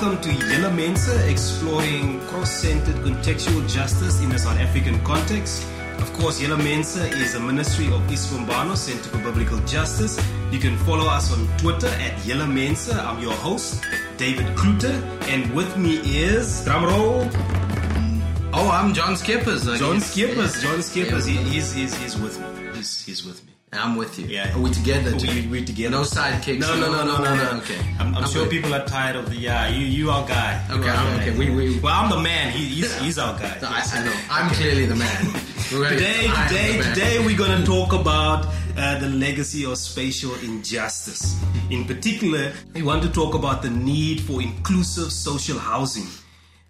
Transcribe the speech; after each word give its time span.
Welcome 0.00 0.22
to 0.22 0.46
Yellow 0.48 0.70
Mensa, 0.70 1.30
exploring 1.30 2.20
cross-centered 2.20 2.94
contextual 3.04 3.68
justice 3.68 4.22
in 4.22 4.32
a 4.32 4.38
South 4.38 4.58
African 4.58 4.98
context. 5.04 5.66
Of 5.98 6.10
course, 6.14 6.40
Yellow 6.40 6.56
Mensa 6.56 7.06
is 7.18 7.34
a 7.34 7.40
ministry 7.40 7.88
of 7.88 8.00
Isfumbano 8.08 8.78
Center 8.78 9.10
for 9.10 9.18
Biblical 9.18 9.58
Justice. 9.66 10.18
You 10.50 10.58
can 10.58 10.78
follow 10.78 11.04
us 11.06 11.30
on 11.36 11.46
Twitter 11.58 11.88
at 11.88 12.24
Yellow 12.24 12.46
Mensa. 12.46 12.94
I'm 12.94 13.20
your 13.20 13.34
host, 13.34 13.84
David 14.16 14.46
Kluter, 14.56 14.96
and 15.28 15.54
with 15.54 15.76
me 15.76 15.96
is 15.96 16.64
drumroll 16.64 17.28
mm. 17.30 18.50
Oh, 18.54 18.70
I'm 18.70 18.94
John 18.94 19.18
Skippers. 19.18 19.68
I 19.68 19.76
John 19.76 19.96
guess. 19.96 20.12
Skippers. 20.12 20.62
John 20.62 20.82
Skippers. 20.82 21.26
He, 21.26 21.36
he's, 21.36 21.74
he's, 21.74 21.94
he's 21.98 22.16
with 22.16 22.40
me. 22.40 22.70
He's, 22.74 23.04
he's 23.04 23.26
with 23.26 23.44
me. 23.44 23.49
I'm 23.72 23.94
with 23.94 24.18
you. 24.18 24.26
Yeah. 24.26 24.52
Are 24.56 24.60
we 24.60 24.70
together? 24.70 25.12
We, 25.16 25.46
we're 25.46 25.64
together. 25.64 25.90
No 25.92 26.02
sidekicks. 26.02 26.58
No, 26.58 26.74
no, 26.80 26.90
no, 26.90 27.04
no, 27.04 27.22
no, 27.22 27.34
no. 27.36 27.58
Okay. 27.60 27.78
I'm, 28.00 28.16
I'm, 28.16 28.26
sure 28.28 28.42
good. 28.44 28.50
people 28.50 28.74
are 28.74 28.84
tired 28.84 29.14
of 29.14 29.30
the 29.30 29.36
yeah. 29.36 29.68
You, 29.68 29.86
you 29.86 30.10
our 30.10 30.26
guy. 30.26 30.60
You 30.68 30.74
Okay, 30.80 30.88
our 30.88 30.96
I'm- 30.96 31.16
guy. 31.18 31.22
okay, 31.28 31.38
we- 31.38 31.50
we- 31.54 31.78
well, 31.78 31.94
I'm 31.94 32.10
the 32.10 32.18
man. 32.18 32.50
He, 32.50 32.64
he's, 32.64 32.92
he's 32.98 33.18
our 33.18 33.38
guy. 33.38 33.58
I, 33.62 33.88
I 33.94 34.04
know. 34.04 34.12
I'm 34.28 34.50
clearly 34.54 34.86
the 34.86 34.96
man. 34.96 35.24
Today, 35.70 36.26
today, 36.48 36.72
the 36.72 36.78
man. 36.80 36.94
today, 36.94 37.24
we're 37.24 37.38
going 37.38 37.56
to 37.60 37.64
talk 37.64 37.92
about 37.92 38.44
uh, 38.76 38.98
the 38.98 39.08
legacy 39.08 39.64
of 39.64 39.78
spatial 39.78 40.34
injustice. 40.42 41.40
In 41.70 41.84
particular, 41.84 42.52
we 42.74 42.82
want 42.82 43.04
to 43.04 43.08
talk 43.08 43.34
about 43.36 43.62
the 43.62 43.70
need 43.70 44.20
for 44.20 44.42
inclusive 44.42 45.12
social 45.12 45.60
housing. 45.60 46.08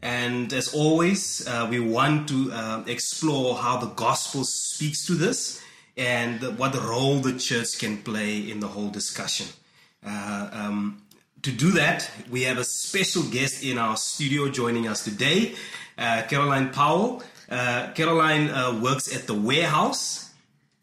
And 0.03 0.53
as 0.53 0.75
always, 0.75 1.47
uh, 1.49 1.67
we 1.71 1.81
want 1.81 2.29
to 2.29 2.53
uh, 2.53 2.85
explore 2.87 3.57
how 3.57 3.79
the 3.79 3.87
gospel 3.87 4.45
speaks 4.45 5.07
to 5.07 5.15
this 5.15 5.63
and 5.97 6.59
what 6.59 6.75
role 6.75 7.19
the 7.21 7.39
church 7.39 7.79
can 7.79 7.99
play 7.99 8.39
in 8.39 8.61
the 8.61 8.69
whole 8.69 8.89
discussion. 8.89 9.47
Uh, 10.05 10.49
um, 10.53 11.03
to 11.43 11.51
do 11.51 11.71
that, 11.73 12.11
we 12.31 12.43
have 12.43 12.59
a 12.59 12.65
special 12.65 13.23
guest 13.23 13.65
in 13.65 13.79
our 13.79 13.97
studio 13.97 14.49
joining 14.49 14.87
us 14.87 15.05
today, 15.05 15.55
uh, 15.99 16.23
Caroline 16.29 16.71
Powell. 16.71 17.23
Uh, 17.49 17.91
Caroline 17.95 18.51
uh, 18.51 18.79
works 18.81 19.15
at 19.15 19.27
the 19.27 19.35
warehouse. 19.35 20.31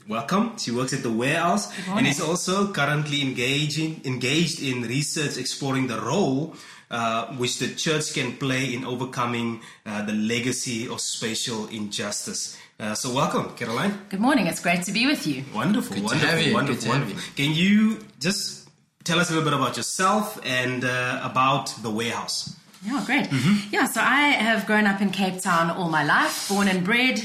Welcome. 0.08 0.58
She 0.58 0.72
works 0.72 0.94
at 0.94 1.04
the 1.04 1.12
warehouse 1.12 1.72
and 1.90 2.08
is 2.08 2.22
also 2.22 2.72
currently 2.72 3.22
engaging 3.22 4.02
engaged 4.06 4.62
in 4.64 4.84
research 4.84 5.38
exploring 5.38 5.88
the 5.88 6.00
role 6.00 6.56
uh, 6.90 7.28
which 7.36 7.59
the 7.59 7.68
church 7.76 8.14
can 8.14 8.38
play 8.38 8.74
in 8.74 8.86
overcoming 8.86 9.62
uh, 9.86 10.03
the 10.03 10.14
legacy 10.14 10.88
of 10.88 11.02
spatial 11.02 11.68
injustice. 11.68 12.58
Uh, 12.80 12.94
so, 12.94 13.11
welcome, 13.14 13.50
Caroline. 13.56 13.97
Good 14.09 14.20
morning. 14.20 14.45
It's 14.45 14.59
great 14.61 14.83
to 14.83 14.92
be 14.92 15.08
with 15.08 15.25
you. 15.25 15.44
Wonderful, 15.53 15.95
Good 15.95 16.02
to 16.02 16.06
wonderful, 16.06 16.30
have 16.30 16.42
you, 16.45 16.53
wonderful, 16.53 16.75
good 16.75 16.81
to 16.84 16.92
have 16.94 17.08
wonderful. 17.08 17.34
Can 17.36 17.52
you 17.53 18.00
just 18.19 18.69
tell 19.03 19.19
us 19.19 19.30
a 19.31 19.34
little 19.34 19.50
bit 19.50 19.58
about 19.58 19.78
yourself 19.78 20.39
and 20.45 20.86
uh, 20.86 21.19
about 21.23 21.73
the 21.81 21.89
warehouse? 21.89 22.56
Yeah, 22.86 23.03
great. 23.03 23.25
Mm-hmm. 23.25 23.73
Yeah, 23.73 23.88
so 23.88 24.02
I 24.02 24.30
have 24.30 24.67
grown 24.67 24.86
up 24.86 25.02
in 25.02 25.09
Cape 25.09 25.42
Town 25.42 25.72
all 25.72 25.89
my 25.89 26.03
life, 26.03 26.47
born 26.50 26.67
and 26.67 26.86
bred, 26.86 27.19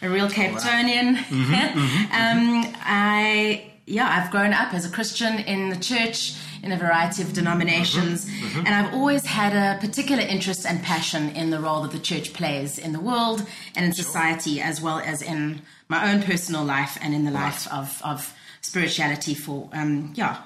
a 0.00 0.08
real 0.08 0.30
Cape 0.30 0.52
Townian. 0.52 1.16
Mm-hmm, 1.24 2.04
um, 2.14 2.74
I 2.80 3.73
yeah, 3.86 4.08
I've 4.08 4.30
grown 4.30 4.52
up 4.52 4.72
as 4.72 4.86
a 4.86 4.90
Christian 4.90 5.38
in 5.40 5.70
the 5.70 5.76
church 5.76 6.36
in 6.62 6.72
a 6.72 6.76
variety 6.76 7.22
of 7.22 7.32
denominations, 7.34 8.24
Mm-hmm, 8.24 8.66
and 8.66 8.68
I've 8.68 8.94
always 8.94 9.26
had 9.26 9.52
a 9.54 9.78
particular 9.80 10.22
interest 10.22 10.64
and 10.64 10.82
passion 10.82 11.30
in 11.30 11.50
the 11.50 11.60
role 11.60 11.82
that 11.82 11.92
the 11.92 11.98
church 11.98 12.32
plays 12.32 12.78
in 12.78 12.92
the 12.92 13.00
world 13.00 13.46
and 13.76 13.84
in 13.84 13.92
society, 13.92 14.60
as 14.60 14.80
well 14.80 14.98
as 14.98 15.20
in 15.20 15.60
my 15.88 16.10
own 16.10 16.22
personal 16.22 16.64
life 16.64 16.96
and 17.02 17.14
in 17.14 17.24
the 17.24 17.30
life 17.30 17.70
of, 17.70 18.00
of 18.02 18.32
spirituality 18.62 19.34
for 19.34 19.68
um, 19.74 20.12
yeah 20.16 20.38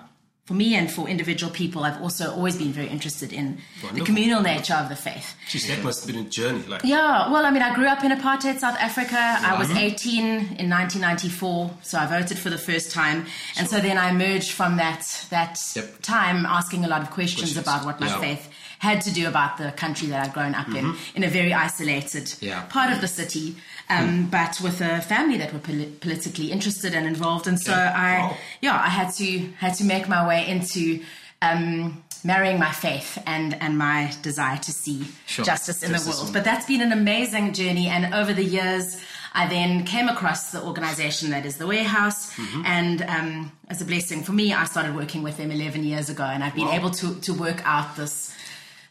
for 0.49 0.55
me 0.55 0.75
and 0.75 0.91
for 0.91 1.07
individual 1.07 1.53
people. 1.53 1.85
I've 1.85 2.01
also 2.01 2.33
always 2.33 2.57
been 2.57 2.73
very 2.73 2.89
interested 2.89 3.34
in 3.34 3.59
the 3.93 4.00
communal 4.00 4.41
nature 4.41 4.72
of 4.72 4.89
the 4.89 4.97
faith. 4.97 5.34
Geez, 5.50 5.69
that 5.69 5.84
must 5.84 6.06
have 6.06 6.15
been 6.15 6.25
a 6.25 6.28
journey. 6.31 6.62
Like, 6.67 6.81
Yeah, 6.84 7.31
well, 7.31 7.45
I 7.45 7.50
mean, 7.50 7.61
I 7.61 7.75
grew 7.75 7.87
up 7.87 8.03
in 8.03 8.11
apartheid 8.12 8.59
South 8.59 8.78
Africa. 8.81 9.19
I 9.21 9.59
was 9.59 9.69
uh-huh. 9.71 9.78
18 9.81 10.25
in 10.25 10.71
1994, 10.71 11.71
so 11.83 11.99
I 11.99 12.06
voted 12.06 12.39
for 12.39 12.49
the 12.49 12.56
first 12.56 12.91
time, 12.93 13.27
and 13.59 13.69
so 13.69 13.78
then 13.78 13.99
I 13.99 14.09
emerged 14.09 14.53
from 14.53 14.78
that 14.78 15.27
that 15.28 15.59
Yep. 15.77 16.00
time 16.00 16.47
asking 16.47 16.83
a 16.87 16.89
lot 16.89 17.03
of 17.03 17.11
questions, 17.11 17.53
Questions. 17.53 17.59
about 17.67 17.84
what 17.84 18.01
my 18.01 18.06
Yeah. 18.09 18.21
faith 18.21 18.49
had 18.78 19.03
to 19.03 19.11
do 19.12 19.28
about 19.28 19.59
the 19.59 19.71
country 19.72 20.06
that 20.09 20.25
I'd 20.25 20.33
grown 20.33 20.55
up 20.55 20.69
in, 20.69 20.84
mm-hmm. 20.87 21.17
in 21.17 21.25
a 21.25 21.28
very 21.28 21.53
isolated 21.53 22.33
Yeah. 22.41 22.62
part 22.71 22.91
of 22.95 23.01
the 23.03 23.09
city, 23.09 23.56
um, 23.91 24.28
but 24.31 24.60
with 24.60 24.81
a 24.81 25.00
family 25.03 25.37
that 25.38 25.53
were 25.53 25.59
poli- 25.60 25.93
politically 26.00 26.50
interested 26.53 26.94
and 26.94 27.06
involved, 27.06 27.47
and 27.47 27.59
so 27.60 27.72
I, 27.72 28.19
Wow. 28.21 28.37
yeah, 28.60 28.76
I 28.84 28.88
had 28.88 29.10
to 29.15 29.38
had 29.59 29.75
to 29.75 29.84
make 29.84 30.09
my 30.09 30.26
way 30.26 30.47
into. 30.49 31.03
Um, 31.41 32.03
marrying 32.25 32.59
my 32.59 32.72
faith 32.72 33.16
and 33.27 33.54
and 33.62 33.78
my 33.78 34.12
desire 34.22 34.56
to 34.56 34.72
see 34.72 35.04
Sure. 35.27 35.44
justice 35.44 35.84
in 35.84 35.93
the 35.93 36.00
world 36.04 36.32
but 36.32 36.43
that's 36.43 36.66
been 36.66 36.81
an 36.81 36.91
amazing 36.91 37.53
journey. 37.53 37.87
And 37.87 38.12
over 38.12 38.32
the 38.34 38.43
years, 38.44 39.00
I 39.34 39.47
then 39.47 39.84
came 39.84 40.09
across 40.09 40.50
the 40.50 40.60
organization 40.60 41.31
that 41.31 41.47
is 41.47 41.59
the 41.59 41.66
Warehouse. 41.69 42.34
Mm-hmm. 42.34 42.62
And 42.66 43.03
um, 43.03 43.53
as 43.69 43.81
a 43.81 43.84
blessing 43.84 44.25
for 44.25 44.32
me, 44.32 44.53
I 44.53 44.65
started 44.65 44.97
working 44.97 45.22
with 45.22 45.37
them 45.37 45.53
11 45.53 45.84
years 45.84 46.10
ago. 46.10 46.25
And 46.25 46.43
I've 46.43 46.56
been 46.56 46.66
Wow. 46.66 46.75
able 46.81 46.91
to, 46.91 47.15
to 47.21 47.32
work 47.32 47.62
out 47.65 47.94
this, 47.97 48.34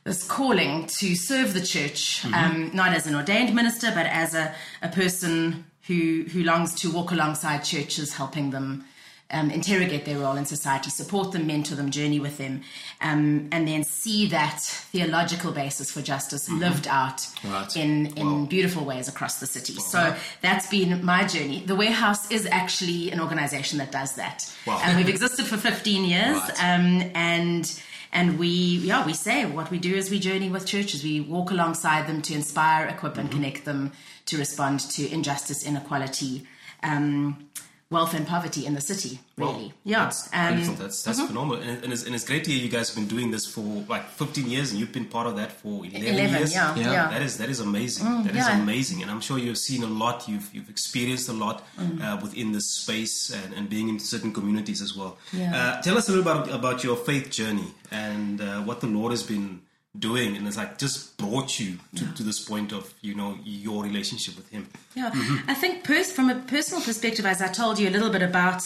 this 0.07 0.23
calling 0.37 0.73
to 0.99 1.07
serve 1.15 1.53
the 1.53 1.61
church, 1.75 2.21
Mm-hmm. 2.23 2.33
um, 2.33 2.71
not 2.73 2.89
as 2.97 3.05
an 3.07 3.15
ordained 3.21 3.53
minister, 3.53 3.89
but 3.93 4.05
as 4.23 4.33
a, 4.33 4.45
a 4.81 4.89
person 5.01 5.65
who, 5.87 6.25
who 6.31 6.43
longs 6.43 6.73
to 6.81 6.91
walk 6.91 7.11
alongside 7.11 7.59
churches, 7.73 8.13
helping 8.21 8.51
them. 8.51 8.85
Um, 9.29 9.51
interrogate 9.51 10.05
their 10.05 10.19
role 10.19 10.37
in 10.37 10.45
society, 10.45 10.89
support 10.89 11.33
them, 11.33 11.47
mentor 11.47 11.75
them, 11.75 11.91
journey 11.91 12.17
with 12.17 12.37
them, 12.37 12.61
um, 13.01 13.49
and 13.51 13.67
then 13.67 13.83
see 13.83 14.25
that 14.27 14.61
theological 14.93 15.51
basis 15.51 15.91
for 15.91 16.01
justice 16.01 16.49
lived 16.49 16.87
out 16.87 17.17
Mm-hmm. 17.17 17.51
Right. 17.51 17.75
in 17.75 18.05
in 18.15 18.25
Wow. 18.43 18.45
beautiful 18.55 18.85
ways 18.85 19.09
across 19.09 19.41
the 19.41 19.45
city. 19.45 19.73
So 19.73 20.15
that's 20.41 20.67
been 20.69 21.03
my 21.03 21.25
journey. 21.27 21.59
The 21.65 21.75
Warehouse 21.75 22.31
is 22.31 22.45
actually 22.61 23.11
an 23.11 23.19
organization 23.19 23.79
that 23.79 23.91
does 23.91 24.15
that, 24.15 24.37
Wow. 24.65 24.79
and 24.81 24.95
we've 24.97 25.09
existed 25.09 25.45
for 25.45 25.57
15 25.57 26.05
years. 26.05 26.37
Right. 26.47 26.63
Um, 26.63 27.11
and 27.13 27.63
and 28.11 28.39
we 28.39 28.47
yeah 28.47 29.05
we 29.05 29.13
say 29.13 29.45
what 29.45 29.71
we 29.71 29.79
do 29.79 29.95
is 29.95 30.09
we 30.09 30.19
journey 30.19 30.49
with 30.49 30.65
churches. 30.65 31.03
We 31.03 31.21
walk 31.21 31.51
alongside 31.51 32.07
them 32.07 32.21
to 32.23 32.33
inspire, 32.33 32.87
equip, 32.87 33.17
and 33.17 33.29
connect 33.31 33.65
them 33.65 33.91
to 34.25 34.37
respond 34.37 34.79
to 34.81 35.11
injustice, 35.11 35.65
inequality. 35.65 36.47
Um, 36.83 37.46
Wealth 37.89 38.13
and 38.13 38.27
poverty 38.27 38.65
in 38.65 38.73
the 38.73 38.81
city, 38.81 39.19
really. 39.37 39.71
yeah. 39.85 40.03
That's 40.03 40.27
Um. 40.33 40.75
That's 40.75 41.03
that's 41.03 41.21
phenomenal, 41.21 41.63
and, 41.63 41.81
and, 41.85 41.93
it's, 41.93 42.03
and 42.05 42.13
it's 42.13 42.25
great 42.25 42.43
to 42.43 42.51
hear 42.51 42.61
you 42.61 42.69
guys 42.69 42.89
have 42.89 42.97
been 42.97 43.07
doing 43.07 43.31
this 43.31 43.45
for 43.45 43.61
like 43.87 44.09
15 44.09 44.49
years, 44.49 44.71
and 44.71 44.79
you've 44.79 44.91
been 44.91 45.05
part 45.05 45.25
of 45.25 45.37
that 45.37 45.53
for 45.53 45.85
11, 45.85 46.03
11, 46.03 46.35
years. 46.35 46.53
yeah, 46.53 46.75
Yeah. 46.75 46.91
yeah. 46.91 47.07
That 47.09 47.21
is 47.21 47.37
that 47.37 47.49
is 47.49 47.61
amazing. 47.61 48.05
That 48.25 48.35
is 48.35 48.43
Mm, 48.45 48.49
yeah. 48.49 48.61
amazing, 48.61 49.01
and 49.03 49.09
I'm 49.09 49.21
sure 49.21 49.37
you've 49.39 49.57
seen 49.57 49.83
a 49.83 49.87
lot. 50.03 50.27
You've 50.27 50.49
you've 50.53 50.69
experienced 50.69 51.29
a 51.29 51.33
lot 51.45 51.63
Mm. 51.79 52.01
uh, 52.03 52.17
within 52.21 52.51
this 52.51 52.67
space 52.67 53.29
and, 53.29 53.53
and 53.53 53.69
being 53.69 53.87
in 53.87 53.99
certain 53.99 54.33
communities 54.33 54.81
as 54.81 54.93
well. 54.97 55.15
Yeah. 55.31 55.55
Uh, 55.57 55.81
tell 55.81 55.97
us 55.97 56.09
a 56.09 56.11
little 56.11 56.29
about 56.29 56.51
about 56.51 56.83
your 56.83 56.97
faith 56.97 57.29
journey 57.31 57.69
and 57.89 58.41
uh, 58.41 58.61
what 58.67 58.81
the 58.81 58.87
Lord 58.87 59.11
has 59.13 59.23
been 59.23 59.61
doing, 59.99 60.35
and 60.35 60.47
it's 60.47 60.57
like 60.57 60.77
just 60.77 61.17
brought 61.17 61.59
you 61.59 61.77
to, 61.95 62.13
to 62.13 62.23
this 62.23 62.43
point 62.43 62.71
of 62.71 62.93
you 63.01 63.15
know 63.15 63.37
your 63.43 63.83
relationship 63.83 64.35
with 64.35 64.49
Him. 64.49 64.67
Yeah, 64.95 65.09
Mm-hmm. 65.11 65.49
I 65.49 65.53
think 65.53 65.83
pers- 65.83 66.11
from 66.11 66.29
a 66.29 66.35
personal 66.35 66.81
perspective, 66.83 67.25
as 67.25 67.41
I 67.41 67.47
told 67.47 67.79
you 67.79 67.89
a 67.89 67.91
little 67.91 68.09
bit 68.09 68.21
about 68.21 68.61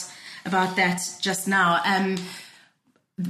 about 0.45 0.75
that 0.75 1.01
just 1.21 1.47
now. 1.47 1.79
Um, 1.85 2.17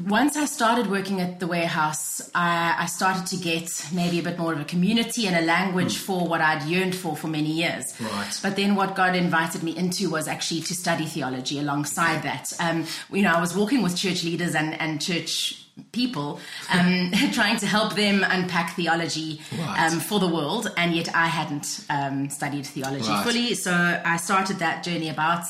once 0.07 0.37
I 0.37 0.45
started 0.45 0.87
working 0.89 1.19
at 1.19 1.39
the 1.41 1.47
warehouse, 1.47 2.31
I, 2.33 2.75
I 2.79 2.85
started 2.85 3.25
to 3.27 3.35
get 3.35 3.67
maybe 3.93 4.19
a 4.19 4.23
bit 4.23 4.39
more 4.39 4.53
of 4.53 4.59
a 4.61 4.63
community 4.63 5.27
and 5.27 5.35
a 5.35 5.41
language 5.41 5.97
for 5.97 6.25
what 6.27 6.39
I'd 6.39 6.63
yearned 6.63 6.95
for 6.95 7.17
for 7.17 7.27
many 7.27 7.51
years. 7.51 7.93
Right. 7.99 8.39
But 8.41 8.55
then 8.55 8.75
what 8.75 8.95
God 8.95 9.15
invited 9.17 9.63
me 9.63 9.75
into 9.75 10.09
was 10.09 10.29
actually 10.29 10.61
to 10.61 10.73
study 10.73 11.05
theology 11.05 11.59
alongside 11.59 12.23
that. 12.23 12.53
Um, 12.59 12.85
you 13.11 13.21
know, 13.23 13.33
I 13.33 13.41
was 13.41 13.53
walking 13.53 13.81
with 13.81 13.97
church 13.97 14.23
leaders 14.23 14.55
and, 14.55 14.79
and 14.79 15.01
church 15.01 15.60
people 15.91 16.39
um, 16.71 17.11
trying 17.33 17.57
to 17.57 17.65
help 17.67 17.95
them 17.95 18.23
unpack 18.29 18.75
theology 18.75 19.41
Right. 19.57 19.91
um, 19.91 19.99
for 19.99 20.19
the 20.19 20.27
world, 20.27 20.71
and 20.77 20.93
yet 20.93 21.13
I 21.15 21.27
hadn't 21.27 21.85
um, 21.89 22.29
studied 22.29 22.65
theology 22.65 23.09
Right. 23.09 23.23
fully. 23.23 23.53
So 23.55 23.71
I 24.05 24.17
started 24.17 24.57
that 24.59 24.83
journey 24.83 25.09
about 25.09 25.43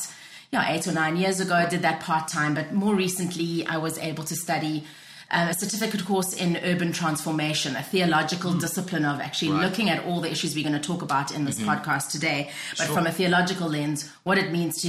yeah 0.50 0.70
eight 0.72 0.86
or 0.86 0.92
nine 0.92 1.16
years 1.16 1.40
ago. 1.40 1.54
I 1.54 1.66
did 1.66 1.82
that 1.82 2.00
part 2.00 2.28
time, 2.28 2.54
but 2.54 2.72
more 2.72 2.94
recently 2.94 3.66
I 3.66 3.76
was 3.78 3.98
able 3.98 4.24
to 4.24 4.34
study. 4.36 4.84
um, 5.34 5.48
a 5.48 5.54
certificate 5.54 6.04
course 6.04 6.34
in 6.34 6.58
urban 6.62 6.92
transformation, 6.92 7.74
a 7.74 7.82
theological 7.82 8.52
discipline 8.52 9.06
of 9.06 9.18
actually. 9.18 9.48
Right. 9.50 9.60
Mm-hmm. 9.60 9.64
looking 9.66 9.88
at 9.88 10.04
all 10.04 10.20
the 10.20 10.30
issues 10.30 10.54
we're 10.54 10.68
going 10.68 10.78
to 10.82 10.88
talk 10.92 11.00
about 11.00 11.32
in 11.34 11.46
this 11.46 11.58
podcast 11.58 12.10
today, 12.10 12.50
but 12.76 12.86
from 12.88 13.06
a 13.06 13.10
theological 13.12 13.66
lens, 13.70 14.10
what 14.24 14.36
it 14.36 14.52
means 14.52 14.82
to 14.82 14.88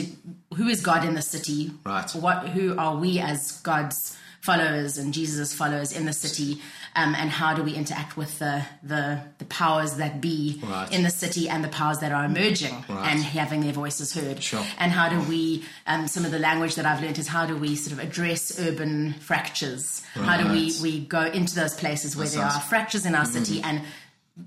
who 0.57 0.67
is 0.67 0.81
God 0.81 1.05
in 1.05 1.13
the 1.15 1.21
city, 1.21 1.71
Right. 1.85 2.09
What 2.25 2.49
who 2.49 2.77
are 2.77 2.95
we 2.97 3.19
as 3.21 3.53
God's 3.61 4.17
followers 4.43 4.97
and 4.97 5.13
Jesus' 5.13 5.53
followers 5.53 5.93
in 5.93 6.05
the 6.05 6.11
city, 6.11 6.61
um, 6.97 7.15
and 7.15 7.29
how 7.29 7.53
do 7.53 7.63
we 7.63 7.73
interact 7.73 8.17
with 8.17 8.39
the, 8.39 8.61
the, 8.83 9.17
the 9.37 9.45
powers 9.45 9.95
that 9.95 10.19
be 10.19 10.59
Right. 10.61 10.91
in 10.91 11.03
the 11.03 11.09
city 11.09 11.47
and 11.47 11.63
the 11.63 11.69
powers 11.69 11.99
that 11.99 12.11
are 12.11 12.25
emerging 12.25 12.75
Right. 12.89 13.09
and 13.13 13.23
having 13.23 13.61
their 13.61 13.71
voices 13.71 14.13
heard. 14.13 14.43
Sure. 14.43 14.65
And 14.79 14.91
how 14.91 15.07
do 15.07 15.21
we, 15.29 15.63
um, 15.87 16.07
some 16.09 16.25
of 16.25 16.31
the 16.31 16.39
language 16.39 16.75
that 16.75 16.85
I've 16.85 17.01
learned 17.01 17.17
is 17.19 17.27
how 17.29 17.45
do 17.45 17.55
we 17.55 17.77
sort 17.77 17.93
of 17.97 17.99
address 18.05 18.59
urban 18.59 19.13
fractures? 19.13 20.01
How 20.13 20.35
do 20.35 20.51
we, 20.51 20.73
we 20.81 20.99
go 21.05 21.21
into 21.21 21.55
those 21.55 21.73
places 21.73 22.17
where 22.17 22.27
That 22.27 22.35
there 22.35 22.45
are 22.45 22.59
fractures 22.59 23.05
in 23.05 23.15
our 23.15 23.25
city 23.25 23.61
and 23.63 23.81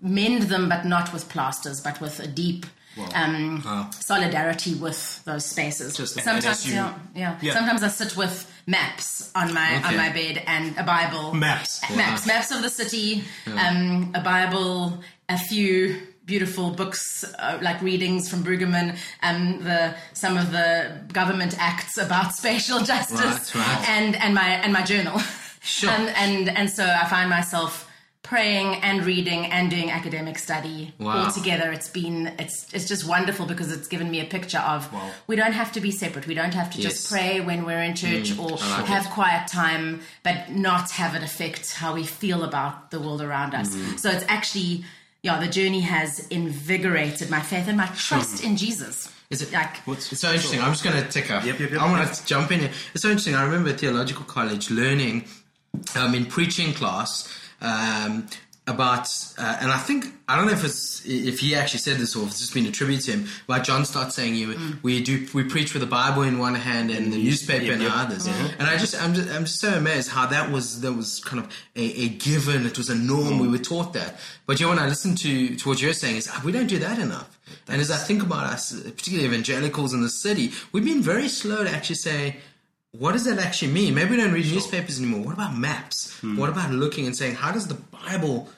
mend 0.03 0.43
them, 0.43 0.69
but 0.69 0.85
not 0.85 1.11
with 1.15 1.31
plasters, 1.31 1.81
but 1.81 2.03
with 2.03 2.21
a 2.21 2.27
deep 2.27 2.67
um, 3.15 3.63
Wow. 3.65 3.91
solidarity 4.01 4.75
with 4.75 5.25
those 5.25 5.45
spaces. 5.47 5.95
Sometimes, 5.97 6.67
you- 6.67 6.75
yeah, 6.75 6.95
yeah, 7.15 7.39
Yeah. 7.43 7.53
Sometimes 7.55 7.83
I 7.83 7.89
sit 7.89 8.17
with 8.17 8.51
maps 8.67 9.31
on 9.35 9.53
my 9.55 9.77
on 9.85 9.97
my 9.97 10.09
bed 10.11 10.43
and 10.47 10.77
a 10.79 10.83
Bible. 10.83 11.35
Maps. 11.35 11.81
maps, 11.95 12.27
maps 12.27 12.51
of 12.51 12.63
the 12.63 12.71
city, 12.71 13.25
um, 13.47 14.11
a 14.15 14.21
Bible, 14.21 15.03
a 15.29 15.39
few 15.39 15.97
beautiful 16.25 16.71
books 16.71 17.25
uh, 17.39 17.59
like 17.63 17.81
readings 17.83 18.29
from 18.29 18.43
Brueggemann, 18.43 18.99
and 19.23 19.63
the 19.63 19.95
some 20.13 20.37
of 20.37 20.51
the 20.51 20.99
government 21.13 21.55
acts 21.59 21.99
about 21.99 22.35
spatial 22.41 22.81
justice, 22.81 23.55
Right, 23.55 23.55
right. 23.55 23.89
and 23.89 24.17
and 24.17 24.35
my 24.35 24.49
and 24.65 24.73
my 24.73 24.83
journal. 24.83 25.21
Sure. 25.63 25.91
Um, 25.91 26.09
and 26.17 26.49
and 26.49 26.71
so 26.71 26.85
I 26.85 27.07
find 27.07 27.29
myself 27.31 27.86
praying 28.27 28.83
and 28.83 29.05
reading 29.05 29.47
and 29.47 29.71
doing 29.71 29.91
academic 29.91 30.37
study 30.39 30.93
Wow. 30.99 31.25
all 31.27 31.31
together. 31.33 31.71
It's 31.73 31.89
been 31.89 32.35
it's 32.39 32.67
it's 32.75 32.89
just 32.89 33.07
wonderful 33.07 33.47
because 33.47 33.71
it's 33.73 33.89
given 33.89 34.11
me 34.11 34.21
a 34.21 34.25
picture 34.25 34.59
of 34.59 34.93
Wow. 34.93 35.11
we 35.27 35.37
don't 35.37 35.53
have 35.53 35.71
to 35.73 35.81
be 35.81 35.91
separate. 35.93 36.27
We 36.27 36.35
don't 36.35 36.55
have 36.55 36.71
to 36.75 36.79
just 36.81 37.09
pray 37.11 37.41
when 37.41 37.65
we're 37.65 37.83
in 37.83 37.95
church 37.95 38.37
or 38.39 38.51
like 38.51 38.87
have 38.87 39.07
quiet 39.11 39.47
time, 39.49 40.01
but 40.25 40.51
not 40.51 40.91
have 40.93 41.15
it 41.15 41.23
affect 41.23 41.75
how 41.75 41.95
we 41.95 42.05
feel 42.05 42.43
about 42.43 42.91
the 42.91 42.99
world 43.01 43.23
around 43.23 43.55
us. 43.55 43.69
Mm-hmm. 43.75 43.97
So 43.97 44.11
it's 44.11 44.25
actually 44.29 44.85
yeah, 45.23 45.41
the 45.41 45.49
journey 45.49 45.81
has 45.81 46.27
invigorated 46.29 47.31
my 47.31 47.41
faith 47.41 47.67
and 47.69 47.77
my 47.77 47.87
trust 47.97 48.45
in 48.45 48.57
Jesus. 48.57 49.13
Is 49.31 49.43
it 49.43 49.53
like 49.53 49.77
What's- 49.87 50.13
It's 50.13 50.21
so 50.21 50.29
interesting. 50.33 50.61
I'm 50.61 50.73
just 50.73 50.85
going 50.85 50.97
to 51.03 51.09
tick 51.09 51.31
up. 51.33 51.45
Yep, 51.45 51.59
yep, 51.59 51.71
yep. 51.73 51.81
I 51.81 51.91
want 51.91 52.13
to 52.15 52.27
jump 52.27 52.53
in 52.53 52.61
here. 52.61 52.71
It's 52.95 53.03
so 53.03 53.09
interesting. 53.09 53.35
I 53.35 53.43
remember 53.43 53.71
at 53.71 53.81
theological 53.81 54.25
college 54.25 54.71
learning 54.71 55.25
um, 55.97 56.15
in 56.15 56.27
preaching 56.27 56.73
class 56.75 57.27
um, 57.61 58.29
about, 58.69 59.09
uh, 59.39 59.59
and 59.61 59.71
I 59.71 59.79
think 59.79 60.07
I 60.29 60.35
don't 60.35 60.47
know 60.47 60.53
if 60.53 60.65
it's 60.65 61.05
if 61.07 61.39
he 61.39 61.55
actually 61.55 61.79
said 61.79 61.99
this 61.99 62.17
or 62.17 62.25
if 62.25 62.31
it's 62.31 62.41
just 62.41 62.53
been 62.53 62.67
attributed 62.67 63.05
to 63.07 63.13
him. 63.13 63.29
But 63.47 63.63
John 63.63 63.85
Stott's 63.85 64.17
saying, 64.17 64.35
"You 64.35 64.59
we 64.83 65.03
do 65.03 65.27
we 65.33 65.45
preach 65.45 65.73
with 65.73 65.83
the 65.83 65.89
Bible 65.89 66.23
in 66.23 66.41
one 66.41 66.57
hand 66.57 66.91
and 66.91 67.13
the 67.13 67.23
newspaper 67.23 67.67
yep, 67.67 67.75
in 67.75 67.79
the 67.79 67.89
others." 67.89 68.27
And 68.27 68.63
I 68.63 68.77
just 68.77 69.01
I'm 69.01 69.15
just 69.15 69.31
I'm 69.31 69.45
just 69.45 69.61
so 69.61 69.75
amazed 69.75 70.11
how 70.11 70.27
that 70.27 70.51
was 70.51 70.81
that 70.81 70.93
was 70.93 71.21
kind 71.21 71.45
of 71.45 71.53
a, 71.77 71.85
a 71.85 72.09
given. 72.09 72.67
It 72.67 72.77
was 72.77 72.91
a 72.91 72.97
norm. 72.97 73.39
We 73.39 73.47
were 73.47 73.59
taught 73.59 73.93
that. 73.93 74.17
But 74.47 74.59
you 74.59 74.67
know, 74.67 74.71
when 74.71 74.81
I 74.81 74.89
listen 74.89 75.15
to 75.15 75.55
to 75.55 75.69
what 75.69 75.81
you're 75.81 75.93
saying 75.93 76.17
is 76.17 76.29
we 76.45 76.51
don't 76.51 76.67
do 76.67 76.81
that 76.81 76.99
enough. 76.99 77.39
And 77.69 77.81
as 77.81 77.93
I 77.93 77.97
think 77.97 78.23
about 78.23 78.47
us, 78.47 78.73
particularly 78.73 79.27
evangelicals 79.27 79.95
in 79.95 80.03
the 80.03 80.09
city, 80.09 80.51
we've 80.73 80.85
been 80.85 81.03
very 81.03 81.29
slow 81.29 81.63
to 81.63 81.71
actually 81.71 81.97
say, 81.97 82.37
what 82.99 83.13
does 83.13 83.25
that 83.25 83.39
actually 83.39 83.73
mean? 83.73 83.95
Maybe 83.95 84.11
we 84.13 84.17
don't 84.17 84.33
read 84.33 84.47
newspapers 84.53 84.99
anymore. 85.01 85.21
What 85.27 85.35
about 85.35 85.57
maps? 85.57 86.19
Hmm. 86.21 86.37
What 86.37 86.49
about 86.49 86.71
looking 86.71 87.07
and 87.07 87.17
saying, 87.17 87.35
how 87.37 87.53
does 87.53 87.67
the 87.69 87.75
Bible 87.75 88.49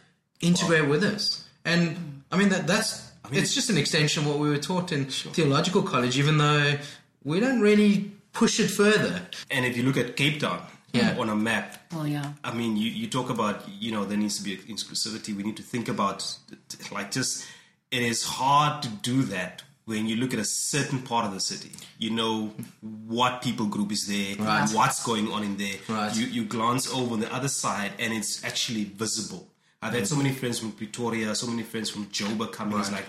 integrate 0.41 0.89
with 0.89 1.03
us? 1.05 1.45
And 1.65 2.23
I 2.31 2.37
mean, 2.37 2.49
that 2.51 2.67
that's 2.67 3.11
it's 3.33 3.55
just 3.55 3.69
an 3.71 3.77
extension 3.79 4.23
of 4.23 4.29
what 4.31 4.39
we 4.39 4.49
were 4.49 4.59
taught 4.59 4.93
in 4.93 5.07
theological 5.07 5.83
college, 5.83 6.19
even 6.19 6.39
though 6.39 6.79
we 7.25 7.41
don't 7.41 7.61
really 7.61 8.13
push 8.33 8.59
it 8.61 8.69
further. 8.69 9.23
And 9.51 9.67
if 9.67 9.77
you 9.77 9.83
look 9.83 9.97
at 9.97 10.17
Cape 10.17 10.41
Town 10.41 10.63
Yeah. 10.93 11.17
on 11.19 11.29
a 11.29 11.37
map, 11.37 11.77
oh 11.93 12.05
yeah. 12.05 12.33
I 12.43 12.55
mean, 12.55 12.77
you, 12.77 12.89
you 12.91 13.07
talk 13.09 13.29
about, 13.29 13.69
you 13.69 13.93
know, 13.93 14.05
there 14.07 14.17
needs 14.17 14.39
to 14.39 14.43
be 14.45 14.57
inclusivity. 14.57 15.37
We 15.37 15.43
need 15.43 15.57
to 15.59 15.63
think 15.63 15.89
about, 15.89 16.25
like, 16.91 17.11
just, 17.11 17.45
it 17.91 18.03
is 18.03 18.25
hard 18.25 18.83
to 18.85 18.89
do 18.89 19.23
that 19.25 19.63
when 19.89 20.07
you 20.07 20.17
look 20.17 20.35
at 20.35 20.39
a 20.39 20.45
certain 20.45 21.01
part 21.01 21.25
of 21.25 21.33
the 21.33 21.41
city. 21.41 21.71
You 21.99 22.11
know 22.11 22.53
what 23.07 23.41
people 23.41 23.67
group 23.67 23.91
is 23.91 24.07
there, 24.07 24.37
Right. 24.37 24.69
what's 24.75 25.03
going 25.03 25.33
on 25.33 25.43
in 25.43 25.57
there. 25.57 25.77
Right. 25.89 26.15
You, 26.15 26.27
you 26.27 26.45
glance 26.45 26.93
over 26.93 27.17
the 27.17 27.33
other 27.35 27.49
side 27.49 27.93
and 27.99 28.13
it's 28.13 28.45
actually 28.45 28.85
visible. 28.85 29.49
I've 29.81 29.95
had 29.95 30.07
so 30.07 30.17
many 30.17 30.33
friends 30.33 30.59
from 30.59 30.73
Pretoria, 30.73 31.35
so 31.35 31.47
many 31.47 31.63
friends 31.63 31.89
from 31.89 32.07
Joburg 32.07 32.53
coming. 32.53 32.79
It's 32.79 32.93
like, 32.93 33.07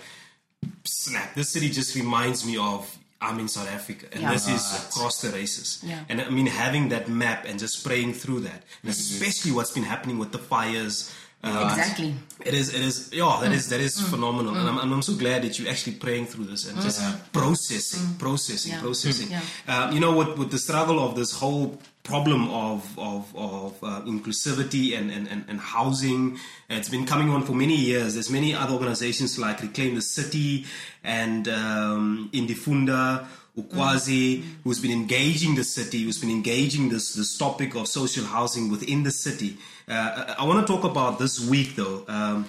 snap, 0.84 1.34
this 1.34 1.50
city 1.50 1.68
just 1.68 1.94
reminds 1.94 2.46
me 2.46 2.56
of 2.56 2.96
I'm 3.22 3.38
in 3.38 3.48
South 3.48 3.68
Africa, 3.68 4.06
and 4.12 4.22
Yeah. 4.22 4.32
this 4.32 4.48
is 4.48 4.62
across 4.88 5.20
the 5.20 5.28
races. 5.28 5.80
Yeah. 5.82 6.04
And 6.08 6.22
I 6.22 6.30
mean, 6.30 6.46
having 6.46 6.88
that 6.88 7.06
map 7.10 7.44
and 7.46 7.58
just 7.58 7.84
praying 7.84 8.14
through 8.14 8.40
that, 8.40 8.62
and 8.82 8.90
mm-hmm. 8.90 8.90
especially 8.90 9.52
what's 9.52 9.72
been 9.72 9.82
happening 9.82 10.18
with 10.18 10.32
the 10.32 10.38
fires. 10.38 11.10
Uh, 11.42 11.68
Exactly. 11.70 12.14
It 12.44 12.52
is, 12.54 12.74
it 12.74 12.82
is, 12.82 13.10
yeah, 13.12 13.38
that 13.42 13.52
is, 13.52 13.68
that 13.70 13.80
is 13.80 13.96
Mm. 13.98 14.10
phenomenal, 14.10 14.54
and 14.56 14.68
I'm, 14.68 14.78
and 14.78 14.92
I'm 14.92 15.02
so 15.02 15.14
glad 15.14 15.42
that 15.42 15.58
you're 15.58 15.70
actually 15.70 15.94
praying 15.96 16.26
through 16.26 16.44
this 16.46 16.66
and 16.68 16.78
just 16.82 17.00
processing, 17.32 18.14
processing, 18.18 18.72
Mm. 18.72 18.76
Yeah. 18.76 18.80
processing. 18.82 19.30
Yeah. 19.30 19.40
Uh, 19.68 19.90
you 19.92 20.00
know, 20.00 20.12
with 20.16 20.36
with 20.38 20.50
the 20.50 20.58
struggle 20.58 20.98
of 21.00 21.16
this 21.16 21.32
whole 21.32 21.80
problem 22.02 22.50
of 22.50 22.78
of, 22.98 23.22
of 23.36 23.72
uh, 23.82 24.00
inclusivity 24.06 24.96
and, 24.98 25.10
and, 25.10 25.28
and, 25.28 25.44
and 25.48 25.60
housing, 25.60 26.38
it's 26.68 26.88
been 26.90 27.06
coming 27.06 27.30
on 27.30 27.42
for 27.42 27.54
many 27.54 27.76
years. 27.76 28.14
There's 28.14 28.30
many 28.30 28.54
other 28.54 28.74
organizations 28.74 29.38
like 29.38 29.60
Reclaim 29.62 29.94
the 29.94 30.02
City 30.02 30.66
and 31.04 31.48
um, 31.48 32.28
Ndifuna. 32.34 33.26
Ukwazi, 33.58 34.44
who's 34.64 34.80
been 34.80 34.92
engaging 34.92 35.54
the 35.54 35.64
city, 35.64 36.02
who's 36.04 36.18
been 36.18 36.30
engaging 36.30 36.88
this 36.88 37.14
this 37.14 37.36
topic 37.36 37.74
of 37.74 37.88
social 37.88 38.24
housing 38.24 38.70
within 38.70 39.02
the 39.02 39.10
city. 39.10 39.56
Uh, 39.88 40.34
I, 40.38 40.42
I 40.42 40.44
want 40.44 40.66
to 40.66 40.72
talk 40.72 40.84
about 40.84 41.18
this 41.18 41.40
week 41.40 41.76
though. 41.76 42.04
Um, 42.08 42.46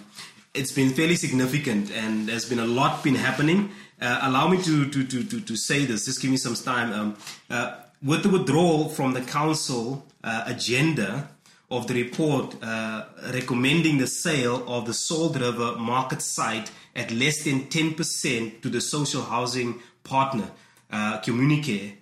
it's 0.53 0.71
been 0.71 0.89
fairly 0.89 1.15
significant, 1.15 1.92
and 1.92 2.27
there's 2.27 2.48
been 2.48 2.59
a 2.59 2.65
lot 2.65 3.03
been 3.03 3.15
happening. 3.15 3.71
Uh, 4.01 4.19
allow 4.24 4.48
me 4.48 4.62
to, 4.63 4.89
to, 4.89 5.03
to, 5.06 5.24
to, 5.24 5.39
to 5.39 5.56
say 5.56 5.86
this. 5.86 6.06
Just 6.06 6.21
give 6.21 6.31
me 6.31 6.38
some 6.38 6.56
time. 6.56 6.92
Um, 6.92 7.18
uh, 7.50 7.75
with 8.03 8.24
the 8.24 8.30
withdrawal 8.30 8.89
from 8.89 9.13
the 9.13 9.21
council 9.21 10.06
uh, 10.24 10.44
agenda 10.48 11.30
of 11.69 11.88
the 11.88 11.94
report 11.94 12.56
uh, 12.62 13.06
recommending 13.31 13.98
the 13.98 14.07
sale 14.07 14.63
of 14.68 14.86
the 14.86 14.94
Salt 14.94 15.38
River 15.38 15.77
market 15.77 16.21
site 16.21 16.71
at 16.95 17.12
less 17.12 17.44
than 17.44 17.62
10% 17.62 18.62
to 18.62 18.69
the 18.69 18.81
social 18.81 19.21
housing 19.21 19.80
partner, 20.03 20.51
uh, 20.91 21.19
Communicare, 21.21 21.93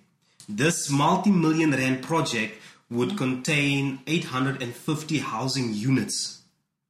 this 0.48 0.90
multi 0.90 1.30
million 1.30 1.70
rand 1.70 2.02
project 2.02 2.54
would 2.90 3.16
contain 3.16 4.00
850 4.06 5.18
housing 5.18 5.72
units 5.72 6.42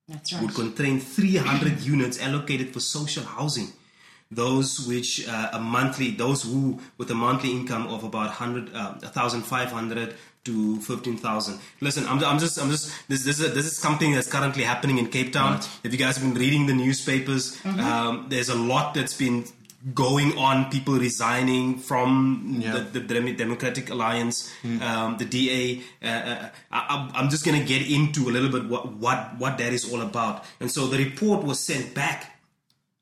That's 0.08 0.32
right. 0.32 0.42
would 0.42 0.54
contain 0.54 0.98
300 0.98 1.80
units 1.94 2.20
allocated 2.20 2.72
for 2.72 2.80
social 2.80 3.24
housing. 3.24 3.68
Those 4.32 4.86
which 4.86 5.28
uh, 5.28 5.50
a 5.52 5.58
monthly, 5.58 6.12
those 6.12 6.44
who 6.44 6.78
with 6.98 7.10
a 7.10 7.14
monthly 7.14 7.50
income 7.50 7.88
of 7.88 8.04
about 8.04 8.28
100, 8.28 8.74
uh, 8.74 8.94
1,500 9.00 10.14
to 10.44 10.80
15,000. 10.80 11.58
Listen, 11.80 12.06
I'm, 12.06 12.22
I'm 12.24 12.38
just, 12.38 12.58
I'm 12.58 12.70
just, 12.70 12.92
this, 13.08 13.24
this, 13.24 13.40
is, 13.40 13.52
this 13.54 13.66
is 13.66 13.76
something 13.76 14.12
that's 14.12 14.30
currently 14.30 14.62
happening 14.62 14.98
in 14.98 15.08
Cape 15.08 15.32
Town. 15.32 15.60
If 15.82 15.92
you 15.92 15.98
guys 15.98 16.16
have 16.16 16.24
been 16.24 16.40
reading 16.40 16.66
the 16.66 16.74
newspapers, 16.74 17.58
um, 17.64 18.26
there's 18.28 18.48
a 18.48 18.54
lot 18.54 18.94
that's 18.94 19.14
been 19.14 19.44
going 19.94 20.36
on, 20.36 20.70
people 20.70 20.94
resigning 20.98 21.78
from 21.78 22.58
Yeah. 22.60 22.84
the, 22.92 23.00
the 23.00 23.32
Democratic 23.32 23.88
Alliance, 23.90 24.50
um, 24.82 25.16
the 25.18 25.24
DA. 25.24 25.80
Uh, 26.02 26.06
uh, 26.06 26.48
I, 26.70 26.78
I'm- 26.94 27.10
I'm 27.14 27.30
just 27.30 27.44
going 27.46 27.58
to 27.58 27.66
get 27.66 27.82
into 27.90 28.28
a 28.28 28.32
little 28.32 28.50
bit 28.50 28.68
what, 28.68 28.92
what, 28.94 29.38
what 29.38 29.58
that 29.58 29.72
is 29.72 29.90
all 29.90 30.02
about. 30.02 30.44
And 30.60 30.70
so 30.70 30.86
the 30.86 30.98
report 30.98 31.44
was 31.44 31.58
sent 31.60 31.94
back 31.94 32.38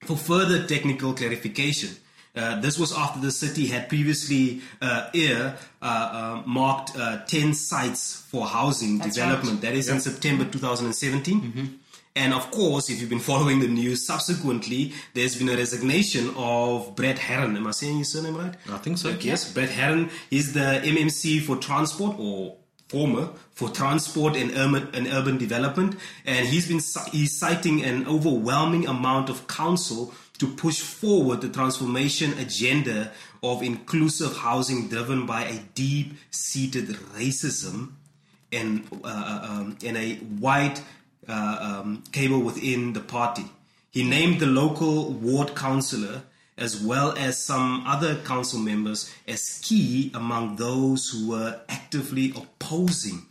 for 0.04 0.16
further 0.16 0.66
technical 0.66 1.12
clarification. 1.14 1.90
Uh, 2.36 2.60
this 2.60 2.78
was 2.78 2.92
after 2.96 3.18
the 3.20 3.32
city 3.32 3.66
had 3.66 3.88
previously 3.88 4.60
uh, 4.80 5.08
ear 5.14 5.56
uh, 5.82 5.84
uh, 5.84 6.42
marked 6.46 6.96
uh, 6.96 7.18
10 7.24 7.54
sites 7.54 8.22
for 8.30 8.46
housing 8.46 8.98
That's 8.98 9.16
development. 9.16 9.62
That 9.62 9.74
is 9.74 9.88
in 9.88 9.98
September 9.98 10.44
2017. 10.44 11.80
And 12.18 12.34
of 12.34 12.50
course, 12.50 12.90
if 12.90 13.00
you've 13.00 13.08
been 13.08 13.20
following 13.20 13.60
the 13.60 13.68
news, 13.68 14.04
subsequently, 14.04 14.92
there's 15.14 15.36
been 15.36 15.48
a 15.48 15.56
resignation 15.56 16.34
of 16.36 16.96
Brett 16.96 17.16
Herron. 17.16 17.56
Am 17.56 17.64
I 17.64 17.70
saying 17.70 17.98
his 17.98 18.12
surname 18.12 18.36
right? 18.36 18.54
I 18.68 18.78
think 18.78 18.98
so. 18.98 19.10
Yes, 19.20 19.52
Brett 19.52 19.70
Herron 19.70 20.10
is 20.32 20.52
the 20.52 20.80
MMC 20.82 21.42
for 21.42 21.56
transport 21.56 22.16
or 22.18 22.56
former 22.88 23.28
for 23.52 23.68
transport 23.68 24.34
and 24.34 24.50
urban, 24.56 24.88
and 24.94 25.06
urban 25.06 25.38
development, 25.38 25.94
and 26.26 26.48
he's 26.48 26.66
been 26.66 26.80
he's 27.12 27.38
citing 27.38 27.84
an 27.84 28.04
overwhelming 28.08 28.88
amount 28.88 29.30
of 29.30 29.46
counsel 29.46 30.12
to 30.38 30.48
push 30.48 30.80
forward 30.80 31.40
the 31.40 31.48
transformation 31.48 32.36
agenda 32.38 33.12
of 33.44 33.62
inclusive 33.62 34.36
housing 34.38 34.88
driven 34.88 35.24
by 35.24 35.44
a 35.44 35.58
deep-seated 35.74 36.88
racism 37.16 37.92
and 38.50 38.88
uh, 39.04 39.48
um, 39.48 39.78
and 39.84 39.96
a 39.96 40.16
white 40.16 40.82
uh, 41.28 41.58
um, 41.60 42.02
cable 42.12 42.40
within 42.40 42.92
the 42.92 43.00
party. 43.00 43.44
He 43.90 44.02
named 44.02 44.40
the 44.40 44.46
local 44.46 45.10
ward 45.10 45.54
councillor 45.54 46.22
as 46.56 46.80
well 46.82 47.12
as 47.16 47.42
some 47.42 47.84
other 47.86 48.16
council 48.16 48.58
members 48.58 49.12
as 49.26 49.60
key 49.62 50.10
among 50.14 50.56
those 50.56 51.10
who 51.10 51.30
were 51.30 51.60
actively 51.68 52.32
opposing 52.36 53.22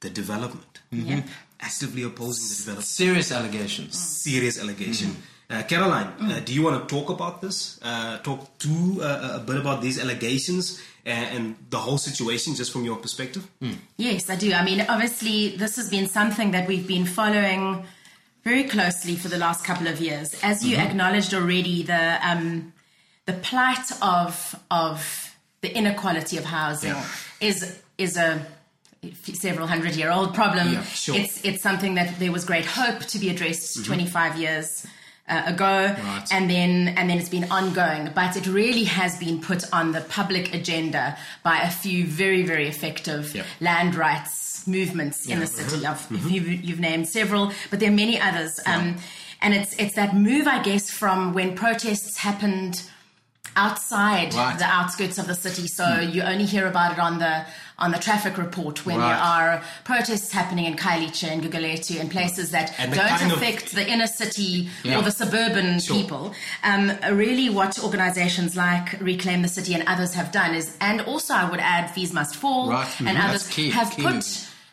the 0.00 0.10
development. 0.10 0.80
Yep. 0.90 1.24
Actively 1.60 2.02
opposing 2.04 2.48
the 2.48 2.54
development. 2.56 2.86
Serious 2.86 3.32
allegations. 3.32 3.98
Serious 3.98 4.60
allegation. 4.60 5.16
Uh, 5.52 5.62
Caroline, 5.64 6.06
uh, 6.20 6.40
do 6.42 6.54
you 6.54 6.62
want 6.62 6.88
to 6.88 6.94
talk 6.94 7.10
about 7.10 7.42
this? 7.42 7.78
Uh, 7.82 8.16
talk 8.18 8.56
to 8.58 9.00
uh, 9.02 9.32
a 9.34 9.38
bit 9.40 9.56
about 9.56 9.82
these 9.82 9.98
allegations 10.00 10.80
and, 11.04 11.36
and 11.36 11.56
the 11.68 11.76
whole 11.76 11.98
situation, 11.98 12.54
just 12.54 12.72
from 12.72 12.84
your 12.84 12.96
perspective. 12.96 13.46
Yes, 13.98 14.30
I 14.30 14.36
do. 14.36 14.50
I 14.54 14.64
mean, 14.64 14.80
obviously, 14.88 15.54
this 15.56 15.76
has 15.76 15.90
been 15.90 16.06
something 16.06 16.52
that 16.52 16.66
we've 16.66 16.86
been 16.88 17.04
following 17.04 17.84
very 18.44 18.64
closely 18.64 19.14
for 19.16 19.28
the 19.28 19.36
last 19.36 19.62
couple 19.62 19.88
of 19.88 20.00
years. 20.00 20.34
As 20.42 20.64
you 20.64 20.78
acknowledged 20.78 21.34
already, 21.34 21.82
the 21.82 22.18
um, 22.26 22.72
the 23.26 23.34
plight 23.34 23.90
of 24.00 24.54
of 24.70 25.34
the 25.60 25.76
inequality 25.76 26.38
of 26.38 26.44
housing 26.44 26.92
Yeah. 26.92 27.06
is 27.40 27.78
is 27.98 28.16
a 28.16 28.46
several 29.34 29.66
hundred 29.66 29.96
year 29.96 30.10
old 30.10 30.34
problem. 30.34 30.72
Yeah, 30.72 30.82
sure. 30.84 31.16
It's 31.16 31.44
it's 31.44 31.62
something 31.62 31.94
that 31.96 32.18
there 32.18 32.32
was 32.32 32.46
great 32.46 32.64
hope 32.64 33.00
to 33.00 33.18
be 33.18 33.28
addressed 33.28 33.84
25 33.84 34.38
years 34.38 34.86
uh, 35.28 35.42
ago, 35.46 35.94
Right. 36.04 36.24
and 36.32 36.50
then 36.50 36.88
and 36.96 37.08
then 37.08 37.18
it's 37.18 37.28
been 37.28 37.50
ongoing. 37.50 38.10
But 38.14 38.36
it 38.36 38.46
really 38.46 38.84
has 38.84 39.18
been 39.18 39.40
put 39.40 39.64
on 39.72 39.92
the 39.92 40.00
public 40.02 40.52
agenda 40.54 41.16
by 41.42 41.58
a 41.60 41.70
few 41.70 42.04
very 42.06 42.42
very 42.42 42.68
effective 42.68 43.34
Yeah. 43.34 43.44
land 43.60 43.94
rights 43.94 44.66
movements 44.66 45.26
in 45.28 45.40
the 45.40 45.46
city. 45.46 45.86
Of 45.86 46.08
Mm-hmm. 46.08 46.28
you've, 46.28 46.48
you've 46.64 46.80
named 46.80 47.08
several, 47.08 47.52
but 47.70 47.80
there 47.80 47.88
are 47.90 47.94
many 48.04 48.20
others. 48.20 48.60
Um, 48.66 48.96
and 49.40 49.54
it's 49.54 49.74
it's 49.74 49.94
that 49.96 50.14
move, 50.14 50.46
I 50.46 50.62
guess, 50.62 50.90
from 50.90 51.32
when 51.34 51.54
protests 51.56 52.18
happened 52.18 52.82
outside 53.56 54.34
Right. 54.34 54.58
the 54.58 54.64
outskirts 54.64 55.18
of 55.18 55.26
the 55.26 55.34
city. 55.34 55.66
So 55.68 56.00
you 56.00 56.22
only 56.22 56.44
hear 56.46 56.66
about 56.66 56.92
it 56.92 56.98
on 56.98 57.18
the 57.18 57.44
on 57.78 57.90
the 57.90 57.98
traffic 57.98 58.38
report 58.38 58.86
when 58.86 58.98
there 59.00 59.16
are 59.16 59.60
protests 59.82 60.30
happening 60.30 60.66
in 60.66 60.76
Khayelitsha 60.76 61.28
and 61.32 61.42
Guguletu 61.42 61.98
and 61.98 62.08
places 62.08 62.50
that 62.52 62.72
And 62.78 62.92
don't 62.94 63.08
kind 63.08 63.32
of- 63.32 63.38
affect 63.38 63.74
the 63.74 63.84
inner 63.90 64.06
city 64.06 64.70
Yeah. 64.84 64.98
or 64.98 65.02
the 65.02 65.10
suburban 65.10 65.80
Sure. 65.80 65.96
people. 65.96 66.32
Um, 66.62 66.92
really, 67.10 67.48
what 67.50 67.78
organisations 67.82 68.54
like 68.54 69.00
Reclaim 69.00 69.42
the 69.42 69.48
City 69.48 69.74
and 69.74 69.82
others 69.88 70.14
have 70.14 70.30
done 70.30 70.54
is, 70.54 70.70
and 70.80 71.00
also 71.00 71.34
I 71.34 71.44
would 71.44 71.58
add, 71.60 71.90
Fees 71.90 72.12
Must 72.12 72.36
Fall 72.36 72.70
Right. 72.70 72.86
and 73.00 73.18
Mhm. 73.18 73.24
others 73.28 73.48
key, 73.48 73.70
have 73.70 73.90
key 73.90 74.02
put. 74.02 74.24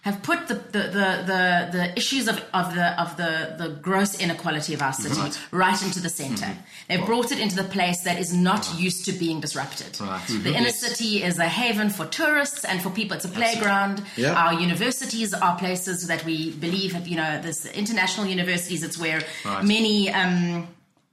Have 0.01 0.24
put 0.24 0.48
the, 0.48 0.53
the, 0.56 0.79
the, 0.79 1.08
the, 1.32 1.70
the 1.74 1.94
issues 1.98 2.27
of, 2.27 2.38
of 2.53 2.74
the 2.74 3.01
of 3.01 3.18
the, 3.18 3.56
the 3.58 3.70
gross 3.82 4.20
inequality 4.20 4.74
of 4.74 4.82
our 4.82 4.94
city 4.94 5.20
right, 5.20 5.39
Right. 5.51 5.82
into 5.84 6.00
the 6.00 6.10
center 6.10 6.46
mm-hmm. 6.46 6.62
They've 6.88 7.06
brought 7.06 7.32
it 7.32 7.39
into 7.39 7.56
the 7.56 7.65
place 7.65 8.01
that 8.03 8.20
is 8.20 8.34
not 8.34 8.68
used 8.79 9.06
to 9.06 9.12
being 9.12 9.39
disrupted. 9.41 10.00
Right. 10.01 10.25
The 10.27 10.34
mm-hmm. 10.34 10.48
inner 10.56 10.70
city 10.72 11.22
is 11.24 11.38
a 11.38 11.46
haven 11.48 11.89
for 11.91 12.06
tourists 12.08 12.65
and 12.65 12.82
for 12.82 12.89
people. 12.89 13.15
It's 13.18 13.25
a 13.25 13.29
playground. 13.29 14.01
Our 14.25 14.53
universities 14.53 15.34
are 15.34 15.56
places 15.58 16.08
that 16.08 16.25
we 16.25 16.51
believe 16.51 16.94
have, 16.94 17.08
you 17.08 17.18
know, 17.18 17.39
this 17.41 17.65
international 17.68 18.25
universities. 18.25 18.82
It's 18.84 18.98
where 18.98 19.22
Right. 19.46 19.63
many, 19.63 20.12
um, 20.12 20.68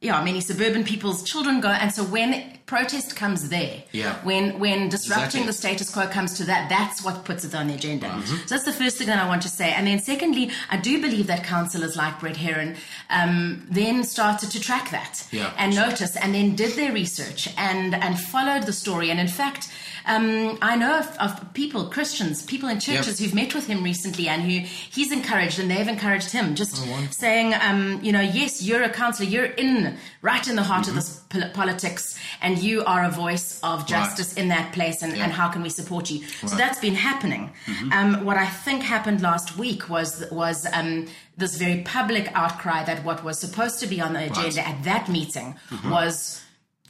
yeah, 0.07 0.23
many 0.31 0.41
suburban 0.41 0.83
people's 0.93 1.21
children 1.31 1.61
go. 1.61 1.69
And 1.83 1.91
so 1.97 2.03
when 2.17 2.29
protest 2.67 3.15
comes 3.23 3.41
there, 3.57 3.75
Yeah. 3.93 4.15
when 4.29 4.45
when 4.65 4.81
disrupting 4.97 5.43
Exactly. 5.43 5.47
the 5.47 5.53
status 5.53 5.89
quo 5.95 6.05
comes 6.17 6.31
to 6.39 6.45
that, 6.51 6.63
that's 6.69 6.99
what 7.07 7.17
puts 7.29 7.43
it 7.49 7.55
on 7.55 7.65
the 7.69 7.75
agenda. 7.81 8.09
Mm-hmm. 8.09 8.37
So 8.47 8.51
that's 8.55 8.65
the 8.65 8.73
first 8.83 8.95
thing 8.99 9.09
that 9.13 9.21
I 9.25 9.29
want 9.33 9.43
to 9.49 9.53
say. 9.61 9.69
And 9.77 9.87
then 9.87 9.99
secondly, 10.13 10.45
I 10.75 10.77
do 10.89 11.01
believe 11.07 11.27
that 11.33 11.45
councillors 11.45 11.95
like 12.03 12.15
Brett 12.21 12.37
Herron 12.45 12.71
um, 13.19 13.67
then 13.71 14.05
started 14.05 14.49
to 14.55 14.61
track 14.69 14.91
that 14.91 15.15
Yeah, 15.31 15.53
and 15.61 15.75
notice 15.75 16.17
and 16.23 16.35
then 16.37 16.55
did 16.63 16.73
their 16.81 16.93
research 16.93 17.49
and, 17.57 17.95
and 17.95 18.19
followed 18.35 18.65
the 18.65 18.73
story. 18.73 19.11
And 19.13 19.21
in 19.21 19.29
fact, 19.29 19.69
um, 20.07 20.57
I 20.63 20.77
know 20.77 20.99
of, 21.01 21.17
of 21.19 21.53
people, 21.55 21.87
Christians, 21.91 22.43
people 22.43 22.69
in 22.69 22.79
churches 22.81 23.19
who've 23.19 23.35
met 23.35 23.55
with 23.55 23.67
him 23.67 23.83
recently 23.83 24.29
and 24.29 24.43
who 24.43 24.61
he's 24.61 25.11
encouraged 25.13 25.59
and 25.59 25.71
they've 25.71 25.89
encouraged 25.89 26.31
him, 26.31 26.55
just 26.55 26.77
Oh, 26.87 27.09
saying, 27.11 27.55
um, 27.55 28.01
you 28.03 28.13
know, 28.13 28.21
yes, 28.21 28.63
you're 28.63 28.83
a 28.83 28.89
councillor, 28.91 29.29
you're 29.29 29.45
in 29.47 29.97
right 30.23 30.47
in 30.47 30.57
the 30.57 30.63
heart 30.63 30.87
Mm-hmm. 30.87 30.91
of 30.91 30.95
this 31.05 31.21
pol- 31.31 31.51
politics, 31.55 32.17
and 32.41 32.59
you 32.59 32.85
are 32.85 33.05
a 33.05 33.11
voice 33.11 33.59
of 33.63 33.87
justice 33.87 34.35
in 34.35 34.49
that 34.49 34.73
place, 34.73 35.03
and, 35.03 35.17
Yeah. 35.17 35.25
and 35.25 35.33
how 35.33 35.49
can 35.49 35.63
we 35.63 35.71
support 35.71 36.11
you? 36.11 36.19
So 36.19 36.25
Right. 36.25 36.33
Mm-hmm. 36.51 36.57
that's 36.59 36.79
been 36.81 36.95
happening. 36.95 37.51
Um, 37.93 38.25
what 38.25 38.37
I 38.37 38.47
think 38.47 38.83
happened 38.83 39.21
last 39.23 39.57
week 39.59 39.89
was 39.89 40.25
was 40.31 40.67
um, 40.73 41.07
this 41.37 41.57
very 41.57 41.83
public 41.83 42.31
outcry 42.35 42.85
that 42.85 43.05
what 43.05 43.25
was 43.25 43.39
supposed 43.41 43.81
to 43.81 43.87
be 43.87 44.01
on 44.01 44.13
the 44.13 44.25
agenda 44.31 44.67
at 44.67 44.85
that 44.85 45.09
meeting 45.09 45.57
was 45.91 46.41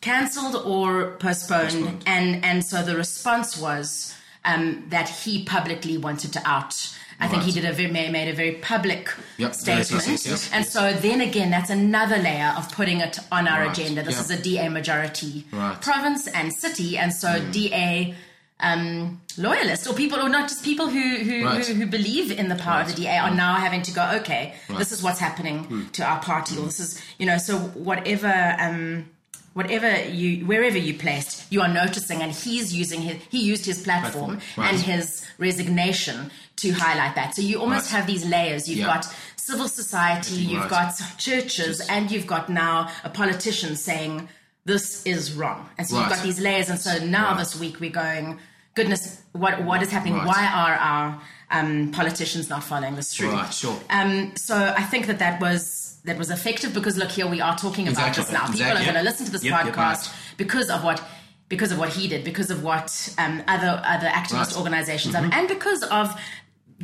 cancelled 0.00 0.56
or 0.64 1.12
postponed. 1.18 1.70
Postponed. 1.72 2.04
and 2.06 2.44
and 2.44 2.64
so 2.64 2.82
the 2.82 2.96
response 2.96 3.56
was 3.56 4.14
um, 4.44 4.84
that 4.90 5.08
he 5.08 5.44
publicly 5.44 5.98
wanted 5.98 6.32
to 6.34 6.42
out. 6.48 6.74
I 7.18 7.28
think 7.28 7.44
he 7.44 7.50
did 7.52 7.64
a 7.64 7.72
very, 7.72 7.90
made 7.90 8.28
a 8.28 8.34
very 8.34 8.52
public 8.56 9.08
Yep. 9.38 9.54
Statement, 9.54 10.06
yes, 10.26 10.50
and 10.52 10.66
so 10.66 10.92
then 10.92 11.22
again, 11.22 11.50
that's 11.50 11.70
another 11.70 12.18
layer 12.18 12.52
of 12.58 12.70
putting 12.72 13.00
it 13.00 13.18
on 13.32 13.48
our 13.48 13.62
Right. 13.62 13.70
agenda. 13.78 14.02
This 14.02 14.16
Yeah. 14.16 14.20
is 14.20 14.30
a 14.30 14.36
DA 14.42 14.68
majority 14.68 15.46
Right. 15.50 15.76
Mm. 15.76 15.80
province 15.80 16.26
and 16.28 16.52
city, 16.52 16.98
and 16.98 17.12
so 17.14 17.40
DA 17.50 18.14
um, 18.60 19.20
loyalists 19.36 19.86
or 19.86 19.92
people, 19.94 20.18
or 20.18 20.28
not 20.30 20.48
just 20.48 20.62
people 20.64 20.88
who 20.88 21.16
who, 21.18 21.44
Right. 21.44 21.66
who, 21.66 21.74
who 21.74 21.86
believe 21.86 22.30
in 22.30 22.48
the 22.48 22.54
power 22.54 22.80
of 22.82 22.88
the 22.88 22.94
DA, 22.94 23.18
are 23.18 23.34
now 23.34 23.54
having 23.56 23.82
to 23.82 23.92
go, 23.92 24.02
okay, 24.20 24.54
Right. 24.68 24.78
this 24.78 24.92
is 24.92 25.02
what's 25.02 25.18
happening 25.20 25.64
Hmm. 25.64 25.86
to 25.92 26.02
our 26.04 26.20
party, 26.20 26.56
or 26.58 26.64
this 26.66 26.80
is 26.80 26.98
you 27.18 27.26
know, 27.26 27.38
so 27.38 27.58
whatever. 27.58 28.56
Um, 28.58 29.06
Whatever 29.56 29.90
you, 30.10 30.44
wherever 30.44 30.76
you 30.76 30.92
placed, 30.92 31.50
you 31.50 31.62
are 31.62 31.68
noticing, 31.82 32.20
and 32.20 32.30
he's 32.30 32.74
using 32.74 33.00
his, 33.00 33.16
he 33.30 33.40
used 33.42 33.64
his 33.64 33.80
platform, 33.82 34.32
Platform. 34.36 34.62
Right. 34.64 34.74
and 34.74 34.82
his 34.82 35.24
resignation 35.38 36.30
to 36.56 36.72
highlight 36.72 37.14
that. 37.14 37.34
So 37.34 37.40
you 37.40 37.58
almost 37.58 37.86
Right. 37.90 37.96
have 38.00 38.06
these 38.06 38.26
layers. 38.26 38.68
You've 38.68 38.80
Yeah. 38.80 38.86
got 38.94 39.06
civil 39.36 39.66
society, 39.68 40.34
you've 40.34 40.60
Right. 40.60 40.68
got 40.68 40.92
churches, 41.16 41.80
and 41.88 42.10
you've 42.10 42.26
got 42.26 42.50
now 42.50 42.90
a 43.02 43.08
politician 43.08 43.76
saying 43.76 44.28
this 44.66 45.02
is 45.06 45.32
wrong. 45.32 45.70
And 45.78 45.88
so 45.88 45.98
you've 46.00 46.10
got 46.10 46.22
these 46.22 46.38
layers. 46.38 46.68
And 46.68 46.78
so 46.78 46.98
now 46.98 47.32
this 47.32 47.56
week 47.56 47.80
we're 47.80 47.88
going, 48.04 48.38
goodness, 48.74 49.20
what 49.32 49.62
what 49.64 49.80
is 49.82 49.90
happening? 49.90 50.22
Why 50.32 50.44
are 50.62 50.74
our 50.74 51.20
um, 51.50 51.92
politicians 51.92 52.50
not 52.50 52.62
following 52.62 52.96
this 52.96 53.14
through? 53.14 53.30
Right, 53.30 53.54
sure. 53.54 53.80
Um, 53.88 54.36
so 54.36 54.74
I 54.76 54.82
think 54.82 55.06
that 55.06 55.18
that 55.20 55.40
was 55.40 55.85
that 56.06 56.16
was 56.18 56.30
effective 56.30 56.72
because 56.74 56.96
look 56.96 57.10
here 57.10 57.26
we 57.26 57.40
are 57.40 57.56
talking 57.56 57.86
about 57.88 58.08
Exactly. 58.08 58.22
this 58.24 58.32
now. 58.32 58.40
People 58.46 58.52
Exactly. 58.60 58.82
are 58.82 58.92
going 58.92 59.04
to 59.04 59.08
listen 59.10 59.26
to 59.26 59.32
this 59.32 59.44
Yep, 59.44 59.64
yep, 59.66 59.74
podcast 59.74 60.36
because 60.36 60.70
of 60.70 60.82
what 60.82 61.02
because 61.48 61.70
of 61.70 61.78
what 61.78 61.90
he 61.90 62.08
did, 62.08 62.24
because 62.24 62.50
of 62.50 62.62
what 62.64 63.14
um, 63.18 63.42
other 63.46 63.80
other 63.84 64.08
activist 64.08 64.32
Right. 64.32 64.46
Mm-hmm. 64.48 64.58
organizations 64.58 65.14
have, 65.14 65.32
and 65.32 65.46
because 65.48 65.82
of 65.84 66.18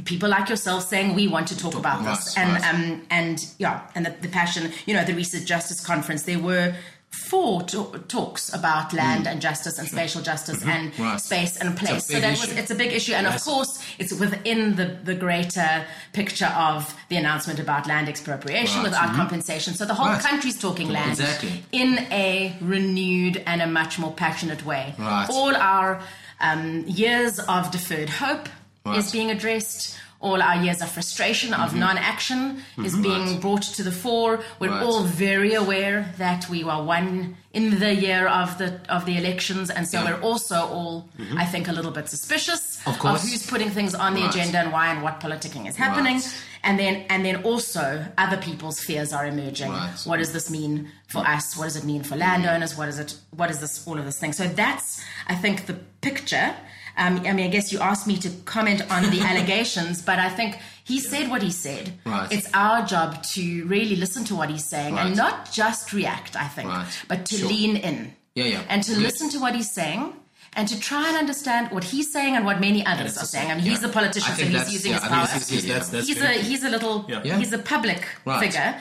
people 0.04 0.28
like 0.28 0.48
yourself 0.48 0.86
saying 0.88 1.14
we 1.14 1.28
want 1.28 1.46
to 1.48 1.56
talk 1.56 1.74
about 1.74 1.98
Right, 2.04 2.16
this, 2.16 2.36
and 2.36 2.52
right. 2.52 2.74
um, 2.74 3.02
and 3.10 3.46
yeah, 3.58 3.82
and 3.94 4.06
the, 4.06 4.10
the 4.22 4.28
passion. 4.28 4.72
You 4.86 4.94
know, 4.94 5.04
the 5.04 5.14
recent 5.14 5.46
justice 5.46 5.80
conference, 5.84 6.22
there 6.22 6.38
were 6.38 6.74
four 7.12 7.62
to- 7.62 8.04
talks 8.08 8.52
about 8.54 8.92
land 8.92 9.26
and 9.26 9.40
justice 9.40 9.78
and 9.78 9.86
spatial 9.88 10.22
justice 10.22 10.62
and 10.64 10.92
Mm. 10.94 10.98
Right. 11.04 11.20
space 11.20 11.56
and 11.58 11.76
place. 11.76 12.06
So 12.06 12.18
that 12.20 12.38
was 12.38 12.50
it's 12.52 12.70
a 12.70 12.74
big 12.74 12.92
issue, 12.92 13.12
and 13.14 13.26
of 13.26 13.42
course, 13.44 13.78
it's 13.98 14.12
within 14.12 14.76
the 14.76 14.86
the 15.04 15.14
greater 15.14 15.84
picture 16.12 16.52
of 16.56 16.94
the 17.10 17.16
announcement 17.16 17.58
about 17.60 17.86
land 17.86 18.08
expropriation 18.08 18.76
Right. 18.78 18.84
without 18.90 19.14
compensation. 19.14 19.74
So 19.74 19.84
the 19.84 19.94
whole 19.94 20.08
Right. 20.08 20.22
country's 20.22 20.58
talking 20.58 20.88
land 20.88 21.12
Exactly. 21.20 21.64
in 21.72 21.98
a 22.10 22.56
renewed 22.60 23.42
and 23.46 23.60
a 23.62 23.66
much 23.66 23.98
more 23.98 24.12
passionate 24.12 24.64
way. 24.64 24.94
All 25.30 25.54
our 25.56 26.00
um, 26.40 26.82
years 26.88 27.38
of 27.38 27.70
deferred 27.70 28.08
hope 28.08 28.48
is 28.96 29.12
being 29.12 29.30
addressed. 29.30 29.96
All 30.22 30.40
our 30.40 30.56
years 30.64 30.80
of 30.80 30.88
frustration, 30.90 31.52
of 31.52 31.74
non-action, 31.74 32.62
is 32.86 32.94
being 32.96 33.22
Mm-hmm. 33.22 33.32
Right. 33.32 33.40
brought 33.40 33.62
to 33.76 33.82
the 33.82 33.90
fore. 34.04 34.34
We're 34.60 34.70
Right. 34.70 34.82
all 34.86 35.02
very 35.02 35.52
aware 35.54 35.98
that 36.18 36.48
we 36.48 36.62
were 36.68 36.80
one 36.98 37.36
in 37.52 37.80
the 37.80 37.92
year 38.06 38.26
of 38.28 38.56
the 38.60 38.68
of 38.96 39.04
the 39.04 39.16
elections, 39.22 39.68
and 39.76 39.84
so 39.88 39.96
Yeah. 39.98 40.04
we're 40.06 40.22
also 40.30 40.56
all, 40.76 41.08
I 41.36 41.44
think, 41.52 41.64
a 41.68 41.72
little 41.78 41.90
bit 41.98 42.08
suspicious 42.08 42.62
Of 42.86 42.98
course. 43.00 43.22
who's 43.28 43.44
putting 43.54 43.70
things 43.78 43.92
on 44.04 44.14
the 44.14 44.20
Right. 44.22 44.34
agenda 44.34 44.58
and 44.62 44.70
why 44.76 44.86
and 44.92 45.02
what 45.02 45.14
politicking 45.20 45.64
is 45.70 45.76
happening. 45.76 46.22
And 46.64 46.78
then 46.78 46.94
and 47.12 47.20
then 47.26 47.36
also 47.50 47.84
other 48.24 48.36
people's 48.48 48.78
fears 48.88 49.12
are 49.12 49.26
emerging. 49.26 49.72
What 50.08 50.18
does 50.22 50.32
this 50.36 50.48
mean 50.58 50.74
for 51.08 51.22
us? 51.36 51.56
What 51.56 51.64
does 51.68 51.76
it 51.80 51.84
mean 51.92 52.02
for 52.04 52.14
landowners? 52.16 52.76
What 52.78 52.88
is 52.92 52.98
it? 53.04 53.10
What 53.40 53.50
is 53.50 53.58
this? 53.58 53.72
All 53.88 53.98
of 53.98 54.04
this 54.04 54.18
thing. 54.22 54.32
So 54.32 54.44
that's 54.46 55.00
I 55.26 55.34
think 55.34 55.66
the 55.66 55.74
picture. 56.08 56.48
Um, 56.96 57.20
I 57.26 57.32
mean, 57.32 57.46
I 57.46 57.48
guess 57.48 57.72
you 57.72 57.78
asked 57.80 58.06
me 58.06 58.16
to 58.18 58.30
comment 58.44 58.82
on 58.90 59.10
the 59.10 59.20
allegations, 59.30 60.02
but 60.02 60.18
I 60.18 60.28
think 60.28 60.58
he 60.84 61.00
said 61.00 61.30
what 61.30 61.42
he 61.42 61.50
said. 61.50 61.92
Right. 62.04 62.30
It's 62.30 62.48
our 62.54 62.84
job 62.84 63.22
to 63.34 63.64
really 63.66 63.96
listen 63.96 64.24
to 64.26 64.34
what 64.34 64.50
he's 64.50 64.64
saying 64.64 64.98
and 64.98 65.16
not 65.16 65.50
just 65.52 65.92
react. 65.92 66.36
I 66.36 66.48
think, 66.48 66.68
Right. 66.68 66.86
but 67.08 67.26
to 67.26 67.36
Sure. 67.36 67.48
lean 67.48 67.76
in. 67.76 68.14
Yeah, 68.34 68.44
yeah. 68.44 68.60
And 68.68 68.82
to 68.84 68.92
Yes. 68.92 69.00
listen 69.00 69.30
to 69.30 69.38
what 69.38 69.54
he's 69.54 69.70
saying. 69.70 70.14
And 70.54 70.68
to 70.68 70.78
try 70.78 71.08
and 71.08 71.16
understand 71.16 71.70
what 71.70 71.82
he's 71.82 72.12
saying 72.12 72.36
and 72.36 72.44
what 72.44 72.60
many 72.60 72.84
others 72.84 73.16
are 73.16 73.24
saying. 73.24 73.50
I 73.50 73.54
mean, 73.54 73.64
he's 73.64 73.82
a 73.82 73.88
politician, 73.88 74.32
I 74.32 74.36
so 74.36 74.44
he's 74.44 74.72
using 74.74 74.92
yeah, 74.92 75.00
his 75.00 75.08
power 75.08 75.26
think 75.26 75.50
Yes, 75.50 75.64
yes, 75.64 75.64
that's, 75.64 75.88
that's 75.88 76.08
he's 76.08 76.20
a 76.20 76.28
he's 76.50 76.62
a 76.62 76.68
little 76.68 77.06
Yeah. 77.08 77.22
Yeah. 77.24 77.38
he's 77.38 77.54
a 77.54 77.58
public 77.58 78.04
Right. 78.26 78.38
figure 78.40 78.74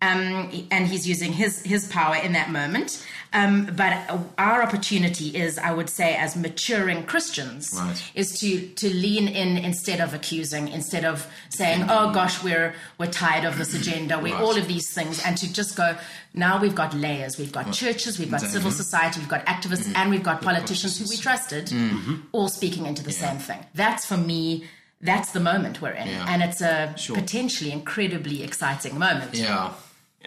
um, 0.00 0.66
and 0.70 0.86
he's 0.88 1.06
using 1.06 1.32
his 1.34 1.60
his 1.62 1.86
power 1.88 2.16
in 2.16 2.32
that 2.32 2.50
moment 2.50 3.04
Um, 3.32 3.66
but 3.76 3.92
our 4.38 4.62
opportunity 4.62 5.28
is, 5.36 5.58
I 5.58 5.72
would 5.72 5.90
say, 5.90 6.14
as 6.16 6.34
maturing 6.34 7.04
Christians, 7.04 7.72
Right. 7.76 8.02
is 8.14 8.38
to 8.40 8.68
to 8.76 8.88
lean 8.88 9.28
in 9.28 9.58
instead 9.58 10.00
of 10.00 10.14
accusing, 10.14 10.68
instead 10.68 11.04
of 11.04 11.26
saying, 11.50 11.84
"Oh 11.90 12.10
gosh, 12.12 12.42
we're 12.42 12.74
we're 12.98 13.10
tired 13.10 13.44
of 13.44 13.58
this 13.58 13.74
agenda, 13.74 14.18
we're 14.18 14.34
Right. 14.34 14.42
all 14.42 14.56
of 14.56 14.66
these 14.66 14.88
things," 14.90 15.20
and 15.20 15.36
to 15.36 15.52
just 15.52 15.76
go. 15.76 15.96
Now 16.34 16.60
we've 16.60 16.74
got 16.74 16.94
layers. 16.94 17.36
We've 17.38 17.52
got 17.52 17.72
churches, 17.72 18.18
we've 18.18 18.30
got 18.30 18.40
civil 18.40 18.70
mm-hmm. 18.70 18.76
society, 18.76 19.20
we've 19.20 19.28
got 19.28 19.44
activists, 19.46 19.84
mm-hmm. 19.84 19.96
and 19.96 20.10
we've 20.10 20.22
got 20.22 20.40
politicians 20.40 20.98
who 20.98 21.06
we 21.08 21.16
trusted, 21.16 21.66
mm-hmm. 21.66 22.16
all 22.32 22.48
speaking 22.48 22.86
into 22.86 23.02
the 23.02 23.12
same 23.12 23.38
thing. 23.38 23.64
That's 23.74 24.04
for 24.06 24.16
me. 24.16 24.64
That's 25.00 25.30
the 25.32 25.40
moment 25.40 25.80
we're 25.80 25.92
in, 25.92 26.08
Yeah. 26.08 26.24
and 26.28 26.42
it's 26.42 26.60
a 26.60 26.92
Sure. 26.96 27.14
potentially 27.16 27.70
incredibly 27.72 28.42
exciting 28.42 28.98
moment. 28.98 29.34
Yeah. 29.34 29.70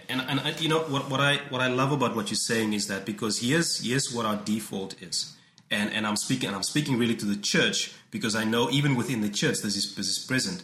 And, 0.08 0.22
and 0.22 0.40
and, 0.40 0.62
you 0.62 0.70
know 0.70 0.80
what, 0.80 1.10
what 1.10 1.20
I 1.20 1.38
what 1.50 1.62
I 1.62 1.68
love 1.68 1.92
about 1.92 2.16
what 2.16 2.30
you're 2.30 2.36
saying 2.36 2.74
is 2.74 2.88
that 2.88 3.06
because 3.06 3.40
here's 3.40 3.86
here's 3.86 4.14
what 4.14 4.26
our 4.26 4.38
default 4.38 5.02
is, 5.02 5.36
and 5.70 5.92
and 5.92 6.08
I'm 6.08 6.16
speaking 6.16 6.48
and 6.48 6.56
I'm 6.56 6.64
speaking 6.64 6.98
really 6.98 7.16
to 7.16 7.26
the 7.26 7.36
church 7.36 7.94
because 8.10 8.36
I 8.36 8.46
know 8.46 8.70
even 8.70 8.96
within 8.96 9.22
the 9.22 9.30
church 9.30 9.60
this 9.62 9.76
is 9.76 9.96
this 9.96 10.08
is 10.08 10.20
present. 10.20 10.64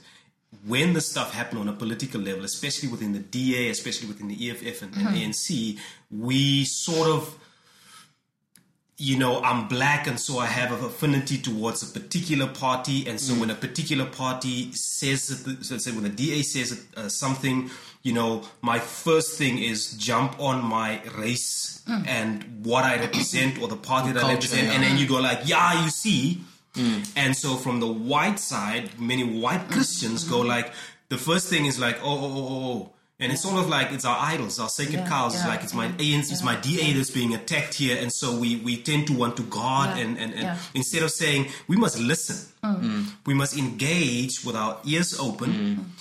When 0.65 0.93
the 0.93 1.01
stuff 1.01 1.33
happen 1.33 1.57
on 1.57 1.67
a 1.67 1.73
political 1.73 2.21
level, 2.21 2.45
especially 2.45 2.87
within 2.87 3.11
the 3.11 3.19
DA, 3.19 3.69
especially 3.69 4.07
within 4.07 4.29
the 4.29 4.49
EFF 4.49 4.81
and, 4.81 4.95
and 4.95 5.07
ANC, 5.09 5.77
we 6.09 6.63
sort 6.63 7.09
of 7.09 7.37
you 8.97 9.17
know, 9.17 9.41
I'm 9.43 9.67
black 9.67 10.07
and 10.07 10.19
so 10.19 10.39
I 10.39 10.47
have 10.47 10.71
an 10.71 10.83
affinity 10.83 11.37
towards 11.37 11.83
a 11.83 11.99
particular 11.99 12.47
party. 12.47 13.07
And 13.07 13.19
so 13.19 13.35
when 13.35 13.51
a 13.51 13.55
particular 13.55 14.05
party 14.05 14.71
says, 14.73 15.27
that 15.27 15.59
the, 15.59 15.63
so 15.63 15.77
say 15.77 15.91
when 15.91 16.03
the 16.03 16.09
DA 16.09 16.41
says 16.41 16.83
uh, 16.95 17.07
something, 17.07 17.69
you 18.07 18.13
know, 18.13 18.41
my 18.61 18.79
first 18.79 19.37
thing 19.37 19.59
is 19.59 19.91
jump 19.97 20.39
on 20.39 20.63
my 20.63 21.01
race 21.17 21.83
hmm. 21.85 22.03
and 22.07 22.65
what 22.65 22.85
I 22.85 22.97
represent 22.97 23.61
or 23.61 23.67
the 23.67 23.75
party 23.75 24.13
that 24.13 24.23
I 24.23 24.33
represent. 24.35 24.67
yeah. 24.67 24.73
And 24.73 24.83
then 24.83 24.97
you 24.97 25.05
go 25.05 25.19
like, 25.19 25.41
yeah, 25.43 25.83
you 25.83 25.89
see. 25.89 26.41
Hmm. 26.73 27.01
And 27.17 27.35
so 27.35 27.57
from 27.57 27.81
the 27.81 27.87
white 27.87 28.39
side, 28.39 28.97
many 28.97 29.25
white 29.25 29.63
hmm. 29.63 29.73
Christians 29.73 30.23
go 30.23 30.39
like, 30.39 30.71
the 31.09 31.17
first 31.17 31.49
thing 31.49 31.65
is 31.65 31.79
like, 31.79 31.97
oh, 32.01 32.17
oh, 32.25 32.33
oh, 32.37 32.47
oh, 32.47 32.71
oh. 32.71 32.93
And 33.19 33.31
it's 33.31 33.41
sort 33.41 33.57
of 33.57 33.67
like 33.67 33.91
it's 33.91 34.05
our 34.05 34.17
idols, 34.19 34.59
our 34.59 34.69
sacred 34.69 34.99
Yeah, 34.99 35.09
cows. 35.09 35.33
Yeah, 35.33 35.47
like 35.47 35.63
it's 35.63 35.73
my 35.73 35.87
ANC, 35.87 36.31
it's 36.31 36.43
my 36.43 36.55
DA 36.55 36.93
that's 36.93 37.09
being 37.09 37.33
attacked 37.33 37.73
here, 37.73 37.97
and 37.99 38.13
so 38.13 38.37
we 38.37 38.57
we 38.57 38.77
tend 38.77 39.07
to 39.07 39.13
want 39.13 39.37
to 39.37 39.43
guard 39.43 39.97
Yeah, 39.97 40.03
and 40.03 40.19
and, 40.19 40.33
and 40.33 40.43
yeah. 40.43 40.57
instead 40.75 41.01
of 41.01 41.09
saying 41.09 41.47
we 41.67 41.77
must 41.77 41.97
listen, 41.97 42.37
we 43.25 43.33
must 43.33 43.57
engage 43.57 44.45
with 44.45 44.55
our 44.55 44.77
ears 44.85 45.19
open. 45.19 45.93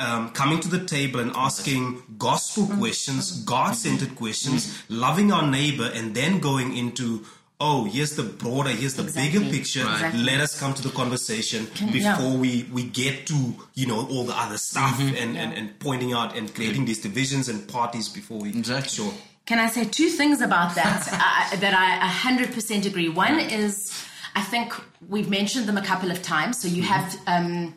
Um, 0.00 0.30
coming 0.30 0.60
to 0.60 0.68
the 0.68 0.84
table 0.86 1.20
and 1.20 1.30
asking 1.36 2.02
gospel 2.16 2.66
questions, 2.78 3.42
God 3.44 3.72
centered 3.72 4.16
questions, 4.16 4.82
loving 4.88 5.30
our 5.30 5.46
neighbor, 5.46 5.90
and 5.94 6.14
then 6.14 6.40
going 6.40 6.74
into, 6.76 7.24
oh, 7.60 7.84
here's 7.84 8.16
the 8.16 8.22
broader, 8.22 8.70
here's 8.70 8.94
the 8.94 9.02
bigger 9.02 9.40
picture. 9.40 9.84
Right. 9.84 9.94
Exactly. 9.94 10.22
Let 10.22 10.40
us 10.40 10.58
come 10.58 10.72
to 10.74 10.82
the 10.82 10.88
conversation 10.88 11.68
yeah. 11.74 12.16
before 12.16 12.36
we, 12.38 12.66
we 12.72 12.84
get 12.84 13.26
to, 13.26 13.54
you 13.74 13.86
know, 13.86 14.06
all 14.08 14.24
the 14.24 14.36
other 14.36 14.56
stuff 14.56 14.98
Mm-hmm. 14.98 15.16
and, 15.16 15.36
and, 15.36 15.52
and 15.52 15.78
pointing 15.78 16.12
out 16.14 16.36
and 16.36 16.52
creating 16.54 16.86
these 16.86 17.00
divisions 17.02 17.48
and 17.48 17.68
parties 17.68 18.08
before 18.08 18.38
we. 18.38 18.48
Exactly. 18.48 18.90
Sure. 18.90 19.12
Can 19.46 19.58
I 19.58 19.66
say 19.68 19.84
two 19.84 20.08
things 20.08 20.40
about 20.40 20.74
that 20.76 21.08
uh, 21.12 21.56
that 21.60 21.74
I 21.74 22.08
100% 22.08 22.86
agree? 22.86 23.08
One 23.08 23.38
is, 23.40 23.92
I 24.34 24.42
think 24.42 24.72
we've 25.08 25.28
mentioned 25.28 25.66
them 25.66 25.76
a 25.76 25.82
couple 25.84 26.10
of 26.10 26.22
times. 26.22 26.60
So 26.60 26.68
you 26.68 26.82
have 26.82 27.18
um, 27.26 27.74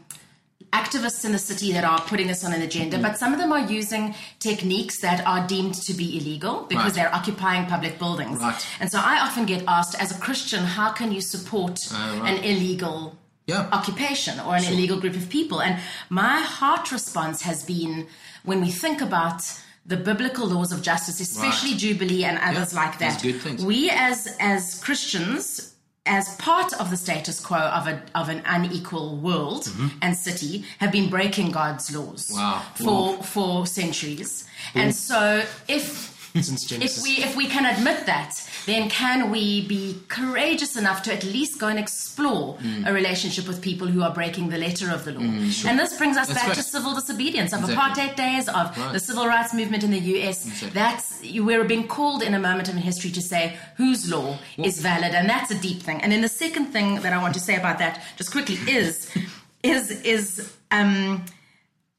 activists 0.82 1.24
in 1.24 1.32
the 1.32 1.44
city 1.52 1.72
that 1.76 1.84
are 1.92 2.02
putting 2.12 2.28
this 2.28 2.44
on 2.44 2.52
an 2.54 2.62
agenda, 2.62 2.98
but 3.06 3.18
some 3.18 3.32
of 3.34 3.40
them 3.40 3.52
are 3.58 3.66
using 3.80 4.16
techniques 4.40 5.00
that 5.02 5.20
are 5.32 5.46
deemed 5.48 5.76
to 5.88 5.94
be 5.94 6.08
illegal 6.20 6.56
because 6.68 6.84
Right. 6.86 6.96
they're 6.96 7.16
occupying 7.16 7.66
public 7.68 7.94
buildings. 8.00 8.40
Right. 8.40 8.66
And 8.80 8.88
so 8.92 8.98
I 9.00 9.16
often 9.26 9.46
get 9.46 9.62
asked, 9.68 9.96
as 10.04 10.10
a 10.12 10.20
Christian, 10.26 10.64
how 10.78 10.90
can 11.00 11.12
you 11.12 11.22
support 11.22 11.76
Ah, 11.92 11.96
right. 12.22 12.30
an 12.32 12.38
illegal 12.44 13.16
Yeah. 13.46 13.68
occupation 13.78 14.40
or 14.40 14.56
an 14.56 14.64
illegal 14.74 14.98
group 15.04 15.16
of 15.16 15.26
people. 15.30 15.62
And 15.62 15.76
my 16.10 16.40
heart 16.58 16.92
response 16.98 17.42
has 17.50 17.60
been 17.64 18.08
when 18.44 18.60
we 18.62 18.72
think 18.72 19.02
about 19.02 19.42
the 19.86 19.98
biblical 19.98 20.48
laws 20.48 20.72
of 20.72 20.82
justice, 20.82 21.20
especially. 21.20 21.74
Jubilee 21.76 22.24
and 22.24 22.38
others 22.40 22.72
Yeah, 22.74 22.80
like 22.84 22.96
that. 23.00 23.22
We 23.72 23.90
as 23.90 24.28
as 24.40 24.80
Christians 24.86 25.73
as 26.06 26.36
part 26.36 26.74
of 26.74 26.90
the 26.90 26.98
status 26.98 27.40
quo 27.40 27.58
of 27.58 27.88
a 27.88 28.02
of 28.14 28.28
an 28.30 28.42
unequal 28.46 29.16
world 29.18 29.72
and 30.02 30.18
city 30.18 30.66
have 30.80 30.92
been 30.92 31.10
breaking 31.10 31.52
God's 31.52 31.96
laws 31.96 32.30
Mm-hmm. 32.30 32.86
Wow. 32.86 33.18
for 33.18 33.24
for 33.24 33.66
centuries. 33.68 34.46
And 34.76 34.94
so 34.96 35.44
if 35.68 36.13
Since 36.42 36.72
if 36.72 37.04
we 37.04 37.12
if 37.24 37.36
we 37.36 37.46
can 37.46 37.64
admit 37.64 38.08
that, 38.08 38.32
then 38.66 38.90
can 38.90 39.30
we 39.30 39.68
be 39.68 40.02
courageous 40.08 40.76
enough 40.76 41.04
to 41.04 41.14
at 41.14 41.24
least 41.24 41.60
go 41.60 41.68
and 41.68 41.78
explore 41.78 42.58
Mm. 42.58 42.88
a 42.90 42.92
relationship 42.94 43.48
with 43.48 43.62
people 43.62 43.88
who 43.88 44.02
are 44.02 44.12
breaking 44.12 44.50
the 44.50 44.58
letter 44.58 44.90
of 44.90 45.06
the 45.06 45.12
law? 45.12 45.22
And 45.22 45.78
this 45.80 45.96
brings 45.96 46.18
us 46.18 46.28
That's 46.30 46.40
back 46.40 46.48
right. 46.48 46.56
to 46.58 46.64
civil 46.64 46.96
disobedience 46.96 47.54
of 47.54 47.60
Exactly. 47.60 47.76
apartheid 47.76 48.16
days, 48.16 48.48
of 48.50 48.76
Right. 48.76 48.94
the 48.94 49.00
civil 49.00 49.28
rights 49.28 49.54
movement 49.54 49.84
in 49.84 49.92
the 49.92 50.00
US. 50.00 50.48
Exactly. 50.48 50.70
That's 50.72 51.06
we're 51.50 51.64
being 51.66 51.88
called 51.88 52.24
in 52.24 52.34
a 52.34 52.40
moment 52.40 52.68
in 52.68 52.78
history 52.78 53.12
to 53.12 53.22
say 53.22 53.56
whose 53.78 54.10
law 54.10 54.40
is 54.58 54.80
valid, 54.82 55.14
and 55.14 55.30
that's 55.30 55.52
a 55.52 55.60
deep 55.68 55.84
thing. 55.84 56.02
And 56.02 56.12
then 56.12 56.22
the 56.22 56.30
second 56.46 56.68
thing 56.74 57.02
that 57.04 57.14
I 57.14 57.20
want 57.22 57.36
to 57.36 57.40
say 57.40 57.56
about 57.58 57.78
that, 57.78 58.02
just 58.18 58.32
quickly, 58.32 58.58
is 58.68 59.08
is 59.62 59.92
is 60.16 60.50
um. 60.72 61.26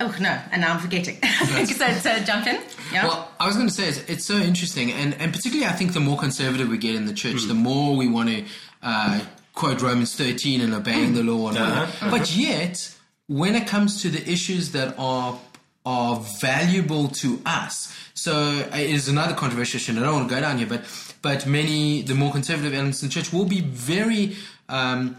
Oh 0.05 0.15
no! 0.21 0.39
And 0.53 0.61
now 0.61 0.75
I'm 0.75 0.81
forgetting. 0.81 1.17
so, 1.67 1.93
so 1.95 2.19
jump 2.25 2.47
in. 2.47 2.61
Yeah. 2.93 3.07
Well, 3.07 3.31
I 3.41 3.47
was 3.47 3.57
going 3.57 3.69
to 3.69 3.73
say 3.73 3.89
it's, 3.89 3.99
it's 4.07 4.25
so 4.27 4.37
interesting, 4.37 4.93
and, 4.93 5.15
and 5.15 5.33
particularly 5.33 5.67
I 5.67 5.73
think 5.73 5.95
the 5.95 6.01
more 6.01 6.19
conservative 6.19 6.69
we 6.69 6.77
get 6.77 6.95
in 6.95 7.07
the 7.07 7.15
church, 7.15 7.45
the 7.45 7.55
more 7.55 7.97
we 7.97 8.07
want 8.07 8.29
to 8.29 8.45
uh, 8.83 9.21
quote 9.55 9.81
Romans 9.81 10.15
13 10.15 10.61
and 10.61 10.75
obeying 10.75 11.15
the 11.15 11.23
law 11.23 11.49
and 11.49 11.57
all 11.57 11.65
that. 11.65 11.89
Uh-huh, 11.89 12.11
But 12.11 12.37
yet, 12.37 12.95
when 13.29 13.55
it 13.55 13.67
comes 13.67 14.03
to 14.03 14.11
the 14.11 14.23
issues 14.31 14.73
that 14.73 14.95
are 14.99 15.41
are 15.87 16.21
valuable 16.41 17.09
to 17.09 17.41
us, 17.47 17.95
so 18.13 18.35
uh, 18.35 18.77
it 18.77 18.91
is 18.91 19.09
another 19.09 19.35
controversial 19.35 19.79
issue. 19.79 19.93
I 19.93 20.01
don't 20.01 20.13
want 20.15 20.29
to 20.29 20.35
go 20.35 20.41
down 20.43 20.59
here, 20.59 20.67
but 20.67 20.85
but 21.23 21.47
many 21.47 22.03
the 22.03 22.15
more 22.15 22.31
conservative 22.31 22.75
elements 22.75 23.03
in 23.03 23.09
the 23.09 23.15
church 23.15 23.33
will 23.33 23.47
be 23.47 23.63
very. 23.63 24.37
Um, 24.69 25.17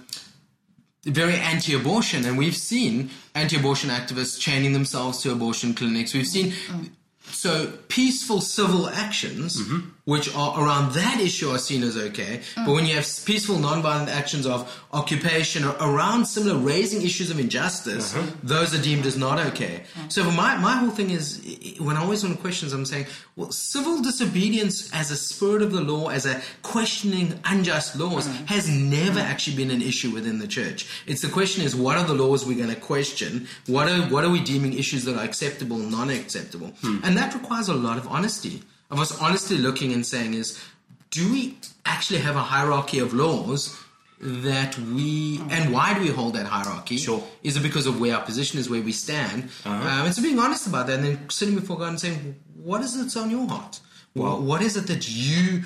very 1.08 1.36
anti-abortion, 1.36 2.26
and 2.26 2.36
we've 2.36 2.56
seen 2.58 3.12
anti-abortion 3.36 3.90
activists 3.90 4.40
chaining 4.40 4.74
themselves 4.74 5.22
to 5.22 5.32
abortion 5.32 5.74
clinics. 5.74 6.14
We've 6.14 6.26
seen 6.26 6.52
mm. 6.52 6.90
so 7.26 7.72
peaceful 7.90 8.42
civil 8.42 8.90
actions, 8.90 9.62
mm-hmm. 9.62 9.90
Which 10.06 10.34
are 10.36 10.64
around 10.64 10.94
that 10.94 11.20
issue, 11.20 11.50
are 11.50 11.58
seen 11.58 11.82
as 11.84 11.98
okay. 11.98 12.42
But 12.56 12.70
when 12.70 12.86
you 12.86 12.96
have 12.96 13.08
peaceful 13.26 13.58
non-violent 13.58 14.10
actions 14.10 14.46
of 14.46 14.72
occupation 14.94 15.66
or 15.66 15.76
around 15.82 16.26
similar 16.26 16.58
raising 16.58 17.02
issues 17.02 17.32
of 17.32 17.40
injustice, 17.40 18.16
uh-huh. 18.16 18.32
those 18.44 18.74
are 18.76 18.82
deemed 18.82 19.06
as 19.08 19.18
not 19.18 19.40
okay. 19.48 19.84
So 20.10 20.30
my 20.32 20.58
my 20.58 20.74
whole 20.74 20.92
thing 20.92 21.10
is 21.10 21.42
when 21.80 21.98
I 21.98 22.02
always 22.02 22.24
want 22.24 22.40
questions, 22.40 22.72
I'm 22.72 22.86
saying, 22.86 23.08
well, 23.36 23.52
civil 23.52 24.02
disobedience 24.02 24.94
as 24.94 25.10
a 25.10 25.18
spirit 25.18 25.64
of 25.64 25.72
the 25.72 25.82
law, 25.82 26.10
as 26.10 26.28
a 26.28 26.40
questioning 26.62 27.40
unjust 27.44 27.96
laws, 27.96 28.28
mm. 28.28 28.46
has 28.46 28.70
never 28.70 29.20
mm. 29.20 29.24
actually 29.24 29.58
been 29.58 29.72
an 29.72 29.82
issue 29.82 30.12
within 30.12 30.38
the 30.38 30.48
church. 30.48 30.88
It's 31.08 31.22
the 31.22 31.30
question 31.30 31.64
is 31.64 31.76
what 31.76 31.98
are 31.98 32.06
the 32.06 32.14
laws 32.14 32.46
we're 32.46 32.58
going 32.58 32.74
to 32.74 32.80
question? 32.80 33.48
What 33.66 33.90
are 33.90 34.02
what 34.14 34.24
are 34.24 34.30
we 34.30 34.42
deeming 34.42 34.78
issues 34.78 35.04
that 35.06 35.18
are 35.18 35.26
acceptable, 35.26 35.78
non 35.78 36.12
acceptable? 36.12 36.68
Hmm. 36.82 37.00
And 37.04 37.18
that 37.18 37.34
requires 37.34 37.70
a 37.70 37.74
lot 37.74 37.98
of 37.98 38.08
honesty. 38.08 38.62
Of 38.92 39.00
us 39.00 39.20
honestly 39.20 39.58
looking 39.58 39.94
and 39.94 40.06
saying 40.06 40.34
is, 40.34 40.64
do 41.10 41.32
we 41.32 41.58
actually 41.86 42.20
have 42.20 42.36
a 42.36 42.42
hierarchy 42.42 43.00
of 43.00 43.14
laws 43.14 43.76
that 44.20 44.78
we 44.78 45.42
and 45.50 45.74
why 45.74 45.94
do 45.94 46.02
we 46.02 46.10
hold 46.10 46.36
that 46.36 46.46
hierarchy? 46.46 46.98
Sure. 46.98 47.24
Is 47.44 47.58
it 47.58 47.64
because 47.64 47.86
of 47.86 48.00
where 48.00 48.16
our 48.16 48.24
position 48.24 48.60
is, 48.60 48.70
where 48.70 48.82
we 48.82 48.92
stand? 48.92 49.50
Um, 49.66 49.82
and 49.82 50.14
so 50.14 50.22
being 50.22 50.40
honest 50.40 50.68
about 50.68 50.88
that, 50.88 51.00
and 51.00 51.04
then 51.06 51.30
sitting 51.30 51.56
before 51.56 51.78
God 51.78 51.90
and 51.90 52.00
saying, 52.00 52.36
what 52.64 52.82
is 52.82 52.96
it 52.96 53.00
that's 53.04 53.18
on 53.18 53.30
your 53.30 53.48
heart? 53.48 53.80
Well, 54.16 54.42
what 54.42 54.62
is 54.62 54.78
it 54.78 54.88
that 54.88 55.10
you? 55.10 55.64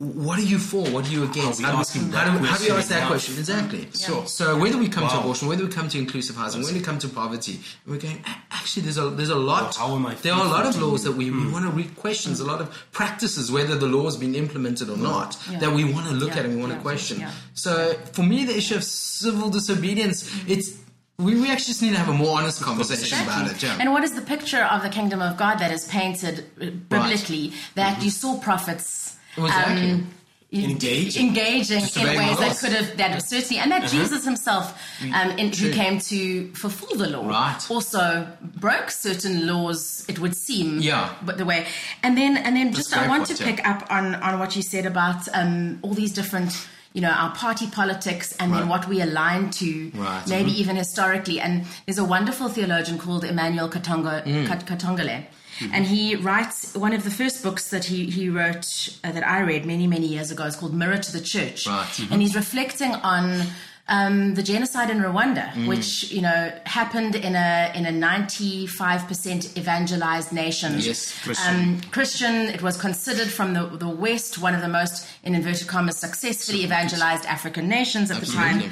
What 0.00 0.38
are 0.38 0.42
you 0.42 0.58
for? 0.60 0.88
What 0.90 1.08
are 1.08 1.10
you 1.10 1.24
against? 1.24 1.58
we 1.58 1.64
How 1.64 1.72
do, 1.72 1.78
asking 1.78 2.12
how, 2.12 2.24
that 2.24 2.38
do, 2.38 2.46
how 2.46 2.56
do 2.56 2.62
you 2.64 2.70
question 2.70 2.76
ask 2.78 2.88
that 2.90 2.96
enough? 2.98 3.08
question? 3.08 3.34
Exactly. 3.36 3.88
Sure. 3.92 4.26
So 4.28 4.56
whether 4.56 4.78
we 4.78 4.88
come 4.88 5.08
to 5.08 5.18
abortion, 5.18 5.48
whether 5.48 5.64
we 5.64 5.72
come 5.72 5.88
to 5.88 5.98
inclusive 5.98 6.36
housing, 6.36 6.62
whether 6.62 6.72
we 6.74 6.80
come 6.80 7.00
to 7.00 7.08
poverty, 7.08 7.58
we're 7.84 7.98
going. 7.98 8.24
Actually, 8.52 8.82
there's 8.82 8.96
a 8.98 9.10
there's 9.10 9.30
a 9.30 9.34
lot. 9.34 9.76
Well, 9.76 9.88
how 9.88 9.96
am 9.96 10.06
I 10.06 10.14
there 10.14 10.34
are 10.34 10.44
a 10.46 10.48
lot 10.48 10.66
of 10.66 10.80
laws 10.80 11.02
that 11.02 11.12
we, 11.12 11.32
we 11.32 11.50
want 11.50 11.64
to 11.64 11.72
read 11.72 11.96
questions, 11.96 12.38
a 12.38 12.44
lot 12.44 12.60
of 12.60 12.70
practices, 12.92 13.50
whether 13.50 13.74
the 13.76 13.88
law 13.88 14.04
has 14.04 14.16
been 14.16 14.36
implemented 14.36 14.88
or 14.88 14.96
not, 14.96 15.36
Yeah. 15.50 15.58
that 15.58 15.72
we 15.72 15.82
want 15.82 16.06
to 16.06 16.12
look 16.12 16.30
Yeah. 16.34 16.38
at 16.38 16.44
and 16.44 16.54
we 16.54 16.60
want 16.60 16.70
Yeah. 16.70 16.78
to 16.78 16.82
question. 16.82 17.18
Yeah. 17.18 17.32
So 17.54 17.94
for 18.12 18.22
me, 18.22 18.44
the 18.44 18.56
issue 18.56 18.76
of 18.76 18.84
civil 18.84 19.50
disobedience, 19.50 20.30
it's 20.46 20.78
we, 21.18 21.34
we 21.34 21.50
actually 21.50 21.72
just 21.72 21.82
need 21.82 21.90
to 21.90 21.98
have 21.98 22.08
a 22.08 22.12
more 22.12 22.38
honest 22.38 22.62
conversation 22.62 23.20
about 23.24 23.50
it. 23.50 23.60
Yeah. 23.60 23.76
And 23.80 23.90
what 23.92 24.04
is 24.04 24.12
the 24.12 24.22
picture 24.22 24.62
of 24.62 24.82
the 24.82 24.90
kingdom 24.90 25.20
of 25.20 25.36
God 25.36 25.58
that 25.58 25.72
is 25.72 25.88
painted 25.88 26.44
uh, 26.62 26.66
biblically? 26.88 27.52
That 27.74 28.00
you 28.04 28.10
saw 28.10 28.38
prophets. 28.38 29.16
Exactly. 29.46 29.90
Um, 29.92 30.14
Engaging. 30.50 31.26
engaging 31.28 31.76
in 31.80 31.84
Disobeying 31.84 32.18
ways 32.18 32.38
that 32.38 32.56
could 32.56 32.72
have 32.72 32.96
that 32.96 33.22
certainly 33.22 33.58
and 33.58 33.70
that 33.70 33.90
Jesus 33.90 34.24
himself 34.24 34.80
um, 35.12 35.32
in, 35.32 35.52
who 35.52 35.70
came 35.72 35.98
to 36.00 36.50
fulfill 36.54 36.96
the 36.96 37.06
law 37.06 37.28
Right. 37.28 37.70
also 37.70 38.26
broke 38.40 38.90
certain 38.90 39.46
laws 39.46 40.06
it 40.08 40.18
would 40.20 40.34
seem 40.34 40.78
Yeah. 40.80 41.12
but 41.22 41.36
the 41.36 41.44
way 41.44 41.66
and 42.02 42.16
then 42.16 42.38
and 42.38 42.56
then 42.56 42.72
just 42.72 42.96
I 42.96 43.06
want 43.08 43.26
point, 43.26 43.36
to 43.38 43.44
yeah. 43.44 43.50
pick 43.56 43.68
up 43.68 43.86
on 43.90 44.14
on 44.14 44.38
what 44.38 44.56
you 44.56 44.62
said 44.62 44.86
about 44.86 45.28
um, 45.34 45.80
all 45.82 45.92
these 45.92 46.12
different 46.14 46.66
you 46.94 47.02
know 47.02 47.10
our 47.10 47.34
party 47.34 47.66
politics 47.66 48.34
and 48.40 48.50
then 48.54 48.68
what 48.68 48.88
we 48.88 49.02
align 49.02 49.50
to 49.60 49.90
Right. 49.94 50.26
maybe 50.28 50.50
even 50.58 50.76
historically 50.76 51.40
and 51.40 51.66
there's 51.84 51.98
a 51.98 52.04
wonderful 52.04 52.48
theologian 52.48 52.96
called 52.96 53.22
Emmanuel 53.24 53.68
Katonga, 53.68 54.22
Mm. 54.24 54.46
Kat- 54.46 54.64
Katongole 54.64 55.26
Mm-hmm. 55.58 55.74
and 55.74 55.86
he 55.86 56.14
writes 56.16 56.74
one 56.76 56.92
of 56.92 57.02
the 57.04 57.10
first 57.10 57.42
books 57.42 57.70
that 57.70 57.84
he, 57.84 58.06
he 58.10 58.28
wrote 58.28 58.66
uh, 59.04 59.10
that 59.12 59.26
I 59.26 59.40
read 59.40 59.66
many, 59.66 59.86
many 59.86 60.06
years 60.06 60.30
ago 60.30 60.44
is 60.44 60.54
called 60.56 60.74
Mirror 60.74 60.98
to 60.98 61.12
the 61.12 61.20
Church. 61.20 61.66
Right. 61.66 61.84
Mm-hmm. 61.86 62.12
And 62.12 62.22
he's 62.22 62.36
reflecting 62.36 62.92
on 62.94 63.42
um, 63.88 64.34
the 64.34 64.42
genocide 64.42 64.90
in 64.90 64.98
Rwanda, 64.98 65.50
Mm. 65.52 65.66
which, 65.66 66.12
you 66.12 66.20
know, 66.20 66.52
happened 66.66 67.14
in 67.14 67.34
a 67.34 67.72
in 67.74 67.86
a 67.86 67.90
95% 67.90 69.56
evangelized 69.56 70.32
nation. 70.32 70.74
Yes, 70.78 71.18
Christian. 71.22 71.54
Um, 71.54 71.80
Christian. 71.90 72.34
It 72.48 72.62
was 72.62 72.76
considered 72.76 73.28
from 73.28 73.54
the, 73.54 73.66
the 73.66 73.88
West 73.88 74.38
one 74.38 74.54
of 74.54 74.60
the 74.60 74.68
most, 74.68 75.06
in 75.22 75.34
inverted 75.34 75.66
commas, 75.68 75.96
successfully 75.96 76.64
evangelized 76.64 77.24
African 77.26 77.68
nations 77.68 78.10
at 78.10 78.20
the 78.20 78.26
time. 78.26 78.62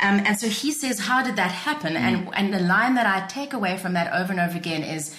Um, 0.00 0.20
and 0.26 0.38
so 0.38 0.48
he 0.48 0.70
says, 0.70 1.00
how 1.00 1.24
did 1.24 1.36
that 1.36 1.50
happen? 1.50 1.94
Mm. 1.94 1.96
And, 1.96 2.30
and 2.34 2.54
the 2.54 2.60
line 2.60 2.94
that 2.94 3.06
I 3.06 3.26
take 3.26 3.52
away 3.52 3.78
from 3.78 3.94
that 3.94 4.12
over 4.12 4.30
and 4.32 4.40
over 4.40 4.56
again 4.56 4.82
is, 4.82 5.14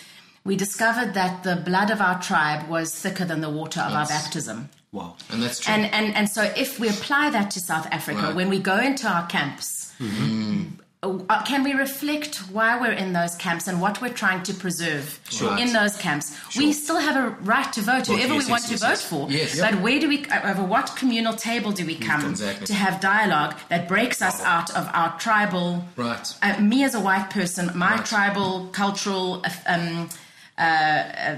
we 0.50 0.56
discovered 0.56 1.14
that 1.14 1.34
the 1.44 1.56
blood 1.70 1.90
of 1.96 2.00
our 2.08 2.18
tribe 2.30 2.62
was 2.76 2.88
thicker 3.04 3.26
than 3.32 3.40
the 3.48 3.54
water 3.62 3.82
of 3.88 3.94
our 4.00 4.08
baptism. 4.08 4.58
Wow. 4.92 5.16
And 5.32 5.44
that's 5.44 5.60
true. 5.60 5.72
And, 5.76 5.84
and, 5.98 6.08
and 6.16 6.28
so 6.28 6.42
if 6.66 6.80
we 6.82 6.88
apply 6.90 7.26
that 7.38 7.48
to 7.56 7.60
South 7.72 7.88
Africa, 7.98 8.22
Right. 8.24 8.36
when 8.40 8.50
we 8.50 8.60
go 8.72 8.78
into 8.90 9.06
our 9.08 9.26
camps, 9.28 9.94
uh, 11.04 11.44
can 11.52 11.62
we 11.64 11.74
reflect 11.74 12.38
why 12.56 12.70
we're 12.82 12.98
in 13.04 13.14
those 13.14 13.36
camps 13.36 13.68
and 13.70 13.80
what 13.80 14.02
we're 14.02 14.18
trying 14.24 14.42
to 14.50 14.54
preserve 14.66 15.06
Sure. 15.30 15.56
in 15.64 15.72
those 15.72 15.96
camps? 16.06 16.26
We 16.58 16.74
still 16.74 17.00
have 17.08 17.16
a 17.24 17.28
right 17.54 17.72
to 17.78 17.82
vote, 17.92 18.08
whoever 18.08 18.34
yes, 18.34 18.46
we 18.46 18.52
want 18.56 18.64
yes, 18.64 18.72
to 18.74 18.78
yes, 18.78 18.82
vote 18.90 19.00
yes. 19.00 19.04
for. 19.12 19.22
Yes. 19.40 19.50
But 19.66 19.74
where 19.84 20.00
do 20.04 20.08
we, 20.14 20.18
uh, 20.26 20.50
over 20.52 20.64
what 20.64 20.88
communal 21.02 21.36
table 21.50 21.72
do 21.80 21.86
we 21.86 21.96
come 22.10 22.24
Exactly. 22.32 22.66
to 22.72 22.74
have 22.74 22.94
dialogue 23.00 23.54
that 23.72 23.88
breaks 23.88 24.20
us 24.30 24.38
out 24.56 24.70
of 24.80 24.90
our 25.00 25.12
tribal 25.20 25.86
Right. 25.96 26.26
uh, 26.42 26.60
me 26.60 26.84
as 26.84 26.94
a 26.96 27.00
white 27.10 27.30
person, 27.30 27.64
my 27.76 27.96
Right. 27.98 28.06
tribal 28.14 28.52
cultural 28.82 29.44
uh, 29.46 29.74
um, 29.76 30.10
uh, 30.60 30.62
uh, 30.62 31.36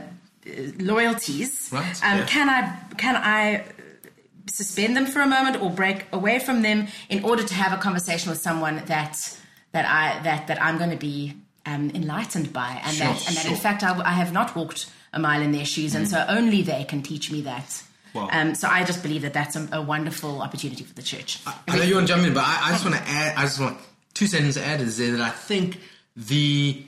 loyalties, 0.80 1.70
Right, 1.72 2.04
um, 2.04 2.20
yeah. 2.20 2.26
can 2.26 2.50
I 2.50 2.78
can 2.98 3.16
I 3.16 3.64
suspend 4.50 4.98
them 4.98 5.06
for 5.06 5.22
a 5.22 5.28
moment 5.28 5.62
or 5.62 5.70
break 5.70 6.08
away 6.12 6.40
from 6.40 6.62
them 6.62 6.88
in 7.10 7.24
order 7.24 7.44
to 7.44 7.54
have 7.54 7.72
a 7.72 7.78
conversation 7.82 8.30
with 8.30 8.42
someone 8.42 8.84
that 8.88 9.18
that 9.72 9.86
I 9.86 10.22
that 10.24 10.48
that 10.48 10.62
I'm 10.62 10.78
going 10.78 10.90
to 10.90 10.98
be 10.98 11.34
um, 11.66 11.92
enlightened 11.94 12.52
by, 12.52 12.82
and 12.84 12.96
Sure, 12.96 13.08
that 13.08 13.28
and 13.28 13.38
that 13.38 13.46
in 13.46 13.56
fact 13.56 13.84
I, 13.84 13.98
I 14.00 14.14
have 14.14 14.34
not 14.34 14.56
walked 14.56 14.90
a 15.14 15.20
mile 15.20 15.42
in 15.42 15.52
their 15.52 15.66
shoes, 15.66 15.94
and 15.96 16.08
so 16.08 16.26
only 16.28 16.62
they 16.62 16.84
can 16.86 17.02
teach 17.04 17.32
me 17.32 17.42
that. 17.42 17.84
Wow. 18.14 18.28
Um, 18.32 18.56
so 18.56 18.68
I 18.68 18.84
just 18.84 19.04
believe 19.04 19.22
that 19.22 19.34
that's 19.34 19.56
a, 19.56 19.70
a 19.72 19.82
wonderful 19.82 20.42
opportunity 20.42 20.84
for 20.84 20.94
the 20.94 21.02
church. 21.02 21.40
I 21.68 21.78
know 21.78 21.84
you 21.84 21.96
want 21.96 22.08
to 22.08 22.14
jump 22.14 22.28
in, 22.28 22.34
but 22.34 22.44
I, 22.44 22.60
I 22.64 22.72
just 22.72 22.84
want 22.84 22.98
to 22.98 23.04
add. 23.04 23.38
I 23.38 23.44
just 23.44 23.60
want 23.60 23.78
two 24.14 24.28
sentences 24.28 24.62
added 24.62 24.88
is 24.88 24.98
there 24.98 25.12
that 25.14 25.22
I 25.22 25.30
think 25.30 25.80
the 26.18 26.84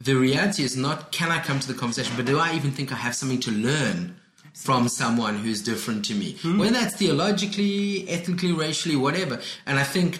the 0.00 0.14
reality 0.14 0.62
is 0.62 0.76
not 0.76 1.12
can 1.12 1.30
I 1.30 1.40
come 1.40 1.60
to 1.60 1.68
the 1.68 1.78
conversation, 1.78 2.14
but 2.16 2.26
do 2.26 2.38
I 2.38 2.54
even 2.54 2.70
think 2.70 2.92
I 2.92 2.96
have 2.96 3.14
something 3.14 3.40
to 3.40 3.50
learn 3.50 4.16
from 4.54 4.88
someone 4.88 5.36
who's 5.36 5.62
different 5.62 6.04
to 6.06 6.14
me, 6.14 6.36
whether 6.42 6.72
that's 6.72 6.96
theologically, 6.96 8.08
ethnically, 8.08 8.52
racially, 8.52 8.96
whatever. 8.96 9.40
And 9.66 9.78
I 9.78 9.84
think. 9.84 10.18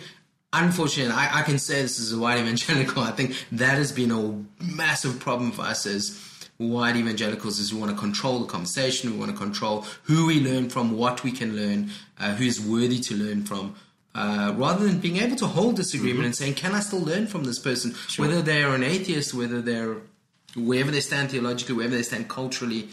Unfortunately, 0.51 1.13
I, 1.13 1.41
I 1.41 1.43
can 1.43 1.59
say 1.59 1.83
this 1.83 2.01
as 2.01 2.11
a 2.15 2.19
white 2.19 2.39
evangelical. 2.39 3.03
I 3.03 3.11
think 3.11 3.37
that 3.53 3.77
has 3.77 3.93
been 3.93 4.11
a 4.11 4.65
massive 4.65 5.21
problem 5.21 5.53
for 5.53 5.61
us 5.61 5.85
as 5.85 6.19
white 6.59 6.97
evangelicals 6.97 7.59
is 7.59 7.73
we 7.73 7.81
want 7.81 7.93
to 7.93 7.99
control 7.99 8.41
the 8.41 8.47
conversation, 8.47 9.13
we 9.13 9.19
want 9.19 9.31
to 9.31 9.37
control 9.37 9.85
who 10.05 10.27
we 10.27 10.41
learn 10.41 10.69
from, 10.69 10.97
what 10.97 11.23
we 11.23 11.31
can 11.33 11.55
learn, 11.55 11.91
uh, 12.19 12.35
who 12.35 12.45
is 12.45 12.61
worthy 12.61 12.99
to 12.99 13.15
learn 13.15 13.45
from, 13.45 13.77
uh, 14.15 14.53
rather 14.57 14.87
than 14.87 14.99
being 14.99 15.19
able 15.19 15.37
to 15.37 15.47
hold 15.47 15.77
disagreement 15.77 16.25
and 16.27 16.35
saying, 16.35 16.55
can 16.55 16.75
I 16.75 16.81
still 16.81 17.01
learn 17.01 17.27
from 17.27 17.45
this 17.45 17.59
person, 17.59 17.95
whether 18.17 18.43
they're 18.43 18.75
an 18.75 18.83
atheist, 18.83 19.35
whether 19.35 19.61
they're 19.61 19.97
wherever 20.57 20.91
they 20.91 21.01
stand 21.01 21.31
theologically, 21.31 21.75
wherever 21.75 21.95
they 21.95 22.03
stand 22.03 22.29
culturally, 22.29 22.89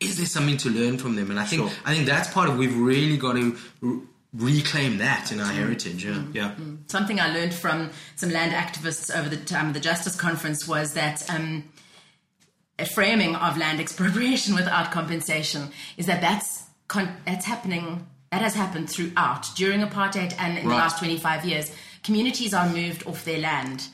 is 0.00 0.16
there 0.16 0.26
something 0.26 0.56
to 0.58 0.68
learn 0.68 0.98
from 0.98 1.14
them? 1.14 1.30
And 1.30 1.38
I 1.38 1.44
think 1.44 1.62
Sure. 1.62 1.78
I 1.86 1.94
think 1.94 2.06
that's 2.06 2.28
part 2.28 2.48
of 2.48 2.56
we've 2.58 2.76
really 2.76 3.16
got 3.16 3.34
to 3.34 3.56
re- 3.80 4.00
reclaim 4.34 4.98
that 4.98 5.30
in 5.30 5.40
our 5.40 5.52
heritage. 5.52 6.04
Yeah. 6.04 6.22
Yeah. 6.32 6.54
something 6.88 7.20
I 7.20 7.32
learned 7.32 7.54
from 7.54 7.90
some 8.16 8.30
land 8.30 8.52
activists 8.52 9.14
over 9.16 9.28
the 9.28 9.36
time 9.36 9.68
of 9.68 9.74
the 9.74 9.80
Justice 9.80 10.16
Conference 10.16 10.66
was 10.66 10.94
that 10.94 11.28
um, 11.30 11.64
a 12.78 12.84
framing 12.84 13.36
of 13.36 13.56
land 13.56 13.80
expropriation 13.80 14.54
without 14.60 14.90
compensation 14.90 15.70
is 15.96 16.06
that 16.06 16.20
that's 16.20 16.64
con- 16.88 17.16
that's 17.24 17.46
happening. 17.46 18.06
That 18.32 18.40
has 18.40 18.54
happened 18.54 18.88
throughout 18.88 19.54
during 19.56 19.82
apartheid 19.82 20.34
and 20.38 20.56
in 20.56 20.66
the 20.66 20.74
last 20.74 20.98
25 20.98 21.44
years. 21.44 21.70
Communities 22.02 22.54
are 22.54 22.66
moved 22.66 23.06
off 23.06 23.26
their 23.26 23.38
land. 23.38 23.88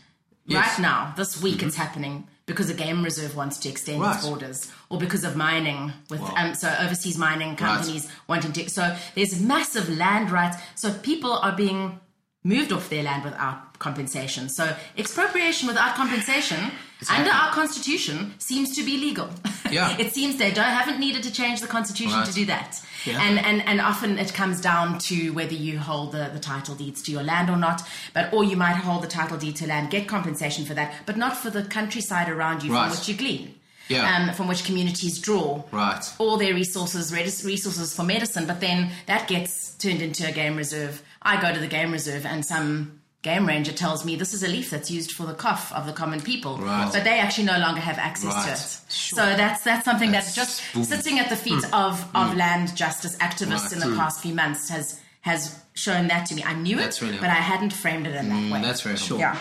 Yes. 0.46 0.64
Right 0.64 0.78
now, 0.82 1.12
this 1.16 1.42
week, 1.42 1.60
it's 1.60 1.74
happening 1.74 2.24
because 2.46 2.70
a 2.70 2.74
game 2.74 3.02
reserve 3.02 3.34
wants 3.34 3.58
to 3.58 3.68
extend 3.68 4.00
Right. 4.00 4.14
its 4.14 4.24
borders, 4.24 4.70
or 4.90 4.98
because 4.98 5.24
of 5.24 5.34
mining 5.34 5.92
with 6.08 6.20
Wow. 6.20 6.34
um, 6.36 6.54
so 6.54 6.72
overseas 6.78 7.18
mining 7.18 7.56
companies 7.56 8.06
wanting 8.28 8.52
to. 8.52 8.70
So 8.70 8.96
there's 9.16 9.40
massive 9.40 9.88
land 9.88 10.30
rights. 10.30 10.56
So 10.76 10.92
people 10.92 11.32
are 11.32 11.52
being 11.56 11.98
moved 12.44 12.72
off 12.72 12.88
their 12.90 13.02
land 13.02 13.24
without 13.24 13.80
compensation. 13.80 14.48
So 14.48 14.76
expropriation 14.96 15.66
without 15.66 15.96
compensation 15.96 16.70
under 17.08 17.30
our 17.30 17.52
constitution 17.52 18.34
seems 18.38 18.74
to 18.76 18.82
be 18.84 18.96
legal. 18.98 19.28
Yeah. 19.70 19.98
it 19.98 20.14
seems 20.14 20.36
they 20.38 20.50
don't 20.50 20.64
haven't 20.64 20.98
needed 20.98 21.22
to 21.24 21.30
change 21.30 21.60
the 21.60 21.66
constitution 21.66 22.14
Right. 22.18 22.26
to 22.26 22.32
do 22.32 22.46
that. 22.46 22.82
Yeah. 23.04 23.20
And, 23.20 23.38
and 23.38 23.60
and 23.68 23.82
often 23.82 24.18
it 24.18 24.32
comes 24.32 24.62
down 24.62 24.98
to 25.08 25.30
whether 25.34 25.52
you 25.52 25.78
hold 25.78 26.12
the, 26.12 26.30
the 26.32 26.40
title 26.40 26.74
deeds 26.74 27.02
to 27.02 27.12
your 27.12 27.22
land 27.22 27.50
or 27.50 27.56
not. 27.58 27.82
But 28.14 28.32
or 28.32 28.44
you 28.44 28.56
might 28.56 28.76
hold 28.76 29.02
the 29.02 29.08
title 29.08 29.36
deed 29.36 29.56
to 29.56 29.66
land, 29.66 29.90
get 29.90 30.08
compensation 30.08 30.64
for 30.64 30.72
that, 30.72 30.94
but 31.04 31.18
not 31.18 31.36
for 31.36 31.50
the 31.50 31.64
countryside 31.64 32.30
around 32.30 32.62
you 32.62 32.72
Right. 32.72 32.88
from 32.88 32.98
which 32.98 33.08
you 33.10 33.14
glean. 33.14 33.56
Yeah. 33.88 34.10
Um, 34.28 34.34
from 34.34 34.48
which 34.48 34.64
communities 34.64 35.18
draw 35.18 35.62
Right. 35.70 36.02
all 36.18 36.38
their 36.38 36.54
resources, 36.54 37.12
resources 37.12 37.94
for 37.94 38.04
medicine, 38.04 38.46
but 38.46 38.60
then 38.60 38.90
that 39.04 39.28
gets 39.28 39.74
turned 39.74 40.00
into 40.00 40.26
a 40.26 40.32
game 40.32 40.56
reserve. 40.56 41.02
I 41.20 41.38
go 41.40 41.52
to 41.52 41.60
the 41.60 41.68
game 41.68 41.92
reserve 41.92 42.24
and 42.24 42.42
some 42.44 42.97
game 43.28 43.46
ranger 43.46 43.72
tells 43.72 44.04
me 44.06 44.16
this 44.16 44.32
is 44.32 44.42
a 44.42 44.50
leaf 44.56 44.68
that's 44.70 44.90
used 44.90 45.10
for 45.12 45.24
the 45.30 45.34
cough 45.34 45.66
of 45.78 45.82
the 45.86 45.92
common 45.92 46.20
people, 46.30 46.52
Right. 46.56 46.90
but 46.92 47.02
they 47.04 47.18
actually 47.24 47.48
no 47.54 47.58
longer 47.66 47.82
have 47.90 47.98
access 48.10 48.34
to 48.44 48.50
Right. 48.50 48.58
it. 48.58 48.92
So 49.10 49.22
that's 49.40 49.60
that's 49.68 49.84
something 49.88 50.10
that's, 50.16 50.30
That's- 50.34 50.58
just 50.58 50.74
boom. 50.74 50.84
sitting 50.84 51.16
at 51.22 51.28
the 51.28 51.40
feet 51.46 51.64
hmm. 51.64 51.84
of, 51.84 51.94
of 52.20 52.26
hmm. 52.30 52.38
land 52.44 52.66
justice 52.84 53.14
activists 53.28 53.68
Right. 53.70 53.74
in 53.74 53.80
the 53.86 53.92
past 54.00 54.16
few 54.24 54.34
months 54.42 54.62
has 54.76 54.86
has 55.30 55.40
shown 55.74 56.08
that 56.12 56.22
to 56.28 56.32
me. 56.36 56.42
I 56.52 56.54
knew 56.64 56.76
That's 56.76 56.98
it, 57.00 57.04
really 57.04 57.18
but 57.24 57.30
I 57.40 57.42
hadn't 57.52 57.72
framed 57.82 58.06
it 58.10 58.14
in 58.20 58.28
that 58.32 58.42
hmm, 58.42 58.52
way. 58.52 58.60
That's 58.62 58.82
very 58.86 58.96
helpful. 58.96 59.18
yeah. 59.18 59.36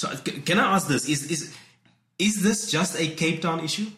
So 0.00 0.04
uh, 0.08 0.16
can 0.48 0.56
I 0.62 0.66
ask 0.74 0.84
this? 0.94 1.08
Is 1.14 1.20
is 1.34 1.40
is 2.18 2.34
this 2.46 2.58
just 2.76 2.92
a 3.04 3.06
Cape 3.20 3.38
Town 3.46 3.58
issue, 3.68 3.88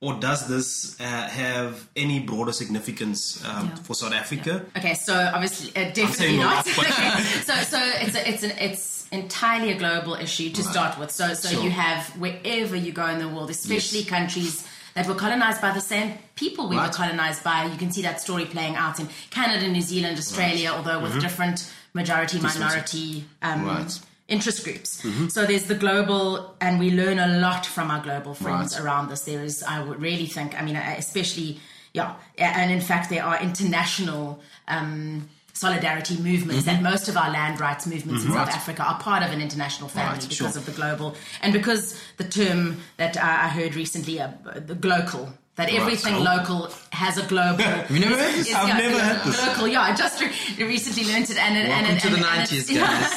or 0.00 0.14
does 0.14 0.48
this 0.48 0.98
uh, 1.00 1.04
have 1.04 1.86
any 1.94 2.20
broader 2.20 2.52
significance 2.52 3.44
um, 3.44 3.66
Yeah. 3.66 3.74
for 3.76 3.94
South 3.94 4.12
Africa? 4.14 4.64
Okay, 4.76 4.94
so 4.94 5.14
obviously, 5.34 5.70
uh, 5.76 5.90
definitely 5.92 6.38
not. 6.38 6.66
not, 6.66 6.78
Okay, 6.78 7.20
so, 7.44 7.54
so 7.54 7.78
it's 8.04 8.14
a, 8.16 8.28
it's 8.28 8.42
an 8.42 8.52
it's 8.58 9.06
entirely 9.12 9.72
a 9.72 9.78
global 9.78 10.14
issue 10.14 10.50
to 10.50 10.62
start 10.62 10.98
with. 10.98 11.10
So, 11.10 11.34
so 11.34 11.48
Sure. 11.48 11.62
you 11.64 11.70
have 11.70 12.06
wherever 12.18 12.76
you 12.76 12.92
go 12.92 13.06
in 13.08 13.18
the 13.18 13.28
world, 13.28 13.50
especially 13.50 14.00
Yes. 14.00 14.08
countries 14.08 14.66
that 14.94 15.06
were 15.06 15.14
colonized 15.14 15.60
by 15.60 15.72
the 15.72 15.80
same 15.80 16.14
people 16.34 16.68
we 16.68 16.76
were 16.76 16.88
colonized 16.88 17.44
by. 17.44 17.64
You 17.66 17.76
can 17.76 17.92
see 17.92 18.02
that 18.02 18.20
story 18.20 18.44
playing 18.46 18.76
out 18.76 18.98
in 19.00 19.08
Canada, 19.30 19.68
New 19.68 19.82
Zealand, 19.82 20.16
Australia, 20.18 20.70
although 20.74 21.00
with 21.00 21.20
different 21.20 21.70
majority 21.92 22.40
minority 22.40 23.24
um, 23.42 23.64
Right. 23.66 24.00
Interest 24.30 24.64
groups. 24.64 24.90
So 25.34 25.44
there's 25.44 25.64
the 25.64 25.74
global, 25.74 26.54
and 26.60 26.78
we 26.80 26.90
learn 26.90 27.18
a 27.18 27.38
lot 27.46 27.66
from 27.66 27.90
our 27.90 28.02
global 28.02 28.32
friends 28.34 28.74
Right. 28.74 28.82
around 28.84 29.10
this. 29.10 29.22
There 29.22 29.42
is, 29.44 29.62
I 29.62 29.82
would 29.82 30.00
really 30.00 30.26
think, 30.26 30.50
I 30.58 30.62
mean, 30.62 30.76
uh, 30.76 30.94
especially, 30.96 31.60
yeah, 31.92 32.14
and 32.38 32.70
in 32.72 32.80
fact, 32.80 33.10
there 33.10 33.24
are 33.24 33.38
international 33.42 34.40
um, 34.68 35.28
solidarity 35.52 36.16
movements, 36.16 36.66
and 36.68 36.82
most 36.82 37.08
of 37.08 37.16
our 37.16 37.30
land 37.30 37.60
rights 37.60 37.86
movements 37.86 38.24
in 38.24 38.30
South 38.30 38.38
Mm-hmm. 38.38 38.48
Right. 38.48 38.56
Africa 38.56 38.82
are 38.84 38.98
part 39.00 39.22
of 39.22 39.30
an 39.32 39.40
international 39.42 39.88
family 39.88 40.12
Right, 40.12 40.22
because 40.22 40.36
sure. 40.36 40.60
of 40.60 40.64
the 40.64 40.72
global, 40.72 41.16
and 41.42 41.52
because 41.52 42.00
the 42.16 42.24
term 42.24 42.60
that 42.96 43.16
uh, 43.16 43.20
I 43.22 43.48
heard 43.48 43.74
recently, 43.74 44.20
uh, 44.20 44.28
the 44.54 44.74
glocal. 44.74 45.32
That 45.60 45.74
everything 45.74 46.14
Oh. 46.14 46.20
local 46.22 46.70
has 46.92 47.18
a 47.18 47.26
global. 47.26 47.62
Have 47.64 47.90
you 47.90 48.00
never 48.00 48.16
heard 48.16 48.34
this? 48.34 48.54
I've 48.54 48.76
never 48.78 48.98
heard 48.98 49.20
this. 49.24 49.46
Local, 49.46 49.68
yeah. 49.68 49.82
I 49.82 49.94
just 49.94 50.20
re- 50.20 50.64
recently 50.66 51.04
learned 51.04 51.28
it, 51.30 51.36
and, 51.38 51.56
and, 51.56 51.68
Welcome 51.68 51.90
and, 51.90 52.00
to 52.00 52.06
and, 52.08 52.16
the 52.16 52.20
90s, 52.20 52.70
it's- 52.70 52.78
guys. 52.78 53.10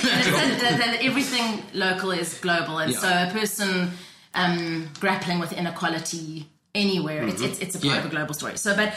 said 0.00 0.60
that, 0.60 0.78
that 0.78 0.98
everything 1.02 1.62
local 1.74 2.10
is 2.12 2.34
global, 2.40 2.78
and 2.78 2.92
Yeah. 2.92 2.98
so 2.98 3.08
a 3.08 3.30
person 3.38 3.90
um, 4.34 4.88
grappling 4.98 5.38
with 5.40 5.52
inequality 5.52 6.48
anywhere, 6.74 7.22
it's, 7.28 7.42
it's, 7.42 7.58
it's 7.58 7.74
a 7.74 7.78
part 7.80 7.94
Yeah. 7.94 7.98
of 8.00 8.06
a 8.06 8.08
global 8.08 8.32
story. 8.34 8.56
So, 8.56 8.74
but 8.76 8.94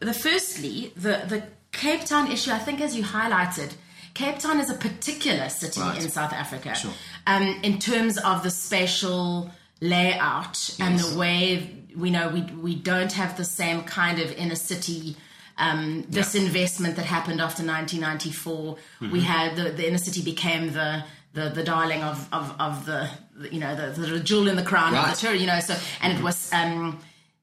the 0.00 0.14
firstly, 0.14 0.92
the 0.96 1.22
the 1.26 1.42
Cape 1.72 2.04
Town 2.04 2.30
issue, 2.30 2.52
I 2.52 2.58
think, 2.58 2.80
as 2.80 2.94
you 2.96 3.02
highlighted, 3.02 3.72
Cape 4.14 4.38
Town 4.38 4.60
is 4.60 4.70
a 4.70 4.74
particular 4.74 5.48
city 5.48 5.80
Right. 5.80 6.02
in 6.02 6.10
South 6.10 6.32
Africa. 6.32 6.74
Sure. 6.74 6.92
Um, 7.26 7.58
in 7.62 7.78
terms 7.78 8.18
of 8.18 8.42
the 8.42 8.50
spatial 8.50 9.50
layout 9.80 10.76
and 10.78 10.98
the 10.98 11.18
way 11.18 11.74
we 11.96 12.10
know 12.10 12.28
we 12.28 12.42
we 12.42 12.74
don't 12.74 13.12
have 13.12 13.36
the 13.36 13.44
same 13.44 13.82
kind 13.82 14.18
of 14.18 14.32
inner 14.32 14.56
city. 14.56 15.16
Um, 15.58 16.06
this 16.08 16.34
Yeah. 16.34 16.42
investment 16.42 16.96
that 16.96 17.04
happened 17.04 17.38
after 17.40 17.62
1994, 17.62 18.76
we 19.12 19.20
had 19.20 19.56
the, 19.56 19.64
the 19.70 19.86
inner 19.86 19.98
city 19.98 20.22
became 20.22 20.72
the 20.72 21.04
the, 21.32 21.48
the 21.48 21.62
darling 21.62 22.02
of, 22.02 22.26
of, 22.32 22.52
of 22.58 22.86
the, 22.86 23.08
you 23.52 23.60
know 23.60 23.76
the, 23.76 24.00
the 24.00 24.18
jewel 24.18 24.48
in 24.48 24.56
the 24.56 24.64
crown 24.64 24.94
of 24.96 25.10
the 25.10 25.16
tour, 25.16 25.32
you 25.34 25.46
know. 25.46 25.60
So 25.60 25.76
and 26.02 26.12
it 26.18 26.22
was 26.24 26.52
um, 26.52 26.98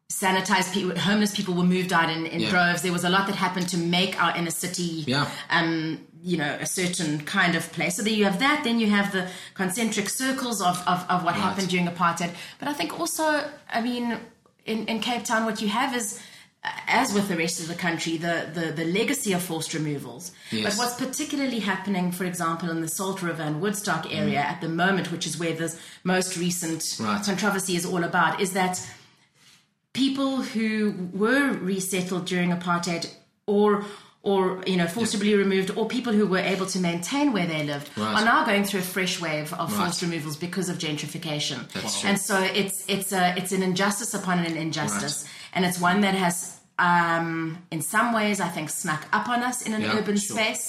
sanitized 0.10 0.74
people, 0.74 0.98
homeless 0.98 1.36
people 1.36 1.54
were 1.54 1.64
moved 1.64 1.94
out 1.94 2.10
in, 2.10 2.26
in 2.26 2.42
Yeah. 2.42 2.50
droves. 2.50 2.82
There 2.82 2.92
was 2.92 3.04
a 3.04 3.10
lot 3.10 3.28
that 3.28 3.36
happened 3.36 3.70
to 3.70 3.78
make 3.78 4.22
our 4.22 4.36
inner 4.36 4.52
city 4.52 5.04
Yeah. 5.08 5.30
um, 5.50 6.02
you 6.22 6.36
know, 6.38 6.58
a 6.60 6.66
certain 6.66 7.20
kind 7.22 7.56
of 7.56 7.72
place. 7.72 7.96
So 7.96 8.04
there 8.04 8.12
you 8.12 8.26
have 8.26 8.40
that. 8.40 8.64
Then 8.66 8.80
you 8.80 8.90
have 8.90 9.12
the 9.14 9.30
concentric 9.54 10.10
circles 10.10 10.62
of, 10.62 10.82
of, 10.88 11.06
of 11.10 11.24
what 11.24 11.36
happened 11.36 11.70
during 11.70 11.88
apartheid. 11.88 12.32
But 12.60 12.68
I 12.68 12.74
think 12.74 13.00
also, 13.00 13.50
I 13.72 13.80
mean, 13.82 14.18
in, 14.68 14.86
in 14.88 15.00
Cape 15.00 15.24
Town, 15.24 15.46
what 15.46 15.62
you 15.62 15.70
have 15.70 15.96
is, 15.96 16.20
as 16.88 17.14
with 17.14 17.28
the 17.30 17.38
rest 17.38 17.60
of 17.62 17.68
the 17.68 17.76
country, 17.76 18.18
the, 18.18 18.50
the, 18.54 18.72
the 18.72 18.86
legacy 18.86 19.34
of 19.34 19.42
forced 19.42 19.74
removals. 19.74 20.32
Yes. 20.52 20.64
But 20.66 20.84
what's 20.84 20.96
particularly 21.00 21.60
happening, 21.60 22.12
for 22.12 22.26
example, 22.26 22.70
in 22.70 22.82
the 22.82 22.90
Salt 22.90 23.22
River 23.22 23.44
and 23.44 23.62
Woodstock 23.62 24.14
area 24.14 24.40
mm. 24.40 24.52
at 24.52 24.62
the 24.62 24.70
moment, 24.70 25.12
which 25.12 25.26
is 25.26 25.40
where 25.40 25.54
this 25.54 25.80
most 26.04 26.38
recent 26.38 26.98
Right. 27.00 27.24
controversy 27.24 27.76
is 27.76 27.86
all 27.86 28.04
about, 28.04 28.42
is 28.42 28.54
that 28.54 28.86
people 29.94 30.42
who 30.42 31.10
were 31.14 31.54
resettled 31.54 32.26
during 32.26 32.52
apartheid 32.52 33.10
or 33.46 33.86
or 34.30 34.40
you 34.72 34.78
know 34.80 34.88
forcibly 34.88 35.34
removed 35.44 35.70
or 35.78 35.84
people 35.98 36.12
who 36.20 36.26
were 36.34 36.46
able 36.54 36.66
to 36.66 36.80
maintain 36.90 37.26
where 37.36 37.48
they 37.54 37.62
lived 37.72 37.88
Right. 37.98 38.16
are 38.18 38.26
now 38.34 38.40
going 38.52 38.64
through 38.68 38.82
a 38.88 38.90
fresh 38.96 39.16
wave 39.26 39.50
of 39.54 39.68
Right. 39.72 39.80
forced 39.86 40.02
removals 40.08 40.36
because 40.48 40.68
of 40.72 40.76
gentrification 40.86 41.58
That's 41.74 41.94
true. 42.02 42.10
and 42.10 42.18
so 42.30 42.36
it's 42.62 42.78
it's 42.96 43.12
a 43.22 43.24
it's 43.40 43.52
an 43.58 43.64
injustice 43.70 44.14
upon 44.20 44.36
an 44.40 44.56
injustice 44.68 45.18
and 45.54 45.62
it's 45.68 45.80
one 45.90 46.00
that 46.06 46.16
has 46.26 46.36
um, 46.80 47.58
in 47.76 47.82
some 47.94 48.10
ways 48.20 48.38
i 48.48 48.50
think 48.56 48.68
snuck 48.70 49.04
up 49.18 49.28
on 49.36 49.40
us 49.50 49.58
in 49.68 49.72
an 49.74 49.82
Yeah, 49.82 49.98
urban 49.98 50.18
sure. 50.18 50.36
space 50.38 50.66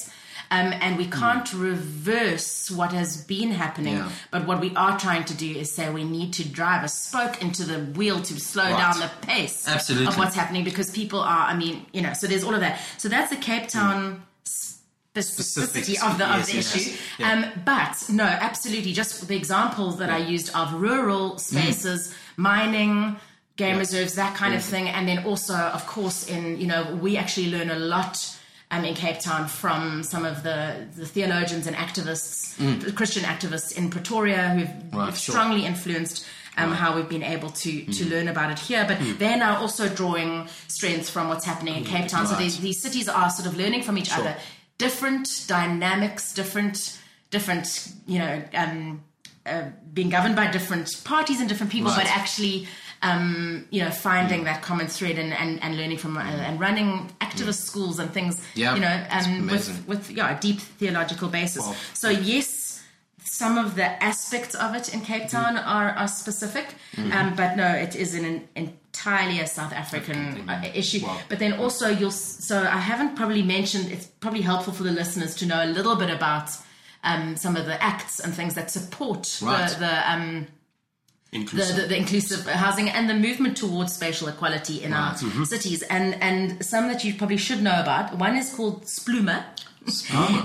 um, 0.50 0.72
and 0.80 0.96
we 0.96 1.06
can't 1.06 1.52
reverse 1.52 2.70
what 2.70 2.92
has 2.92 3.22
been 3.24 3.50
happening. 3.50 3.96
Yeah. 3.96 4.10
But 4.30 4.46
what 4.46 4.60
we 4.60 4.74
are 4.76 4.98
trying 4.98 5.24
to 5.24 5.34
do 5.34 5.50
is 5.50 5.72
say 5.72 5.90
we 5.90 6.04
need 6.04 6.32
to 6.34 6.48
drive 6.48 6.84
a 6.84 6.88
spoke 6.88 7.42
into 7.42 7.64
the 7.64 7.78
wheel 7.98 8.20
to 8.22 8.40
slow 8.40 8.64
Right. 8.64 8.78
down 8.78 9.00
the 9.00 9.10
pace 9.26 9.66
Absolutely. 9.68 10.06
of 10.08 10.16
what's 10.18 10.34
happening 10.36 10.64
because 10.64 10.90
people 10.90 11.20
are, 11.20 11.46
I 11.48 11.54
mean, 11.54 11.86
you 11.92 12.00
know, 12.02 12.12
so 12.14 12.26
there's 12.26 12.44
all 12.44 12.54
of 12.54 12.60
that. 12.60 12.80
So 12.98 13.08
that's 13.08 13.30
the 13.30 13.36
Cape 13.36 13.68
Town 13.68 14.22
specificity 14.44 15.22
Specifics, 15.22 16.02
of 16.02 16.18
the, 16.18 16.24
of 16.24 16.36
yes, 16.38 16.46
the 16.48 16.54
yes, 16.56 16.76
issue. 16.76 16.90
yes. 16.90 17.00
Yeah. 17.18 17.32
Um, 17.32 17.62
but 17.64 18.04
no, 18.08 18.24
absolutely. 18.24 18.92
Just 18.92 19.26
the 19.26 19.36
examples 19.36 19.98
that 19.98 20.10
I 20.10 20.18
used 20.18 20.54
of 20.54 20.72
rural 20.74 21.38
spaces, 21.38 22.14
mining, 22.36 23.16
game 23.56 23.78
reserves, 23.78 24.14
that 24.14 24.36
kind 24.36 24.54
of 24.54 24.62
thing. 24.62 24.88
And 24.88 25.08
then 25.08 25.24
also, 25.24 25.54
of 25.54 25.86
course, 25.86 26.28
in, 26.28 26.60
you 26.60 26.66
know, 26.68 26.94
we 27.02 27.16
actually 27.16 27.50
learn 27.50 27.70
a 27.70 27.78
lot 27.78 28.37
um, 28.70 28.84
in 28.84 28.94
Cape 28.94 29.18
Town 29.20 29.48
from 29.48 30.02
some 30.02 30.24
of 30.24 30.42
the, 30.42 30.86
the 30.96 31.06
theologians 31.06 31.66
and 31.66 31.74
activists, 31.76 32.94
Christian 32.96 33.22
activists 33.24 33.76
in 33.76 33.90
Pretoria 33.90 34.48
who've, 34.50 34.68
Mm. 34.68 34.94
Right, 34.94 35.06
who've 35.06 35.18
sure. 35.18 35.32
strongly 35.34 35.64
influenced 35.66 36.26
um, 36.56 36.72
how 36.72 36.94
we've 36.96 37.08
been 37.08 37.22
able 37.22 37.50
to, 37.50 37.84
to 37.84 38.04
learn 38.06 38.26
about 38.28 38.50
it 38.50 38.58
here. 38.58 38.84
But 38.86 38.98
they're 39.18 39.36
now 39.38 39.60
also 39.60 39.88
drawing 39.88 40.48
strength 40.66 41.08
from 41.08 41.28
what's 41.28 41.44
happening 41.44 41.76
in 41.76 41.84
Cape 41.84 42.08
Town. 42.08 42.26
So 42.26 42.34
these, 42.36 42.58
these 42.60 42.82
cities 42.82 43.08
are 43.08 43.30
sort 43.30 43.46
of 43.48 43.56
learning 43.56 43.82
from 43.84 43.96
each 43.96 44.12
other. 44.12 44.36
Different 44.76 45.44
dynamics, 45.46 46.34
different, 46.34 46.98
different, 47.30 47.92
you 48.06 48.18
know, 48.18 48.42
um, 48.54 49.02
uh, 49.46 49.64
being 49.94 50.08
governed 50.10 50.36
by 50.36 50.50
different 50.50 51.00
parties 51.04 51.40
and 51.40 51.48
different 51.48 51.72
people, 51.72 51.90
Right. 51.90 52.04
but 52.04 52.16
actually, 52.16 52.68
um, 53.02 53.66
you 53.70 53.82
know, 53.84 53.90
finding 53.90 54.44
that 54.44 54.62
common 54.62 54.86
thread 54.86 55.18
and, 55.18 55.32
and, 55.32 55.62
and 55.62 55.76
learning 55.76 55.98
from 55.98 56.16
uh, 56.16 56.22
and 56.22 56.58
running 56.60 57.10
activist 57.20 57.62
schools 57.66 57.98
and 57.98 58.12
things, 58.12 58.40
Yeah, 58.54 58.74
you 58.74 58.80
know, 58.80 59.06
um, 59.10 59.46
with, 59.46 59.84
with 59.86 60.10
yeah, 60.10 60.36
a 60.36 60.40
deep 60.40 60.60
theological 60.60 61.28
basis. 61.28 61.66
Wow. 61.66 61.74
So 61.94 62.08
yes, 62.10 62.82
some 63.22 63.58
of 63.58 63.76
the 63.76 64.02
aspects 64.02 64.54
of 64.54 64.74
it 64.74 64.92
in 64.92 65.00
Cape 65.02 65.28
Town 65.28 65.56
are, 65.56 65.90
are 65.90 66.08
specific, 66.08 66.74
um, 67.12 67.34
but 67.36 67.56
no, 67.56 67.68
it 67.68 67.94
is 67.94 68.14
an, 68.14 68.48
entirely 68.56 69.38
a 69.40 69.46
South 69.46 69.72
African 69.72 70.48
uh, 70.48 70.62
issue. 70.74 71.04
Wow. 71.06 71.20
But 71.28 71.38
then 71.38 71.52
also 71.52 71.88
you'll. 71.88 72.10
So 72.10 72.58
I 72.62 72.78
haven't 72.78 73.14
probably 73.16 73.42
mentioned. 73.42 73.92
It's 73.92 74.06
probably 74.06 74.40
helpful 74.40 74.72
for 74.72 74.82
the 74.82 74.90
listeners 74.92 75.34
to 75.36 75.46
know 75.46 75.62
a 75.64 75.66
little 75.66 75.94
bit 75.94 76.10
about 76.10 76.50
um, 77.04 77.36
some 77.36 77.56
of 77.56 77.66
the 77.66 77.80
acts 77.82 78.18
and 78.18 78.34
things 78.34 78.54
that 78.54 78.70
support 78.70 79.38
Right. 79.42 79.68
the 79.70 79.78
the, 79.78 80.10
um, 80.10 80.46
the, 80.48 80.57
Inclusive. 81.32 81.76
the 81.76 81.82
the 81.88 81.96
inclusive 81.96 82.46
housing 82.46 82.88
and 82.88 83.08
the 83.08 83.14
movement 83.14 83.56
towards 83.56 83.92
spatial 83.92 84.28
equality 84.28 84.82
in 84.82 84.92
our 84.94 85.14
Mm-hmm. 85.14 85.44
cities. 85.44 85.82
And 85.82 86.14
and 86.22 86.64
some 86.64 86.88
that 86.88 87.04
you 87.04 87.14
probably 87.14 87.36
should 87.36 87.62
know 87.62 87.78
about. 87.80 88.16
One 88.16 88.36
is 88.36 88.52
called 88.54 88.84
SPLUMA. 88.86 89.44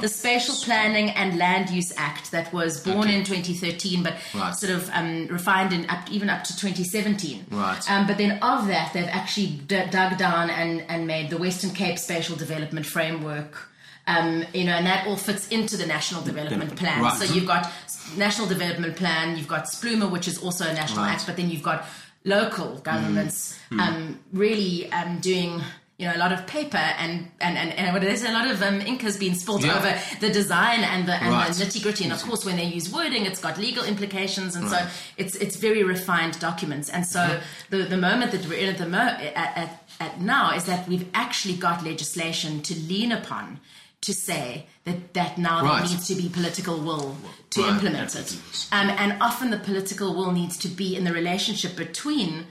The 0.02 0.08
Spatial 0.08 0.56
Planning 0.64 1.10
and 1.10 1.38
Land 1.38 1.70
Use 1.70 1.92
Act 1.98 2.32
that 2.32 2.54
was 2.54 2.80
born 2.80 3.10
in 3.10 3.26
2013, 3.26 4.02
but 4.02 4.14
Right. 4.34 4.56
sort 4.56 4.72
of 4.72 4.90
um, 4.94 5.28
refined 5.28 5.74
in 5.74 5.90
up, 5.90 6.10
even 6.10 6.30
up 6.30 6.46
to 6.46 6.56
2017. 6.56 7.48
Right. 7.52 7.92
Um, 7.92 8.08
but 8.08 8.18
then 8.18 8.40
of 8.42 8.68
that, 8.68 8.94
they've 8.94 9.04
actually 9.06 9.48
d- 9.68 9.84
dug 9.90 10.18
down 10.18 10.50
and, 10.50 10.82
and 10.88 11.08
made 11.08 11.30
the 11.30 11.38
Western 11.38 11.72
Cape 11.72 12.00
Spatial 12.00 12.38
Development 12.38 12.86
Framework. 12.86 13.70
Um, 14.08 14.44
you 14.54 14.66
know, 14.66 14.74
and 14.74 14.86
that 14.86 15.08
all 15.08 15.16
fits 15.18 15.48
into 15.50 15.76
the 15.78 15.86
National 15.86 16.22
Development 16.22 16.76
Plan. 16.78 17.02
Right. 17.02 17.14
So 17.14 17.34
you've 17.34 17.48
got 17.48 17.70
National 18.18 18.48
Development 18.48 18.96
Plan, 18.96 19.38
you've 19.38 19.48
got 19.48 19.66
SPLUMA, 19.66 20.10
which 20.12 20.28
is 20.28 20.38
also 20.38 20.66
a 20.68 20.74
national 20.74 21.04
Right. 21.06 21.14
act, 21.14 21.26
but 21.26 21.36
then 21.38 21.50
you've 21.50 21.64
got 21.64 21.86
local 22.26 22.78
governments 22.80 23.58
um, 23.72 24.20
really 24.32 24.92
um, 24.92 25.20
doing 25.20 25.62
you 26.00 26.08
know 26.08 26.16
a 26.16 26.18
lot 26.18 26.32
of 26.32 26.46
paper 26.48 26.78
and 26.78 27.30
and 27.40 27.56
and, 27.58 27.72
and 27.74 28.02
there's 28.04 28.24
a 28.24 28.32
lot 28.32 28.50
of 28.50 28.62
um, 28.64 28.82
ink 28.82 29.02
has 29.04 29.16
been 29.18 29.36
spilled 29.36 29.64
Yeah. 29.64 29.78
over 29.78 29.92
the 30.22 30.30
design 30.34 30.80
and 30.84 31.08
the 31.08 31.14
and 31.14 31.30
Right. 31.32 31.52
the 31.54 31.64
nitty 31.66 31.84
gritty. 31.84 32.04
And 32.06 32.14
of 32.14 32.22
course, 32.24 32.44
when 32.46 32.56
they 32.58 32.66
use 32.66 32.90
wording, 32.92 33.26
it's 33.26 33.40
got 33.40 33.58
legal 33.58 33.84
implications, 33.86 34.56
and 34.56 34.70
Right. 34.72 34.86
so 34.86 34.90
it's 35.18 35.36
it's 35.36 35.56
very 35.58 35.84
refined 35.84 36.40
documents. 36.40 36.90
And 36.90 37.06
so 37.06 37.40
the 37.70 37.80
the 37.84 37.98
moment 37.98 38.32
that 38.32 38.46
we're 38.48 38.58
in 38.60 38.70
at 38.70 38.78
the 38.80 38.88
mo- 38.88 38.98
at, 39.34 39.58
at, 39.64 39.84
at 40.00 40.22
now 40.22 40.56
is 40.56 40.64
that 40.66 40.88
we've 40.88 41.08
actually 41.14 41.56
got 41.56 41.84
legislation 41.84 42.62
to 42.64 42.74
lean 42.76 43.12
upon. 43.12 43.60
To 44.04 44.14
say 44.14 44.66
that, 44.86 45.14
that 45.14 45.38
now 45.38 45.64
Right. 45.64 45.80
there 45.82 45.90
needs 45.92 46.08
to 46.08 46.16
be 46.16 46.28
political 46.30 46.78
will 46.88 47.16
to 47.52 47.62
Right. 47.62 47.72
implement 47.74 48.16
it. 48.16 48.30
Um, 48.72 48.90
and 48.90 49.12
often 49.22 49.50
the 49.50 49.58
political 49.70 50.14
will 50.14 50.32
needs 50.34 50.58
to 50.58 50.68
be 50.68 50.96
in 50.98 51.04
the 51.06 51.14
relationship 51.14 51.76
between 51.78 52.48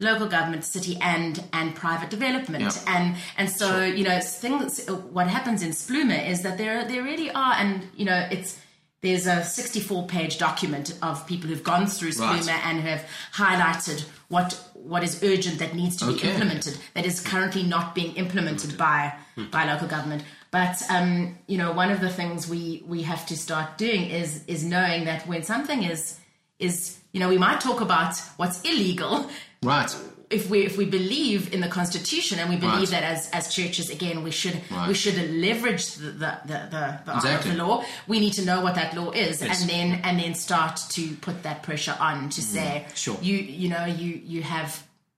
local 0.00 0.26
government, 0.26 0.64
city, 0.64 0.94
and 1.00 1.44
and 1.52 1.74
private 1.76 2.10
development. 2.10 2.64
Yeah. 2.64 2.94
And 2.96 3.16
and 3.38 3.48
so 3.60 3.84
you 3.98 4.04
know 4.08 4.18
things. 4.20 4.70
What 5.16 5.28
happens 5.28 5.62
in 5.62 5.70
SPLUMA 5.72 6.18
is 6.32 6.38
that 6.42 6.58
there 6.58 6.84
there 6.90 7.02
really 7.10 7.30
are, 7.30 7.54
and 7.62 7.72
you 7.96 8.04
know 8.04 8.26
it's. 8.30 8.56
There's 9.02 9.26
a 9.26 9.42
64 9.42 10.06
page 10.08 10.36
document 10.38 10.92
of 11.00 11.26
people 11.26 11.48
who've 11.48 11.62
gone 11.64 11.86
through 11.86 12.10
Right. 12.18 12.42
SPLUMA 12.42 12.52
and 12.64 12.80
have 12.80 13.06
highlighted 13.34 14.04
what 14.28 14.60
what 14.74 15.02
is 15.02 15.22
urgent 15.22 15.58
that 15.58 15.74
needs 15.74 15.96
to 15.98 16.06
be 16.06 16.20
implemented 16.28 16.76
that 16.94 17.04
is 17.06 17.20
currently 17.20 17.62
not 17.62 17.94
being 17.94 18.14
implemented 18.16 18.76
by 18.76 19.12
by 19.50 19.64
local 19.72 19.88
government. 19.88 20.22
But 20.50 20.82
um, 20.90 21.38
you 21.46 21.56
know, 21.58 21.72
one 21.72 21.90
of 21.90 22.00
the 22.00 22.10
things 22.10 22.48
we 22.48 22.82
we 22.86 23.02
have 23.02 23.24
to 23.26 23.36
start 23.36 23.78
doing 23.78 24.10
is 24.10 24.44
is 24.46 24.64
knowing 24.64 25.04
that 25.06 25.26
when 25.26 25.42
something 25.44 25.82
is 25.82 26.18
is 26.58 26.98
you 27.12 27.20
know 27.20 27.28
we 27.28 27.38
might 27.38 27.60
talk 27.60 27.80
about 27.80 28.16
what's 28.36 28.60
illegal 28.62 29.30
Right. 29.62 29.94
If 30.30 30.48
we 30.48 30.58
if 30.64 30.76
we 30.78 30.84
believe 30.84 31.52
in 31.52 31.60
the 31.60 31.68
constitution 31.68 32.38
and 32.38 32.48
we 32.48 32.56
believe 32.56 32.90
Right. 32.92 33.02
that 33.02 33.02
as 33.04 33.28
as 33.32 33.52
churches 33.54 33.90
again 33.90 34.22
we 34.22 34.30
should 34.30 34.56
Right. 34.70 34.88
we 34.88 34.94
should 34.94 35.16
leverage 35.46 35.94
the 35.94 36.10
the 36.22 36.32
the, 36.46 36.58
the, 36.74 36.84
the 37.06 37.14
Exactly. 37.16 37.50
the 37.50 37.64
law 37.64 37.84
we 38.06 38.20
need 38.20 38.34
to 38.34 38.44
know 38.44 38.60
what 38.60 38.74
that 38.76 38.94
law 38.94 39.10
is 39.10 39.42
Yes. 39.42 39.60
and 39.62 39.70
then 39.70 40.00
and 40.04 40.18
then 40.20 40.34
start 40.34 40.76
to 40.90 41.02
put 41.16 41.42
that 41.42 41.62
pressure 41.62 41.96
on 42.00 42.28
to 42.30 42.40
say 42.42 42.86
Sure. 42.94 43.18
you 43.20 43.36
you 43.36 43.68
know 43.68 43.84
you 43.86 44.20
you 44.24 44.42
have 44.42 44.70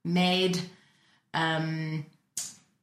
made 0.03 0.59
um 1.33 2.05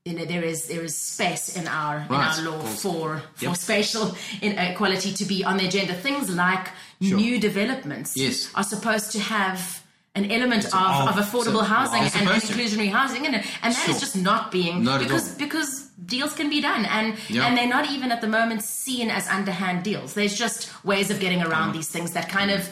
you 0.04 0.14
know 0.14 0.24
there 0.24 0.42
is 0.44 0.66
there 0.68 0.82
is 0.82 0.96
space 0.96 1.56
in 1.56 1.66
our 1.68 1.98
in 2.08 2.14
our 2.14 2.42
law 2.42 2.58
for 2.60 3.22
for 3.34 3.44
Yep. 3.46 3.56
spatial 3.56 4.16
inequality 4.40 5.12
to 5.12 5.24
be 5.24 5.44
on 5.44 5.56
the 5.58 5.66
agenda. 5.66 5.94
Things 5.94 6.30
like 6.30 6.68
new 7.00 7.38
developments 7.38 8.16
Yes. 8.16 8.50
are 8.54 8.64
supposed 8.64 9.12
to 9.12 9.18
have 9.20 9.79
an 10.16 10.30
element 10.30 10.64
of, 10.66 10.72
of 10.72 11.14
affordable 11.24 11.60
so- 11.60 11.74
housing 11.76 12.02
and, 12.02 12.12
and 12.14 12.42
supposed 12.42 12.46
to. 12.48 12.52
inclusionary 12.54 12.90
housing 12.90 13.24
in 13.24 13.34
it, 13.34 13.46
and 13.62 13.74
that 13.74 13.88
is 13.88 13.94
Sure. 13.96 14.00
just 14.00 14.16
not 14.16 14.50
being 14.50 14.82
Not 14.82 15.00
at 15.00 15.06
because 15.08 15.32
all. 15.32 15.38
because 15.38 15.86
deals 16.04 16.32
can 16.32 16.50
be 16.50 16.60
done 16.60 16.84
and 16.86 17.16
Yeah. 17.28 17.46
and 17.46 17.56
they're 17.56 17.68
not 17.68 17.90
even 17.90 18.10
at 18.10 18.20
the 18.20 18.26
moment 18.26 18.62
seen 18.64 19.08
as 19.10 19.28
underhand 19.28 19.84
deals. 19.84 20.14
There's 20.14 20.36
just 20.36 20.68
ways 20.84 21.10
of 21.10 21.20
getting 21.20 21.42
around 21.42 21.72
these 21.74 21.88
things 21.88 22.10
that 22.12 22.28
kind 22.28 22.50
of 22.50 22.68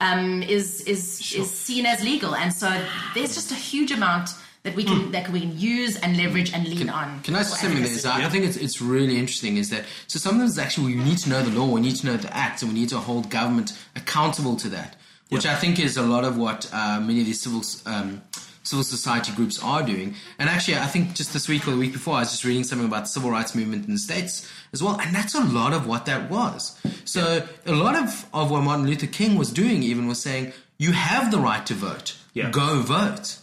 um, 0.00 0.42
is 0.42 0.80
is 0.82 1.32
is 1.34 1.50
seen 1.50 1.86
as 1.86 2.02
legal, 2.02 2.34
and 2.34 2.52
so 2.52 2.68
there's 3.14 3.34
just 3.34 3.52
a 3.52 3.54
huge 3.54 3.92
amount 3.92 4.30
that 4.64 4.74
we 4.74 4.82
can 4.84 5.12
that 5.12 5.28
we 5.30 5.40
can 5.40 5.56
use 5.58 5.96
and 5.96 6.16
leverage 6.16 6.52
and 6.52 6.66
lean 6.66 6.88
on. 6.90 7.20
Can 7.22 7.36
I 7.36 7.42
say 7.42 7.50
for 7.50 7.56
something 7.60 7.82
there? 7.82 7.86
advocacy. 7.86 7.98
Is 7.98 8.06
I, 8.06 8.24
I 8.26 8.28
think 8.28 8.44
it's, 8.44 8.56
it's 8.56 8.80
really 8.82 9.18
interesting 9.18 9.56
is 9.56 9.70
that 9.70 9.84
so 10.08 10.18
sometimes 10.18 10.58
actually 10.58 10.96
we 10.96 11.02
need 11.04 11.18
to 11.18 11.28
know 11.30 11.42
the 11.42 11.50
law, 11.56 11.66
we 11.68 11.80
need 11.80 11.94
to 11.96 12.06
know 12.06 12.16
the 12.16 12.36
acts, 12.36 12.62
and 12.62 12.72
we 12.72 12.80
need 12.80 12.88
to 12.88 12.98
hold 12.98 13.30
government 13.30 13.72
accountable 13.94 14.56
to 14.56 14.68
that, 14.70 14.96
which 15.32 15.46
I 15.46 15.54
think 15.56 15.78
is 15.78 15.96
a 15.96 16.02
lot 16.02 16.24
of 16.24 16.36
what 16.36 16.68
uh, 16.72 17.00
many 17.00 17.20
of 17.20 17.26
these 17.26 17.40
civil 17.40 17.62
um, 17.86 18.22
civil 18.64 18.84
society 18.84 19.32
groups 19.32 19.60
are 19.62 19.82
doing. 19.82 20.14
And 20.38 20.48
actually, 20.48 20.76
I 20.76 20.86
think 20.86 21.14
just 21.14 21.32
this 21.32 21.48
week 21.48 21.66
or 21.66 21.72
the 21.72 21.76
week 21.78 21.92
before, 21.92 22.14
I 22.14 22.20
was 22.20 22.30
just 22.30 22.44
reading 22.44 22.62
something 22.64 22.86
about 22.86 23.02
the 23.04 23.08
civil 23.08 23.30
rights 23.30 23.54
movement 23.54 23.86
in 23.86 23.92
the 23.92 23.98
states 23.98 24.48
as 24.72 24.82
well, 24.82 25.00
and 25.00 25.14
that's 25.14 25.34
a 25.34 25.42
lot 25.44 25.72
of 25.72 25.86
what 25.86 26.06
that 26.06 26.30
was. 26.30 26.78
So 27.04 27.44
a 27.66 27.72
lot 27.72 27.96
of 27.96 28.26
of 28.32 28.50
what 28.50 28.62
Martin 28.62 28.86
Luther 28.86 29.08
King 29.08 29.36
was 29.36 29.50
doing 29.52 29.82
even 29.82 30.06
was 30.06 30.20
saying, 30.22 30.52
you 30.78 30.92
have 30.92 31.30
the 31.30 31.38
right 31.38 31.64
to 31.66 31.74
vote, 31.74 32.16
Yeah. 32.34 32.50
go 32.50 32.80
vote. 32.82 33.38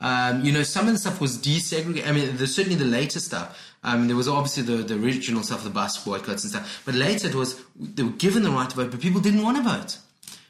Um, 0.00 0.44
you 0.44 0.50
know, 0.50 0.64
some 0.64 0.86
of 0.88 0.92
the 0.94 0.98
stuff 0.98 1.20
was 1.20 1.38
desegregated. 1.38 2.08
I 2.08 2.12
mean, 2.12 2.36
there's 2.36 2.54
certainly 2.54 2.76
the 2.76 2.84
later 2.84 3.20
stuff. 3.20 3.56
Um, 3.84 4.08
there 4.08 4.16
was 4.16 4.26
obviously 4.26 4.64
the, 4.64 4.82
the 4.82 4.94
original 4.96 5.42
stuff, 5.44 5.62
the 5.62 5.70
bus 5.70 6.02
boycotts 6.04 6.42
and 6.42 6.52
stuff. 6.52 6.82
But 6.84 6.94
later 6.96 7.28
it 7.28 7.34
was, 7.36 7.60
they 7.78 8.02
were 8.02 8.10
given 8.10 8.42
the 8.42 8.50
right 8.50 8.68
to 8.68 8.74
vote, 8.76 8.90
but 8.90 9.00
people 9.00 9.20
didn't 9.20 9.42
want 9.42 9.58
to 9.58 9.62
vote. 9.62 9.98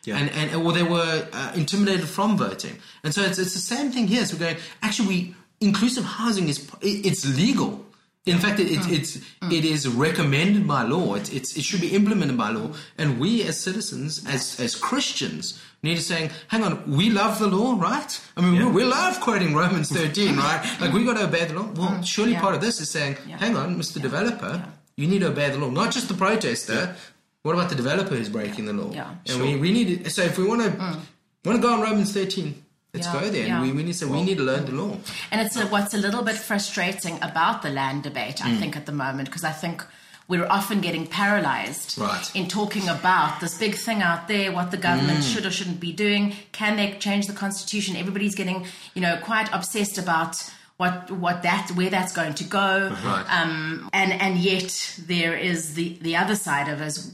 Yeah. 0.05 0.17
And, 0.19 0.31
and, 0.31 0.55
or 0.67 0.73
they 0.73 0.83
were 0.83 1.29
uh, 1.33 1.53
intimidated 1.55 2.09
from 2.09 2.37
voting. 2.37 2.79
And 3.05 3.15
so 3.15 3.23
it's, 3.23 3.39
it's 3.39 3.55
the 3.55 3.61
same 3.61 3.93
thing 3.93 4.09
here. 4.09 4.25
So 4.25 4.35
we're 4.37 4.41
going, 4.53 4.57
actually, 4.83 5.09
we, 5.09 5.35
inclusive 5.61 6.05
housing 6.05 6.49
is, 6.49 6.59
it, 6.81 7.07
it's 7.07 7.25
legal. 7.37 7.85
In 8.25 8.39
fact, 8.39 8.61
it, 8.61 8.71
it, 8.71 8.87
it's, 8.89 9.17
it 9.51 9.65
is 9.65 9.89
recommended 9.89 10.67
by 10.67 10.83
law. 10.85 11.15
It, 11.15 11.33
it's, 11.33 11.57
it 11.57 11.63
should 11.63 11.81
be 11.81 11.89
implemented 11.95 12.37
by 12.37 12.51
law. 12.51 12.71
And 12.99 13.19
we 13.21 13.43
as 13.45 13.59
citizens, 13.61 14.25
as, 14.27 14.59
as 14.61 14.75
Christians, 14.77 15.61
need 15.83 15.97
to 15.97 16.03
saying, 16.03 16.31
hang 16.49 16.63
on, 16.63 16.89
we 16.89 17.11
love 17.11 17.41
the 17.41 17.49
law, 17.49 17.75
right? 17.81 18.21
I 18.37 18.41
mean, 18.41 18.55
Yeah. 18.55 18.67
we, 18.69 18.73
we 18.73 18.85
love 18.85 19.21
quoting 19.21 19.55
Romans 19.55 19.89
13, 19.93 20.37
right? 20.37 20.77
Like, 20.81 20.93
we 20.93 21.05
got 21.05 21.17
to 21.17 21.25
obey 21.27 21.45
the 21.47 21.55
law. 21.55 21.69
Well, 21.75 22.03
surely 22.03 22.33
Yeah. 22.33 22.41
part 22.41 22.55
of 22.55 22.61
this 22.61 22.81
is 22.81 22.89
saying, 22.91 23.17
hang 23.39 23.57
on, 23.57 23.77
Mr. 23.77 24.01
Developer, 24.01 24.65
you 24.97 25.09
need 25.09 25.21
to 25.21 25.29
obey 25.29 25.51
the 25.51 25.59
law. 25.59 25.71
Not 25.71 25.91
just 25.93 26.07
the 26.09 26.15
protester. 26.15 26.95
What 27.43 27.55
about 27.55 27.71
the 27.71 27.75
developer 27.75 28.15
who's 28.15 28.29
breaking 28.29 28.67
the 28.67 28.73
law? 28.73 28.93
Yeah. 28.93 29.15
And 29.29 29.43
we, 29.43 29.57
we 29.57 29.73
need 29.73 30.05
to, 30.05 30.11
so 30.11 30.23
if 30.23 30.39
we 30.39 30.45
want 30.47 30.63
to, 30.63 30.71
want 31.45 31.57
to 31.57 31.63
go 31.63 31.73
on 31.75 31.81
Romans 31.81 32.13
13, 32.13 32.55
let's 32.95 33.07
Yeah, 33.07 33.13
go 33.13 33.29
there. 33.31 33.47
yeah. 33.47 33.55
And 33.57 33.63
we, 33.63 33.73
we 33.73 33.83
need 33.83 33.93
to 33.93 33.99
say, 33.99 34.07
we 34.07 34.23
need 34.23 34.39
to 34.39 34.45
learn 34.45 34.65
the 34.65 34.73
law. 34.73 34.97
And 35.33 35.41
it's 35.41 35.57
a, 35.57 35.67
what's 35.67 35.93
a 35.93 35.99
little 35.99 36.23
bit 36.23 36.37
frustrating 36.37 37.17
about 37.23 37.63
the 37.63 37.71
land 37.71 38.05
debate, 38.05 38.37
Mm. 38.37 38.47
I 38.47 38.57
think, 38.59 38.77
at 38.77 38.87
the 38.87 38.93
moment, 38.93 39.29
because 39.29 39.43
I 39.43 39.51
think 39.51 39.85
we're 40.29 40.47
often 40.47 40.81
getting 40.81 41.05
paralyzed 41.09 41.99
Right. 41.99 42.31
in 42.33 42.47
talking 42.47 42.89
about 42.89 43.41
this 43.41 43.59
big 43.59 43.75
thing 43.75 44.03
out 44.03 44.29
there, 44.29 44.53
what 44.53 44.71
the 44.71 44.77
government 44.77 45.19
Mm. 45.19 45.35
should 45.35 45.45
or 45.45 45.51
shouldn't 45.51 45.81
be 45.81 45.93
doing. 45.93 46.37
Can 46.53 46.77
they 46.77 46.97
change 47.01 47.27
the 47.27 47.33
constitution? 47.33 47.97
Everybody's 47.97 48.37
getting, 48.37 48.67
you 48.95 49.03
know, 49.03 49.17
quite 49.17 49.49
obsessed 49.53 49.99
about 49.99 50.37
what 50.77 51.11
what 51.11 51.43
that 51.43 51.71
where 51.75 51.91
that's 51.91 52.13
going 52.13 52.35
to 52.35 52.45
go. 52.45 52.89
Right. 53.05 53.27
Um, 53.29 53.89
and 53.93 54.13
and 54.13 54.39
yet 54.39 54.99
there 55.07 55.37
is 55.37 55.75
the 55.75 55.99
the 56.01 56.17
other 56.17 56.35
side 56.35 56.69
of 56.69 56.81
us 56.81 57.13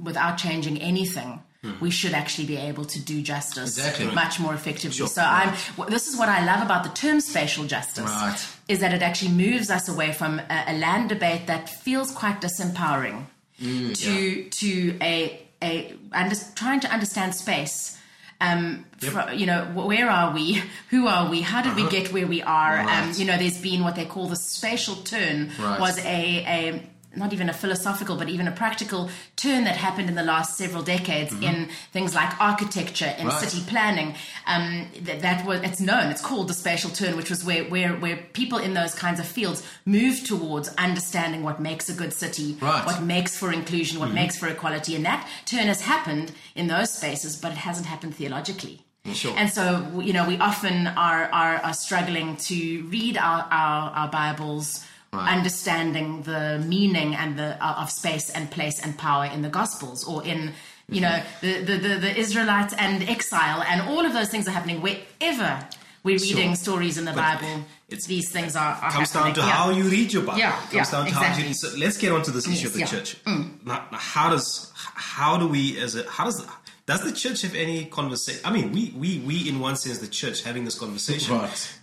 without 0.00 0.38
changing 0.38 0.80
anything. 0.80 1.42
We 1.80 1.90
should 1.90 2.12
actually 2.14 2.46
be 2.46 2.56
able 2.56 2.84
to 2.84 3.00
do 3.00 3.20
justice 3.20 3.76
Exactly. 3.76 4.06
much 4.14 4.38
more 4.38 4.54
effectively. 4.54 5.06
So 5.08 5.20
I'm. 5.22 5.52
This 5.88 6.06
is 6.06 6.16
what 6.16 6.28
I 6.28 6.44
love 6.44 6.62
about 6.62 6.84
the 6.84 6.90
term 6.90 7.20
spatial 7.20 7.64
justice 7.64 8.04
Right. 8.04 8.38
is 8.68 8.78
that 8.78 8.94
it 8.94 9.02
actually 9.02 9.32
moves 9.32 9.68
us 9.68 9.88
away 9.88 10.12
from 10.12 10.38
a, 10.38 10.64
a 10.68 10.78
land 10.78 11.08
debate 11.08 11.48
that 11.48 11.68
feels 11.68 12.12
quite 12.12 12.40
disempowering 12.40 13.26
to 13.58 14.44
to 14.44 14.96
a 15.02 15.40
a 15.62 15.94
under, 16.12 16.36
trying 16.54 16.80
to 16.80 16.88
understand 16.92 17.34
space. 17.34 17.97
Um, 18.40 18.84
fro- 18.98 19.32
you 19.32 19.46
know, 19.46 19.64
where 19.74 20.08
are 20.08 20.32
we? 20.32 20.62
Who 20.90 21.08
are 21.08 21.28
we? 21.28 21.40
How 21.40 21.60
did 21.62 21.74
we 21.74 21.88
get 21.88 22.12
where 22.12 22.26
we 22.26 22.40
are? 22.42 22.78
Um, 22.78 23.12
you 23.16 23.24
know, 23.24 23.36
there's 23.36 23.58
been 23.60 23.82
what 23.82 23.96
they 23.96 24.04
call 24.04 24.28
the 24.28 24.36
spatial 24.36 24.94
turn 24.96 25.50
Right. 25.58 25.80
was 25.80 25.98
a, 25.98 26.44
a 26.46 26.82
not 27.18 27.32
even 27.32 27.48
a 27.48 27.52
philosophical, 27.52 28.16
but 28.16 28.28
even 28.28 28.46
a 28.48 28.52
practical 28.52 29.10
turn 29.36 29.64
that 29.64 29.76
happened 29.76 30.08
in 30.08 30.14
the 30.14 30.22
last 30.22 30.56
several 30.56 30.82
decades 30.82 31.32
in 31.42 31.68
things 31.92 32.14
like 32.14 32.30
architecture, 32.40 33.14
in 33.18 33.26
Right. 33.26 33.40
city 33.40 33.62
planning. 33.68 34.14
Um, 34.46 34.86
that, 35.02 35.20
that 35.22 35.44
was 35.46 35.60
it's 35.62 35.80
known. 35.80 36.06
It's 36.10 36.20
called 36.22 36.48
the 36.48 36.54
spatial 36.54 36.90
turn, 36.90 37.16
which 37.16 37.30
was 37.30 37.44
where 37.44 37.64
where 37.64 37.92
where 37.94 38.16
people 38.32 38.58
in 38.58 38.74
those 38.74 38.94
kinds 38.94 39.20
of 39.20 39.26
fields 39.26 39.62
moved 39.84 40.26
towards 40.26 40.68
understanding 40.76 41.42
what 41.42 41.60
makes 41.60 41.88
a 41.88 41.94
good 41.94 42.12
city, 42.12 42.56
Right. 42.60 42.84
what 42.86 43.02
makes 43.02 43.36
for 43.36 43.52
inclusion, 43.52 43.98
what 44.00 44.12
makes 44.12 44.36
for 44.38 44.46
equality, 44.48 44.94
and 44.96 45.04
that 45.04 45.28
turn 45.46 45.66
has 45.66 45.80
happened 45.82 46.32
in 46.54 46.66
those 46.68 46.90
spaces, 46.92 47.36
but 47.36 47.52
it 47.52 47.58
hasn't 47.58 47.86
happened 47.86 48.14
theologically. 48.14 48.84
Sure. 49.14 49.32
And 49.38 49.50
so, 49.50 50.00
you 50.04 50.12
know, 50.12 50.26
we 50.28 50.36
often 50.38 50.86
are, 50.88 51.24
are, 51.32 51.56
are 51.56 51.72
struggling 51.72 52.36
to 52.50 52.82
read 52.90 53.16
our, 53.16 53.40
our, 53.50 53.90
our 53.92 54.08
Bibles, 54.08 54.84
understanding 55.12 56.22
the 56.22 56.62
meaning 56.66 57.14
and 57.14 57.38
the 57.38 57.56
uh, 57.64 57.80
of 57.82 57.90
space 57.90 58.30
and 58.30 58.50
place 58.50 58.80
and 58.80 58.96
power 58.98 59.24
in 59.26 59.42
the 59.42 59.48
Gospels 59.48 60.04
or 60.04 60.24
in, 60.24 60.52
you 60.88 61.00
know, 61.00 61.22
the, 61.40 61.60
the, 61.62 61.76
the, 61.76 61.94
the 62.06 62.16
Israelites 62.16 62.74
and 62.78 63.02
exile 63.08 63.62
and 63.62 63.80
all 63.88 64.04
of 64.04 64.12
those 64.12 64.28
things 64.28 64.46
are 64.48 64.52
happening 64.52 64.80
wherever 64.82 65.66
we're 66.04 66.18
reading 66.18 66.54
stories 66.54 66.96
in 66.98 67.04
the 67.04 67.12
Bible. 67.12 67.64
it's- 67.88 68.06
these 68.06 68.30
things 68.30 68.54
are, 68.56 68.74
are 68.82 68.90
comes 68.90 69.12
down 69.12 69.32
to 69.34 69.40
Yeah. 69.40 69.48
how 69.50 69.70
you 69.70 69.84
read 69.84 70.12
your 70.12 70.22
Bible. 70.22 70.38
Yeah, 70.38 70.52
comes 70.52 70.72
yeah, 70.74 70.84
down 70.90 71.06
to 71.06 71.12
how 71.14 71.20
you 71.22 71.26
exactly. 71.28 71.44
read. 71.48 71.56
So 71.56 71.68
let's 71.78 71.96
get 71.98 72.12
on 72.12 72.22
to 72.22 72.30
this 72.30 72.46
issue 72.46 72.66
of 72.68 72.72
the 72.74 72.80
Yes, 72.80 72.92
yeah. 72.92 72.98
Mm. 73.00 73.04
church. 73.04 73.16
Now, 73.64 73.84
now, 73.92 73.98
how 73.98 74.30
does 74.30 74.72
how 74.74 75.36
do 75.38 75.48
we 75.48 75.78
as 75.80 75.96
a 75.96 76.08
how 76.08 76.24
does 76.24 76.44
does 76.86 77.02
the 77.02 77.12
church 77.12 77.42
have 77.42 77.54
any 77.54 77.84
conversation? 77.86 78.40
I 78.44 78.50
mean, 78.52 78.72
we 78.72 78.94
we 78.96 79.18
we 79.20 79.48
in 79.48 79.58
one 79.60 79.76
sense 79.76 79.98
the 79.98 80.06
church 80.06 80.42
having 80.42 80.64
this 80.64 80.78
conversation, 80.78 81.34
Right. 81.34 81.77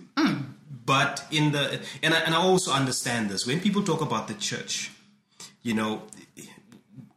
But 0.85 1.25
in 1.31 1.51
the 1.51 1.79
and 2.03 2.13
I, 2.13 2.19
and 2.19 2.33
I 2.35 2.37
also 2.37 2.71
understand 2.71 3.29
this 3.29 3.45
when 3.47 3.59
people 3.59 3.83
talk 3.83 4.01
about 4.01 4.27
the 4.27 4.33
church, 4.35 4.91
you 5.63 5.73
know. 5.73 6.03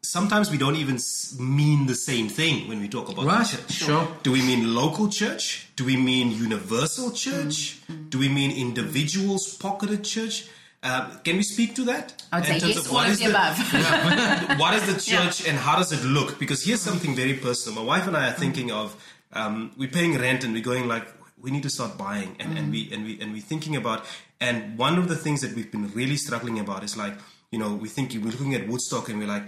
Sometimes 0.01 0.51
we 0.51 0.57
don't 0.57 0.77
even 0.77 0.99
mean 1.39 1.87
the 1.87 1.95
same 1.95 2.29
thing 2.31 2.67
when 2.67 2.81
we 2.81 2.89
talk 2.89 3.11
about 3.11 3.27
Right, 3.27 3.47
the 3.47 3.57
church. 3.59 3.73
sure. 3.73 4.09
Do 4.23 4.33
we 4.33 4.41
mean 4.41 4.75
local 4.75 5.09
church? 5.11 5.69
Do 5.77 5.85
we 5.85 5.99
mean 5.99 6.31
universal 6.31 7.11
church? 7.11 7.79
Mm, 7.91 8.09
Do 8.09 8.19
we 8.19 8.29
mean 8.31 8.51
individuals 8.53 9.55
pocketed 9.55 10.05
church? 10.05 10.47
Uh, 10.83 11.11
can 11.25 11.37
we 11.37 11.43
speak 11.43 11.75
to 11.75 11.85
that? 11.85 12.23
I 12.33 12.39
would 12.41 12.49
In 12.49 12.55
say 12.55 12.61
terms 12.61 12.75
yes, 12.77 12.87
of 12.87 12.91
all 12.93 12.95
what 12.99 13.07
of 13.09 13.13
is 13.13 13.19
the 13.19 13.29
above. 13.29 14.59
what 14.61 14.73
is 14.75 14.87
the 14.95 14.99
church 14.99 15.47
and 15.47 15.59
how 15.59 15.77
does 15.77 15.93
it 15.93 16.03
look? 16.07 16.39
Because 16.39 16.65
here's 16.65 16.81
something 16.81 17.15
very 17.15 17.35
personal. 17.35 17.83
My 17.85 17.87
wife 17.87 18.07
and 18.07 18.17
I 18.17 18.29
are 18.31 18.33
thinking 18.45 18.71
of 18.71 18.97
um, 19.35 19.73
we're 19.77 19.91
paying 19.91 20.17
rent 20.17 20.43
and 20.43 20.55
we're 20.55 20.63
going 20.63 20.89
like 20.89 21.07
we 21.41 21.51
need 21.51 21.63
to 21.63 21.71
start 21.71 21.97
buying 21.99 22.37
and, 22.41 22.57
and 22.59 22.71
we 22.73 22.91
and 22.93 23.05
we 23.05 23.21
and 23.21 23.33
we're 23.33 23.41
thinking 23.43 23.77
about 23.77 24.05
and 24.41 24.77
one 24.79 24.99
of 24.99 25.09
the 25.09 25.17
things 25.17 25.41
that 25.43 25.55
we've 25.55 25.71
been 25.71 25.89
really 25.93 26.17
struggling 26.17 26.59
about 26.59 26.83
is 26.85 26.97
like 26.97 27.15
you 27.51 27.59
know 27.59 27.75
we 27.75 27.89
think 27.89 28.13
we're 28.13 28.31
looking 28.33 28.55
at 28.55 28.67
Woodstock 28.69 29.09
and 29.09 29.19
we're 29.19 29.29
like 29.29 29.45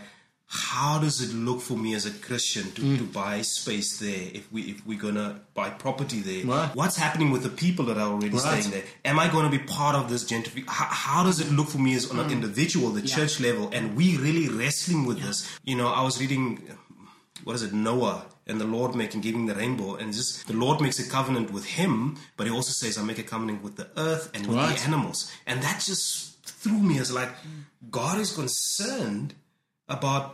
how 0.52 0.98
does 0.98 1.20
it 1.20 1.32
look 1.32 1.60
for 1.60 1.76
me 1.78 1.94
as 1.94 2.06
a 2.06 2.10
Christian 2.10 2.72
to, 2.72 2.96
to 2.98 3.04
buy 3.04 3.40
space 3.42 3.98
there 4.00 4.30
if 4.34 4.50
we 4.52 4.62
if 4.62 4.84
we're 4.84 4.98
gonna 4.98 5.40
buy 5.54 5.70
property 5.70 6.20
there? 6.20 6.44
Right. 6.44 6.74
What's 6.74 6.96
happening 6.96 7.30
with 7.30 7.44
the 7.44 7.50
people 7.50 7.84
that 7.86 7.96
are 7.98 8.08
already 8.08 8.30
Right. 8.36 8.60
staying 8.60 8.70
there? 8.72 8.82
Am 9.04 9.20
I 9.20 9.28
going 9.28 9.48
to 9.48 9.56
be 9.56 9.62
part 9.62 9.94
of 9.94 10.10
this 10.10 10.24
gentrification? 10.24 10.66
How, 10.66 10.86
how 10.86 11.22
does 11.22 11.38
it 11.38 11.52
look 11.52 11.68
for 11.68 11.78
me 11.78 11.94
as 11.94 12.10
on 12.10 12.16
Mm. 12.16 12.24
an 12.24 12.30
individual, 12.32 12.90
the 12.90 13.02
church 13.02 13.38
level? 13.38 13.70
And 13.72 13.94
we 13.96 14.16
really 14.16 14.48
wrestling 14.48 15.06
with 15.06 15.20
this. 15.22 15.48
You 15.62 15.76
know, 15.76 15.86
I 15.86 16.02
was 16.02 16.20
reading, 16.20 16.60
what 17.44 17.54
is 17.54 17.62
it, 17.62 17.72
Noah 17.72 18.24
and 18.50 18.60
the 18.60 18.66
Lord 18.76 18.94
making, 18.94 19.20
giving 19.22 19.46
the 19.46 19.54
rainbow, 19.54 19.90
and 20.00 20.12
just 20.12 20.46
the 20.46 20.52
Lord 20.64 20.80
makes 20.80 20.98
a 20.98 21.08
covenant 21.08 21.48
with 21.56 21.64
him, 21.78 22.16
but 22.36 22.46
he 22.46 22.52
also 22.52 22.72
says, 22.72 22.98
I 22.98 23.02
make 23.02 23.18
a 23.18 23.22
covenant 23.34 23.62
with 23.62 23.76
the 23.76 23.88
earth 23.96 24.30
and 24.34 24.46
with 24.46 24.56
Right. 24.56 24.76
the 24.76 24.84
animals. 24.90 25.30
And 25.46 25.62
that 25.62 25.78
just 25.90 26.44
threw 26.62 26.78
me 26.90 26.98
as 26.98 27.10
like, 27.12 27.30
God 27.90 28.18
is 28.18 28.32
concerned 28.32 29.34
about 29.88 30.24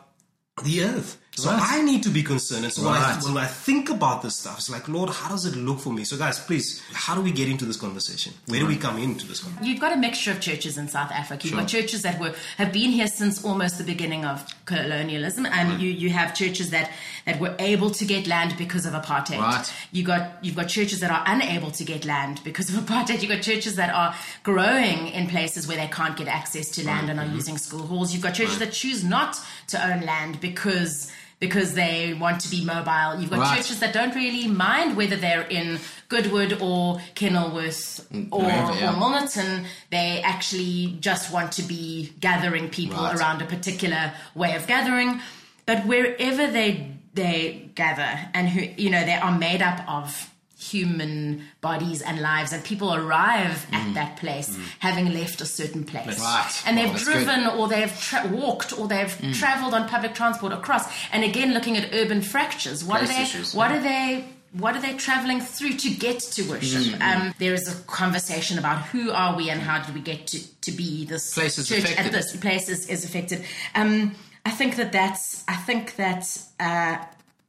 the 0.65 0.83
earth. 0.85 1.19
So 1.37 1.51
Right. 1.51 1.61
I 1.63 1.83
need 1.83 2.03
to 2.05 2.09
be 2.09 2.23
concerned. 2.23 2.65
And 2.65 2.73
so 2.73 2.83
when, 2.83 2.95
I, 2.95 3.15
when 3.21 3.37
I 3.37 3.47
think 3.47 3.91
about 3.91 4.23
this 4.23 4.37
stuff, 4.37 4.57
it's 4.57 4.71
like, 4.71 4.89
Lord, 4.89 5.11
how 5.11 5.29
does 5.29 5.45
it 5.45 5.55
look 5.55 5.79
for 5.81 5.93
me? 5.93 6.05
So, 6.05 6.17
guys, 6.17 6.39
please, 6.39 6.83
how 6.93 7.15
do 7.15 7.21
we 7.21 7.31
get 7.31 7.47
into 7.49 7.67
this 7.67 7.77
conversation? 7.77 8.33
Where 8.47 8.61
do 8.61 8.67
we 8.67 8.77
come 8.77 8.97
into 8.99 9.27
this 9.27 9.41
conversation? 9.41 9.71
You've 9.71 9.81
got 9.81 9.93
a 9.93 9.97
mixture 9.97 10.31
of 10.31 10.41
churches 10.41 10.79
in 10.79 10.89
South 10.89 11.13
Africa. 11.13 11.45
You've 11.45 11.53
Sure. 11.53 11.61
got 11.61 11.69
churches 11.69 12.03
that 12.03 12.19
were 12.19 12.35
have 12.57 12.73
been 12.73 12.91
here 12.91 13.07
since 13.07 13.45
almost 13.45 13.77
the 13.77 13.85
beginning 13.85 14.25
of 14.25 14.47
colonialism, 14.65 15.45
and 15.45 15.81
you, 15.81 15.91
you 15.91 16.09
have 16.11 16.35
churches 16.35 16.71
that, 16.71 16.91
that 17.27 17.39
were 17.39 17.55
able 17.59 17.91
to 17.91 18.05
get 18.07 18.27
land 18.27 18.55
because 18.57 18.87
of 18.87 18.95
apartheid. 18.95 19.39
Right. 19.39 19.73
You 19.93 20.05
got 20.05 20.39
you've 20.43 20.57
got 20.57 20.69
churches 20.69 21.01
that 21.01 21.11
are 21.11 21.23
unable 21.27 21.71
to 21.73 21.85
get 21.85 22.07
land 22.07 22.41
because 22.45 22.75
of 22.75 22.83
apartheid. 22.87 23.21
You've 23.21 23.31
got 23.31 23.43
churches 23.43 23.77
that 23.77 23.95
are 23.95 24.15
growing 24.43 25.09
in 25.09 25.27
places 25.27 25.69
where 25.69 25.77
they 25.77 25.89
can't 25.89 26.17
get 26.17 26.29
access 26.29 26.71
to 26.73 26.87
land 26.87 27.11
and 27.11 27.21
are 27.21 27.27
mm-hmm. 27.27 27.37
using 27.37 27.59
school 27.59 27.87
halls. 27.87 28.15
You've 28.15 28.23
got 28.23 28.35
churches 28.35 28.59
that 28.59 28.73
choose 28.73 29.05
not 29.05 29.37
to 29.69 29.93
own 29.93 30.01
land 30.01 30.41
because 30.41 31.11
because 31.39 31.75
they 31.75 32.15
want 32.15 32.41
to 32.41 32.49
be 32.51 32.65
mobile. 32.65 33.21
You've 33.21 33.31
got 33.31 33.41
Right. 33.41 33.57
churches 33.59 33.81
that 33.81 33.93
don't 33.93 34.15
really 34.15 34.47
mind 34.49 34.97
whether 34.97 35.17
they're 35.17 35.43
in 35.43 35.79
Goodwood 36.09 36.59
or 36.63 37.01
Kenilworth 37.15 38.07
or, 38.31 38.41
wherever, 38.43 38.73
yeah. 38.75 38.91
or 38.91 38.95
Milnerton. 38.95 39.67
They 39.91 40.23
actually 40.23 40.97
just 41.01 41.31
want 41.33 41.53
to 41.53 41.63
be 41.63 42.13
gathering 42.21 42.71
people 42.71 43.03
Right. 43.05 43.15
around 43.17 43.43
a 43.43 43.45
particular 43.47 44.13
way 44.35 44.55
of 44.57 44.67
gathering. 44.67 45.21
But 45.67 45.85
wherever 45.87 46.47
they 46.51 46.93
they 47.15 47.71
gather 47.75 48.29
and 48.35 48.47
who 48.51 48.61
you 48.77 48.91
know 48.91 49.03
they 49.05 49.15
are 49.15 49.33
made 49.37 49.63
up 49.63 49.81
of 49.89 50.31
human 50.71 51.43
bodies 51.61 52.03
and 52.03 52.21
lives, 52.21 52.53
and 52.53 52.63
people 52.65 52.95
arrive 52.95 53.67
at 53.73 53.95
that 53.95 54.17
place 54.17 54.57
having 54.81 55.13
left 55.13 55.41
a 55.41 55.47
certain 55.47 55.85
place, 55.85 56.19
Right. 56.21 56.63
and 56.67 56.77
they've 56.79 56.91
that's 56.93 57.05
driven 57.05 57.47
or 57.47 57.69
they've 57.69 57.97
tra- 58.01 58.27
walked 58.29 58.77
or 58.79 58.89
they've 58.89 59.15
traveled 59.35 59.75
on 59.75 59.89
public 59.89 60.15
transport 60.15 60.53
across. 60.53 60.85
And 61.13 61.25
again, 61.25 61.53
looking 61.55 61.77
at 61.77 61.95
urban 61.95 62.21
fractures, 62.23 62.85
what 62.85 62.99
Place 62.99 63.11
are 63.11 63.15
they? 63.15 63.23
issues, 63.23 63.55
what 63.55 63.71
are 63.73 63.81
they? 63.81 64.25
What 64.53 64.75
are 64.75 64.81
they 64.81 64.95
traveling 64.95 65.41
through 65.41 65.75
to 65.85 65.91
get 65.91 66.19
to 66.21 66.43
worship? 66.49 66.81
Mm-hmm. 66.81 67.03
Um, 67.03 67.35
there 67.39 67.53
is 67.53 67.69
a 67.69 67.77
conversation 67.85 68.59
about 68.59 68.79
who 68.87 69.11
are 69.11 69.37
we 69.37 69.51
and 69.51 69.61
how 69.61 69.83
did 69.85 69.95
we 69.95 70.01
get 70.01 70.27
to, 70.29 70.61
to 70.63 70.71
be 70.73 71.05
this 71.05 71.35
Place 71.35 71.59
is 71.59 71.69
church 71.69 71.81
affected. 71.85 72.07
at 72.07 72.13
this 72.13 72.35
place 72.37 72.69
is, 72.71 72.89
is 72.89 73.05
affected. 73.05 73.45
Um, 73.75 74.15
I 74.47 74.51
think 74.51 74.77
that 74.77 74.93
that's. 74.93 75.45
I 75.49 75.57
think 75.57 75.97
that 75.97 76.25
uh, 76.59 76.97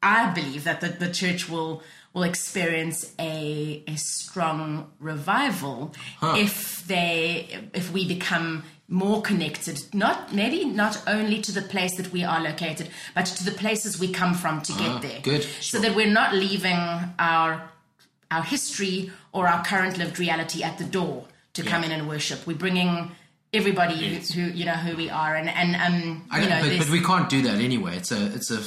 I 0.04 0.32
believe 0.34 0.66
that 0.66 0.82
the, 0.82 0.90
the 0.90 1.10
church 1.12 1.48
will 1.48 1.82
will 2.18 2.24
experience 2.24 3.14
a 3.20 3.84
a 3.88 3.96
strong 3.96 4.90
revival 5.00 5.94
if 6.46 6.86
they 6.88 7.48
if 7.74 7.92
we 7.92 8.08
become 8.08 8.64
more 8.88 9.22
connected 9.22 9.78
not 9.94 10.34
maybe 10.34 10.66
not 10.66 11.00
only 11.06 11.40
to 11.48 11.52
the 11.52 11.62
place 11.62 11.96
that 11.98 12.12
we 12.12 12.24
are 12.24 12.42
located 12.42 12.90
but 13.14 13.26
to 13.26 13.44
the 13.46 13.52
places 13.52 14.00
we 14.00 14.08
come 14.12 14.34
from 14.34 14.62
to 14.62 14.74
get 14.74 15.02
there. 15.04 15.20
good. 15.22 15.44
so 15.62 15.78
that 15.80 15.96
we're 15.96 16.16
not 16.22 16.34
leaving 16.34 16.82
our 17.20 17.70
our 18.32 18.44
history 18.44 19.12
or 19.32 19.48
our 19.48 19.64
current 19.64 19.98
lived 19.98 20.18
reality 20.20 20.64
at 20.64 20.78
the 20.80 20.84
door 20.84 21.26
to 21.54 21.64
come 21.64 21.84
in 21.84 21.92
and 21.92 22.08
worship. 22.08 22.46
We're 22.46 22.58
bringing 22.58 23.12
everybody 23.54 24.16
who 24.36 24.42
you 24.42 24.66
know 24.66 24.74
who 24.74 24.96
we 24.96 25.10
are. 25.10 25.36
And 25.36 25.50
and 25.50 25.76
um 25.76 26.28
I 26.32 26.42
you 26.42 26.50
know, 26.50 26.62
know 26.62 26.70
but, 26.70 26.78
but 26.80 26.90
we 26.90 27.02
can't 27.02 27.30
do 27.30 27.42
that 27.44 27.60
anyway. 27.60 27.98
It's 27.98 28.12
a 28.12 28.26
it's 28.34 28.52
a 28.52 28.62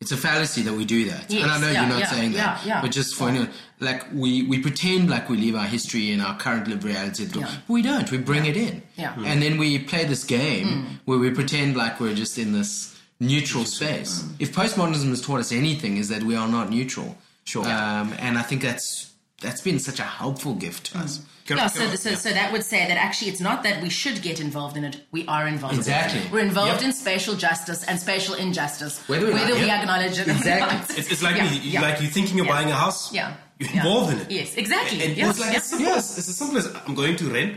it's 0.00 0.12
a 0.12 0.16
fallacy 0.16 0.62
that 0.62 0.74
we 0.74 0.84
do 0.84 1.08
that. 1.10 1.30
Yes, 1.30 1.42
and 1.42 1.50
I 1.50 1.60
know 1.60 1.70
yeah, 1.70 1.80
you're 1.80 1.88
not 1.88 2.00
yeah, 2.00 2.06
saying 2.06 2.32
that, 2.32 2.64
yeah, 2.66 2.74
yeah. 2.74 2.80
but 2.82 2.90
just 2.90 3.14
for 3.14 3.30
you 3.30 3.40
know, 3.44 3.48
like 3.80 4.04
we 4.12 4.42
we 4.42 4.60
pretend 4.60 5.08
like 5.08 5.28
we 5.28 5.36
leave 5.36 5.54
our 5.54 5.66
history 5.66 6.10
and 6.12 6.20
our 6.20 6.36
current 6.36 6.68
lived 6.68 6.84
reality, 6.84 7.22
at 7.24 7.28
the 7.30 7.34
door. 7.40 7.48
Yeah. 7.48 7.56
but 7.66 7.72
we 7.72 7.82
don't. 7.82 8.10
We 8.10 8.18
bring 8.18 8.44
it 8.46 8.56
in, 8.56 8.82
Yeah. 8.96 9.14
Mm. 9.14 9.26
and 9.26 9.42
then 9.42 9.58
we 9.58 9.78
play 9.78 10.04
this 10.04 10.24
game 10.24 11.00
where 11.06 11.18
we 11.18 11.30
pretend 11.30 11.76
like 11.76 12.00
we're 12.00 12.14
just 12.14 12.38
in 12.38 12.52
this 12.52 12.98
neutral 13.20 13.64
space. 13.64 14.22
Mm. 14.22 14.34
If 14.40 14.54
postmodernism 14.54 15.08
has 15.08 15.22
taught 15.22 15.40
us 15.40 15.52
anything, 15.52 15.96
is 15.96 16.08
that 16.08 16.22
we 16.22 16.36
are 16.36 16.48
not 16.48 16.70
neutral. 16.70 17.16
Sure. 17.44 17.64
um, 17.64 18.14
and 18.18 18.38
I 18.38 18.42
think 18.42 18.62
that's 18.62 19.12
that's 19.44 19.60
been 19.68 19.78
such 19.88 19.98
a 20.00 20.08
helpful 20.20 20.54
gift 20.64 20.82
to 20.92 20.98
us. 21.04 21.12
Can- 21.46 21.58
yeah, 21.58 21.68
can 21.68 21.76
so, 21.78 21.84
I- 21.92 21.94
so, 22.06 22.10
so 22.26 22.30
that 22.38 22.48
would 22.52 22.64
say 22.72 22.80
that 22.88 22.96
actually 23.06 23.30
it's 23.32 23.40
not 23.48 23.58
that 23.66 23.76
we 23.82 23.90
should 24.00 24.18
get 24.28 24.40
involved 24.40 24.76
in 24.78 24.84
it, 24.90 24.96
we 25.16 25.22
are 25.26 25.46
involved 25.54 25.76
Exactly. 25.76 26.20
in 26.20 26.26
it. 26.26 26.32
We're 26.32 26.46
involved 26.52 26.80
Yep. 26.80 26.86
in 26.88 26.92
spatial 26.94 27.34
justice 27.46 27.84
and 27.84 28.00
spatial 28.00 28.34
injustice, 28.46 28.94
Whether 29.06 29.26
we 29.26 29.32
like 29.34 29.50
it. 29.50 29.68
acknowledge 29.68 30.16
it 30.18 30.26
or 30.28 30.30
Exactly. 30.32 30.78
not. 30.78 30.98
It's, 30.98 31.10
it's 31.12 31.22
like 31.22 31.36
Yeah, 31.36 31.50
you, 31.52 31.60
yeah. 31.74 31.80
like 31.82 32.00
you're 32.00 32.10
thinking 32.18 32.40
of 32.40 32.46
Yeah. 32.46 32.52
buying 32.54 32.70
a 32.70 32.74
house. 32.84 33.12
Yeah. 33.12 33.34
You're 33.58 33.70
Yeah. 33.70 33.76
involved 33.82 34.12
in 34.14 34.18
it. 34.22 34.30
Yes, 34.30 34.54
exactly. 34.64 34.98
And 35.04 35.16
Yeah, 35.16 35.30
it's 35.30 35.38
like 35.38 35.52
yeah. 35.52 35.58
as 35.58 35.64
simple 35.72 35.92
as 35.92 36.18
it's 36.18 36.28
as 36.32 36.36
simple 36.42 36.58
as 36.58 36.66
I'm 36.86 36.94
going 37.02 37.16
to 37.22 37.24
rent. 37.38 37.52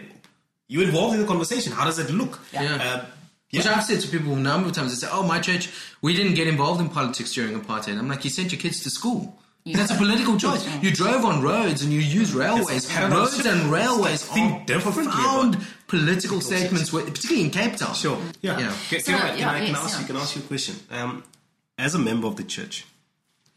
You're 0.68 0.84
involved 0.84 1.14
in 1.16 1.22
the 1.22 1.28
conversation. 1.34 1.72
How 1.72 1.86
does 1.86 1.98
it 1.98 2.10
look? 2.12 2.34
Yeah. 2.52 2.64
Yeah. 2.64 2.76
Uh, 2.84 3.06
Which. 3.54 3.66
I've 3.66 3.86
said 3.86 4.02
to 4.02 4.08
people 4.10 4.34
a 4.34 4.36
number 4.52 4.68
of 4.70 4.76
times. 4.76 4.90
They 4.92 5.00
say, 5.08 5.12
"Oh, 5.18 5.24
my 5.24 5.40
church, 5.40 5.70
we 6.02 6.12
didn't 6.14 6.34
get 6.34 6.48
involved 6.48 6.82
in 6.82 6.90
politics 6.90 7.32
during 7.34 7.54
apartheid." 7.60 7.98
I'm 7.98 8.10
like, 8.10 8.24
"You 8.26 8.30
sent 8.30 8.52
your 8.52 8.60
kids 8.60 8.82
to 8.84 8.90
school. 8.90 9.40
That's 9.76 9.92
a 9.92 9.96
political 9.96 10.38
choice. 10.38 10.66
You 10.82 10.92
drove 10.92 11.26
on 11.26 11.42
roads 11.42 11.82
and 11.84 11.92
you 11.92 12.00
use 12.00 12.34
railways. 12.34 12.70
It's 12.78 12.86
a 12.90 12.94
paradigm 12.94 13.20
Roads 13.20 13.36
shift. 13.36 13.48
and 13.48 13.72
railways 13.72 14.24
Think 14.24 14.62
are 14.62 14.66
differently 14.66 15.04
profound 15.06 15.56
about 15.56 15.68
political 15.88 16.42
statements, 16.42 16.94
with- 16.94 17.08
particularly 17.08 17.46
in 17.46 17.52
Cape 17.52 17.76
Town. 17.76 17.94
Sure. 17.96 18.18
Yeah. 18.42 18.60
Yeah. 18.60 18.76
Can, 18.90 19.00
So, 19.02 19.12
can 19.12 19.22
I, 19.22 19.30
can, 19.30 19.40
yeah, 19.40 19.52
I, 19.52 19.58
can, 19.60 19.68
yes, 19.68 19.78
I 19.78 19.84
ask 19.84 19.94
yeah. 19.96 20.00
you, 20.02 20.08
can 20.08 20.16
I 20.18 20.20
ask 20.22 20.36
you 20.36 20.42
a 20.42 20.46
question? 20.46 20.76
Um, 20.92 21.24
as 21.78 21.96
a 21.96 22.00
member 22.00 22.28
of 22.28 22.36
the 22.36 22.44
church, 22.44 22.86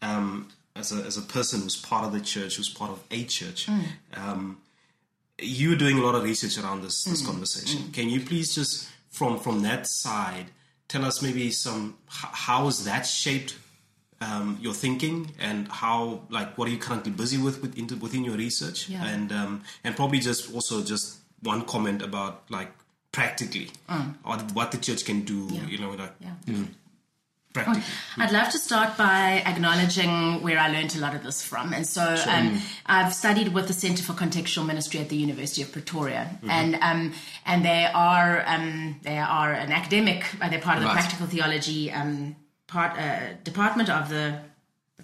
um, 0.01 0.49
as, 0.75 0.91
a, 0.91 1.03
as 1.03 1.17
a 1.17 1.21
person 1.21 1.61
who's 1.61 1.75
part 1.75 2.05
of 2.05 2.13
the 2.13 2.19
church, 2.21 2.55
who's 2.57 2.69
part 2.69 2.91
of 2.91 2.99
a 3.11 3.23
church, 3.25 3.67
Mm. 3.67 3.83
um, 4.15 4.57
you're 5.39 5.75
doing 5.75 5.97
a 5.97 6.01
lot 6.01 6.15
of 6.15 6.23
research 6.23 6.57
around 6.57 6.83
this, 6.83 7.05
Mm. 7.05 7.11
this 7.11 7.25
conversation. 7.25 7.91
Can 7.91 8.09
you 8.09 8.21
please 8.21 8.53
just, 8.55 8.87
from, 9.09 9.39
from 9.39 9.63
that 9.63 9.87
side, 9.87 10.47
tell 10.87 11.03
us 11.05 11.21
maybe 11.21 11.51
some, 11.51 11.95
h- 12.07 12.29
how 12.31 12.65
has 12.65 12.83
that 12.85 13.03
shaped 13.07 13.55
um, 14.21 14.57
your 14.61 14.73
thinking 14.73 15.31
and 15.39 15.67
how 15.67 16.21
like 16.29 16.57
what 16.57 16.67
are 16.67 16.71
you 16.71 16.77
currently 16.77 17.11
busy 17.11 17.37
with, 17.37 17.61
with 17.61 17.77
into, 17.77 17.95
within 17.97 18.23
your 18.23 18.35
research 18.37 18.87
Yeah. 18.87 19.03
and 19.05 19.31
um, 19.31 19.63
and 19.83 19.95
probably 19.95 20.19
just 20.19 20.53
also 20.53 20.83
just 20.83 21.17
one 21.41 21.65
comment 21.65 22.01
about 22.01 22.43
like 22.49 22.71
practically 23.11 23.69
or 24.23 24.37
what 24.53 24.71
the 24.71 24.77
church 24.77 25.03
can 25.05 25.21
do 25.21 25.47
Mm. 25.47 25.55
Yeah. 25.55 25.67
you 25.67 25.77
know 25.79 25.91
like 25.91 26.13
Yeah. 26.19 26.33
practically 27.53 27.83
I'd 28.17 28.31
love 28.31 28.49
to 28.51 28.57
start 28.59 28.95
by 28.97 29.41
acknowledging 29.45 30.41
where 30.41 30.57
I 30.59 30.69
learned 30.69 30.95
a 30.95 30.99
lot 30.99 31.15
of 31.15 31.23
this 31.23 31.41
from. 31.43 31.73
And 31.73 31.85
so 31.85 32.01
um, 32.29 32.61
I've 32.85 33.13
studied 33.13 33.49
with 33.53 33.67
the 33.67 33.73
Center 33.73 34.03
for 34.03 34.13
Contextual 34.13 34.65
Ministry 34.65 34.99
at 35.01 35.09
the 35.09 35.17
University 35.17 35.61
of 35.61 35.71
Pretoria. 35.71 36.39
And 36.47 36.75
um, 36.75 37.13
and 37.45 37.65
they 37.65 37.87
are 37.93 38.43
um, 38.47 38.99
they 39.03 39.17
are 39.17 39.51
an 39.51 39.71
academic, 39.73 40.23
uh, 40.41 40.47
they're 40.49 40.61
part 40.61 40.77
of 40.77 40.83
the 40.83 40.89
practical 40.91 41.27
theology 41.27 41.91
um, 41.91 42.35
part 42.71 42.97
uh, 42.97 43.33
department 43.43 43.89
of 43.89 44.09
the 44.09 44.39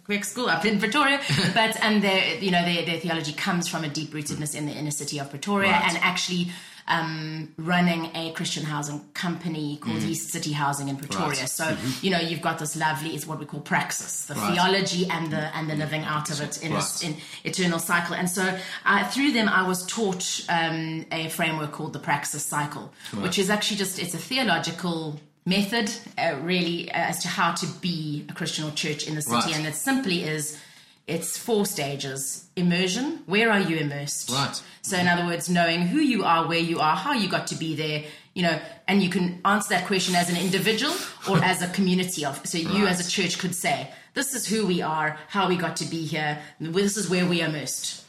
Quebec 0.06 0.24
School 0.26 0.48
up 0.50 0.64
in 0.66 0.80
Pretoria, 0.80 1.20
but 1.54 1.74
and 1.84 2.02
their 2.02 2.36
you 2.40 2.52
know 2.52 2.64
their, 2.64 2.86
their 2.86 3.00
theology 3.00 3.34
comes 3.34 3.68
from 3.68 3.84
a 3.84 3.90
deep 3.90 4.12
rootedness 4.14 4.56
in 4.56 4.66
the 4.66 4.72
inner 4.74 4.92
city 4.92 5.20
of 5.20 5.30
Pretoria, 5.30 5.72
Right. 5.72 5.88
and 5.88 5.98
actually 6.02 6.52
um, 6.90 7.54
running 7.58 8.10
a 8.16 8.32
Christian 8.32 8.64
housing 8.64 9.02
company 9.14 9.76
called 9.82 10.02
Yeast 10.04 10.30
City 10.30 10.54
Housing 10.54 10.88
in 10.88 10.96
Pretoria. 10.96 11.28
Right. 11.42 11.50
So 11.50 11.76
you 12.02 12.10
know 12.12 12.20
you've 12.20 12.42
got 12.42 12.60
this 12.60 12.78
lovely 12.78 13.10
it's 13.16 13.28
what 13.28 13.40
we 13.40 13.46
call 13.46 13.60
praxis, 13.60 14.28
the 14.28 14.36
Right. 14.36 14.54
theology 14.54 15.06
and 15.10 15.30
the 15.30 15.54
and 15.58 15.70
the 15.70 15.76
living 15.76 16.04
out 16.06 16.30
of 16.32 16.40
it 16.40 16.64
in, 16.64 16.72
Right. 16.74 17.04
a, 17.04 17.08
in 17.08 17.18
eternal 17.44 17.80
cycle. 17.80 18.16
And 18.16 18.30
so 18.30 18.58
uh, 18.86 19.06
through 19.10 19.32
them, 19.34 19.50
I 19.50 19.68
was 19.68 19.86
taught 19.88 20.46
um, 20.48 21.06
a 21.12 21.28
framework 21.30 21.74
called 21.74 21.92
the 21.92 22.00
praxis 22.00 22.46
cycle, 22.46 22.94
which 23.16 23.38
is 23.38 23.50
actually 23.50 23.78
just 23.78 24.00
it's 24.00 24.14
a 24.14 24.18
theological 24.18 25.20
method 25.48 25.90
uh, 26.18 26.36
really 26.42 26.92
uh, 26.92 26.96
as 27.12 27.20
to 27.24 27.28
how 27.30 27.54
to 27.54 27.66
be 27.82 28.26
a 28.30 28.34
Christian 28.34 28.66
or 28.66 28.72
church 28.72 29.08
in 29.08 29.16
the 29.16 29.22
city, 29.22 29.36
Right. 29.36 29.56
and 29.58 29.66
it 29.66 29.76
simply 29.76 30.24
is. 30.24 30.60
It's 31.08 31.38
four 31.38 31.66
stages. 31.66 32.44
Immersion. 32.58 33.24
Where 33.28 33.50
are 33.50 33.62
you 33.62 33.78
immersed? 33.78 34.30
Right. 34.30 34.62
So, 34.82 34.98
in 34.98 35.08
other 35.08 35.26
words, 35.26 35.48
knowing 35.50 35.84
who 35.88 36.00
you 36.00 36.26
are, 36.26 36.46
where 36.46 36.60
you 36.60 36.80
are, 36.82 36.98
how 36.98 37.14
you 37.14 37.30
got 37.30 37.48
to 37.48 37.56
be 37.56 37.76
there, 37.78 38.04
you 38.34 38.44
know, 38.44 38.60
and 38.90 39.02
you 39.02 39.10
can 39.10 39.40
answer 39.46 39.70
that 39.70 39.88
question 39.88 40.16
as 40.16 40.30
an 40.30 40.36
individual 40.36 40.94
or 41.30 41.38
as 41.52 41.62
a 41.62 41.70
community 41.70 42.26
of. 42.26 42.46
So, 42.46 42.58
you 42.58 42.88
as 42.88 43.00
a 43.00 43.10
church 43.10 43.40
could 43.40 43.56
say, 43.56 43.90
"This 44.16 44.36
is 44.36 44.46
who 44.46 44.68
we 44.68 44.82
are, 44.82 45.18
how 45.30 45.48
we 45.48 45.56
got 45.56 45.78
to 45.78 45.86
be 45.86 46.04
here. 46.06 46.40
This 46.60 46.98
is 46.98 47.10
where 47.10 47.26
we 47.26 47.42
are 47.42 47.48
immersed." 47.48 48.04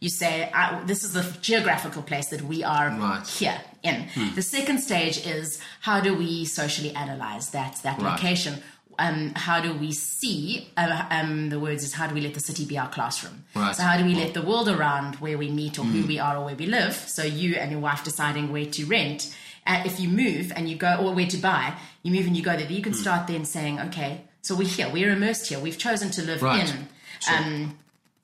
You 0.00 0.10
say, 0.10 0.50
I, 0.52 0.82
"This 0.84 1.04
is 1.04 1.14
the 1.14 1.24
geographical 1.40 2.02
place 2.02 2.26
that 2.28 2.42
we 2.42 2.62
are 2.64 2.88
Right. 2.90 3.26
here 3.26 3.58
in." 3.82 4.08
The 4.34 4.42
second 4.42 4.78
stage 4.80 5.26
is 5.26 5.58
how 5.80 6.00
do 6.00 6.14
we 6.14 6.44
socially 6.44 6.94
analyze 6.94 7.50
that 7.50 7.80
that 7.82 7.98
Right. 7.98 8.12
location. 8.12 8.62
Um, 8.98 9.32
how 9.34 9.58
do 9.60 9.72
we 9.72 9.90
see? 9.92 10.68
Uh, 10.76 11.04
um, 11.10 11.48
the 11.48 11.58
words 11.58 11.82
is 11.82 11.94
how 11.94 12.06
do 12.06 12.14
we 12.14 12.20
let 12.20 12.34
the 12.34 12.40
city 12.40 12.64
be 12.66 12.76
our 12.78 12.88
classroom? 12.90 13.44
Right. 13.54 13.74
So 13.74 13.82
how 13.82 13.96
do 13.96 14.04
we 14.04 14.14
let 14.14 14.34
the 14.34 14.42
world 14.42 14.68
around 14.68 15.16
where 15.16 15.38
we 15.38 15.48
meet 15.50 15.78
or 15.78 15.84
Mm. 15.84 15.92
who 15.92 16.06
we 16.06 16.18
are 16.18 16.36
or 16.36 16.44
where 16.44 16.54
we 16.54 16.66
live? 16.66 16.94
So 17.08 17.22
you 17.24 17.54
and 17.56 17.70
your 17.70 17.80
wife 17.80 18.04
deciding 18.04 18.52
where 18.52 18.66
to 18.66 18.84
rent. 18.84 19.34
Uh, 19.66 19.82
if 19.86 19.98
you 19.98 20.08
move 20.10 20.52
and 20.54 20.68
you 20.68 20.76
go, 20.76 20.96
or 20.96 21.14
where 21.14 21.26
to 21.26 21.38
buy, 21.38 21.72
you 22.02 22.12
move 22.12 22.26
and 22.26 22.36
you 22.36 22.42
go 22.42 22.54
there. 22.56 22.70
You 22.70 22.82
can 22.82 22.92
Mm. 22.92 23.00
start 23.00 23.26
then 23.28 23.44
saying, 23.46 23.80
okay, 23.80 24.22
so 24.42 24.54
we're 24.54 24.68
here, 24.68 24.88
we're 24.90 25.10
immersed 25.12 25.46
here, 25.48 25.58
we've 25.58 25.78
chosen 25.78 26.10
to 26.10 26.22
live 26.22 26.42
Right. 26.42 26.68
in. 26.68 26.88
Um, 27.30 27.78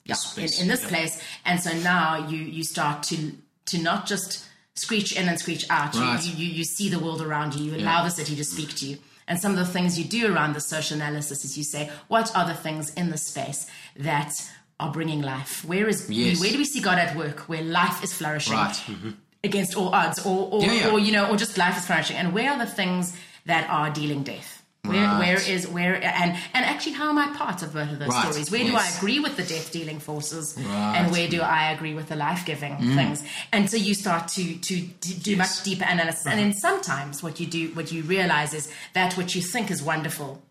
yeah, 0.05 0.15
in, 0.37 0.49
in 0.61 0.67
this 0.67 0.85
place, 0.85 1.19
and 1.45 1.61
so 1.63 1.71
now 1.79 2.27
you 2.29 2.37
you 2.37 2.63
start 2.63 3.03
to 3.03 3.17
to 3.65 3.77
not 3.77 4.05
just 4.05 4.45
screech 4.79 5.15
in 5.15 5.27
and 5.29 5.37
screech 5.39 5.65
out. 5.69 5.93
You- 5.95 6.01
Right. 6.01 6.23
You, 6.25 6.33
you 6.45 6.47
you 6.59 6.63
see 6.63 6.87
the 6.89 6.99
world 6.99 7.21
around 7.21 7.55
you. 7.55 7.71
You 7.71 7.77
allow 7.77 8.03
the 8.03 8.09
city 8.19 8.35
to 8.35 8.43
speak 8.43 8.69
to 8.79 8.85
you. 8.87 8.97
And 9.27 9.39
some 9.39 9.51
of 9.51 9.59
the 9.59 9.71
things 9.75 9.97
you 9.99 10.05
do 10.05 10.33
around 10.33 10.53
the 10.53 10.61
social 10.61 10.95
analysis 10.97 11.45
is 11.45 11.55
you 11.57 11.63
say, 11.63 11.91
what 12.07 12.35
are 12.35 12.47
the 12.47 12.55
things 12.55 12.91
in 12.95 13.11
the 13.11 13.17
space 13.17 13.67
that 13.95 14.31
are 14.79 14.91
bringing 14.91 15.21
life? 15.21 15.63
Where 15.65 15.87
is 15.87 16.09
Yes. 16.09 16.39
where 16.41 16.51
do 16.51 16.57
we 16.57 16.65
see 16.65 16.81
God 16.81 16.97
at 16.97 17.15
work? 17.15 17.41
Where 17.41 17.61
life 17.61 18.03
is 18.03 18.11
flourishing 18.13 18.55
Right. 18.55 18.73
Mm-hmm. 18.87 19.11
against 19.43 19.75
all 19.77 19.89
odds, 19.93 20.25
or 20.25 20.49
or, 20.53 20.61
Yeah, 20.63 20.73
yeah. 20.73 20.89
or 20.91 20.99
you 20.99 21.11
know, 21.11 21.25
or 21.29 21.35
just 21.37 21.57
life 21.57 21.77
is 21.77 21.85
flourishing. 21.85 22.17
And 22.17 22.33
where 22.33 22.49
are 22.51 22.57
the 22.65 22.71
things 22.81 23.13
that 23.45 23.69
are 23.69 23.89
dealing 23.91 24.23
death? 24.23 24.58
Where, 24.83 25.05
Right. 25.05 25.19
where 25.19 25.41
is 25.55 25.67
where 25.67 25.95
and 26.01 26.37
and 26.53 26.65
actually 26.65 26.93
how 26.93 27.09
am 27.09 27.17
I 27.17 27.27
part 27.35 27.61
of 27.61 27.73
both 27.73 27.91
of 27.91 27.99
those 27.99 28.07
Right. 28.09 28.27
stories? 28.31 28.49
Where 28.49 28.63
do 28.63 28.75
I 28.75 28.87
agree 28.97 29.19
with 29.19 29.35
the 29.35 29.43
death 29.43 29.71
dealing 29.71 29.99
forces, 29.99 30.55
Right. 30.57 30.65
Mm. 30.65 30.95
and 30.97 31.11
where 31.11 31.27
do 31.27 31.41
I 31.41 31.71
agree 31.71 31.93
with 31.93 32.07
the 32.07 32.15
life 32.15 32.45
giving 32.45 32.77
things? 32.95 33.21
And 33.51 33.69
so 33.69 33.75
you 33.77 33.93
start 33.93 34.29
to 34.29 34.55
to, 34.55 34.81
to 35.05 35.13
do 35.19 35.35
much 35.35 35.63
deeper 35.63 35.83
analysis. 35.85 36.25
And 36.25 36.39
then 36.39 36.53
sometimes 36.53 37.21
what 37.21 37.39
you 37.41 37.45
do, 37.45 37.67
what 37.75 37.91
you 37.91 38.03
realize 38.03 38.53
is 38.53 38.69
that 38.93 39.17
what 39.17 39.35
you 39.35 39.41
think 39.41 39.69
is 39.69 39.83
wonderful 39.83 40.41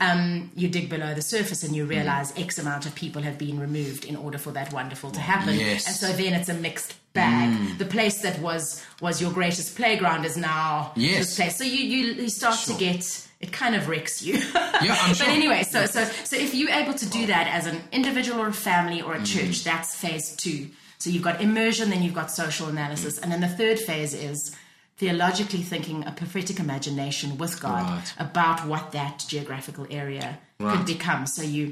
Um, 0.00 0.50
you 0.54 0.68
dig 0.68 0.90
below 0.90 1.14
the 1.14 1.22
surface 1.22 1.62
and 1.66 1.74
you 1.74 1.86
realize 1.86 2.34
X 2.36 2.58
amount 2.58 2.84
of 2.84 2.94
people 2.94 3.22
have 3.22 3.38
been 3.38 3.58
removed 3.58 4.04
in 4.04 4.14
order 4.14 4.36
for 4.38 4.52
that 4.52 4.72
wonderful 4.74 5.10
to 5.12 5.20
happen. 5.20 5.54
Yes. 5.58 5.86
And 5.86 5.96
so 5.96 6.12
then 6.12 6.34
it's 6.34 6.50
a 6.50 6.54
mixed 6.54 6.92
bag. 7.14 7.78
The 7.78 7.86
place 7.86 8.18
that 8.22 8.38
was 8.40 8.82
was 9.00 9.20
your 9.22 9.32
greatest 9.32 9.74
playground 9.76 10.26
is 10.26 10.36
now 10.36 10.92
Yes. 10.96 11.18
this 11.18 11.36
place. 11.36 11.56
So 11.56 11.64
you 11.64 11.82
you, 11.92 12.00
you 12.24 12.28
start 12.28 12.58
Sure. 12.58 12.74
to 12.76 12.80
get 12.84 13.02
it 13.44 13.52
kind 13.52 13.74
of 13.78 13.88
wrecks 13.88 14.22
you. 14.22 14.34
Yeah, 14.86 14.96
I'm 15.02 15.12
but 15.22 15.28
anyway, 15.28 15.62
so 15.74 15.86
so 15.86 16.00
so 16.30 16.34
if 16.36 16.50
you're 16.54 16.70
able 16.82 16.94
to 16.94 17.06
do 17.18 17.22
that 17.26 17.46
as 17.58 17.64
an 17.66 17.78
individual 17.92 18.38
or 18.44 18.48
a 18.48 18.52
family 18.70 19.00
or 19.06 19.12
a 19.14 19.20
Mm. 19.20 19.26
church, 19.34 19.56
that's 19.64 19.94
phase 19.94 20.34
two. 20.44 20.60
So 20.98 21.10
you've 21.10 21.22
got 21.30 21.40
immersion, 21.48 21.90
then 21.90 22.02
you've 22.02 22.14
got 22.22 22.30
social 22.30 22.66
analysis, 22.68 23.18
and 23.18 23.28
then 23.32 23.40
the 23.40 23.48
third 23.60 23.78
phase 23.78 24.14
is 24.14 24.38
theologically 24.96 25.62
thinking 25.62 25.98
a 26.06 26.12
prophetic 26.12 26.58
imagination 26.60 27.36
with 27.42 27.54
God 27.60 27.82
Right. 27.82 28.14
about 28.18 28.58
what 28.66 28.92
that 28.92 29.24
geographical 29.28 29.86
area 29.90 30.38
Right. 30.58 30.76
could 30.76 30.86
become. 30.86 31.26
So 31.26 31.42
you 31.42 31.64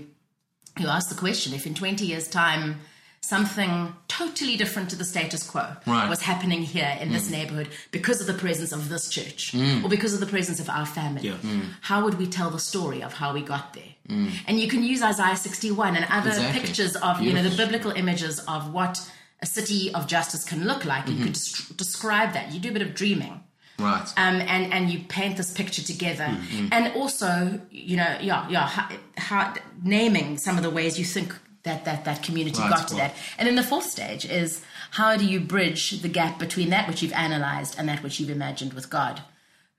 you 0.79 0.89
ask 0.89 1.09
the 1.09 1.21
question 1.27 1.53
if 1.55 1.67
in 1.67 1.75
20 1.75 2.05
years' 2.07 2.29
time 2.29 2.81
something 3.23 3.95
totally 4.09 4.57
different 4.57 4.91
to 4.91 4.97
the 4.97 5.05
status 5.05 5.43
quo 5.49 5.65
Right. 5.87 6.09
was 6.09 6.21
happening 6.23 6.63
here 6.63 6.99
in 7.01 7.13
this 7.13 7.31
neighborhood 7.31 7.69
because 7.93 8.21
of 8.21 8.27
the 8.27 8.35
presence 8.35 8.73
of 8.73 8.89
this 8.89 9.09
church 9.09 9.53
Mm. 9.53 9.85
or 9.85 9.89
because 9.89 10.13
of 10.13 10.21
the 10.21 10.27
presence 10.27 10.59
of 10.61 10.69
our 10.69 10.85
family 10.85 11.29
Yeah. 11.29 11.37
how 11.83 12.03
would 12.05 12.19
we 12.19 12.27
tell 12.27 12.51
the 12.51 12.59
story 12.59 13.01
of 13.03 13.15
how 13.15 13.33
we 13.33 13.41
got 13.41 13.73
there 13.75 13.93
and 14.49 14.59
you 14.61 14.69
can 14.69 14.83
use 14.83 15.03
isaiah 15.03 15.37
61 15.37 15.95
and 15.97 16.05
other 16.11 16.31
Mm. 16.31 16.37
Exactly. 16.39 16.61
pictures 16.61 16.97
of 16.97 17.21
you 17.23 17.33
know 17.33 17.43
the 17.49 17.57
biblical 17.57 17.93
images 17.93 18.41
of 18.41 18.73
what 18.73 19.01
a 19.41 19.47
city 19.47 19.93
of 19.95 20.07
justice 20.07 20.45
can 20.45 20.65
look 20.67 20.85
like 20.85 21.05
Mm-hmm. 21.07 21.19
you 21.19 21.25
could 21.25 21.33
des- 21.35 21.75
describe 21.85 22.33
that 22.35 22.53
you 22.53 22.59
do 22.61 22.69
a 22.71 22.73
bit 22.73 22.83
of 22.83 22.95
dreaming 22.95 23.41
Right. 23.79 24.07
um, 24.17 24.37
and 24.55 24.73
and 24.75 24.91
you 24.93 24.99
paint 25.19 25.37
this 25.37 25.51
picture 25.51 25.83
together, 25.83 26.29
and 26.71 26.93
also 27.01 27.61
you 27.71 27.97
know 27.97 28.13
yeah 28.21 28.47
yeah 28.55 28.67
how, 28.77 28.87
how, 29.29 29.55
naming 29.83 30.39
some 30.39 30.57
of 30.59 30.63
the 30.63 30.71
ways 30.79 30.99
you 31.01 31.05
think 31.05 31.35
that 31.65 31.85
that 31.85 32.05
that 32.05 32.23
community 32.23 32.61
Right, 32.61 32.71
got 32.71 32.89
to 32.89 32.95
well. 32.95 33.09
that, 33.09 33.15
and 33.39 33.47
then 33.47 33.57
the 33.57 33.63
fourth 33.63 33.87
stage 33.87 34.25
is 34.25 34.63
how 34.93 35.17
do 35.17 35.25
you 35.25 35.41
bridge 35.41 36.03
the 36.03 36.09
gap 36.09 36.39
between 36.39 36.71
that 36.71 36.89
which 36.89 37.03
you've 37.03 37.13
analyzed 37.13 37.77
and 37.79 37.89
that 37.89 38.03
which 38.03 38.21
you've 38.21 38.31
imagined 38.31 38.73
with 38.75 38.91
God, 38.91 39.23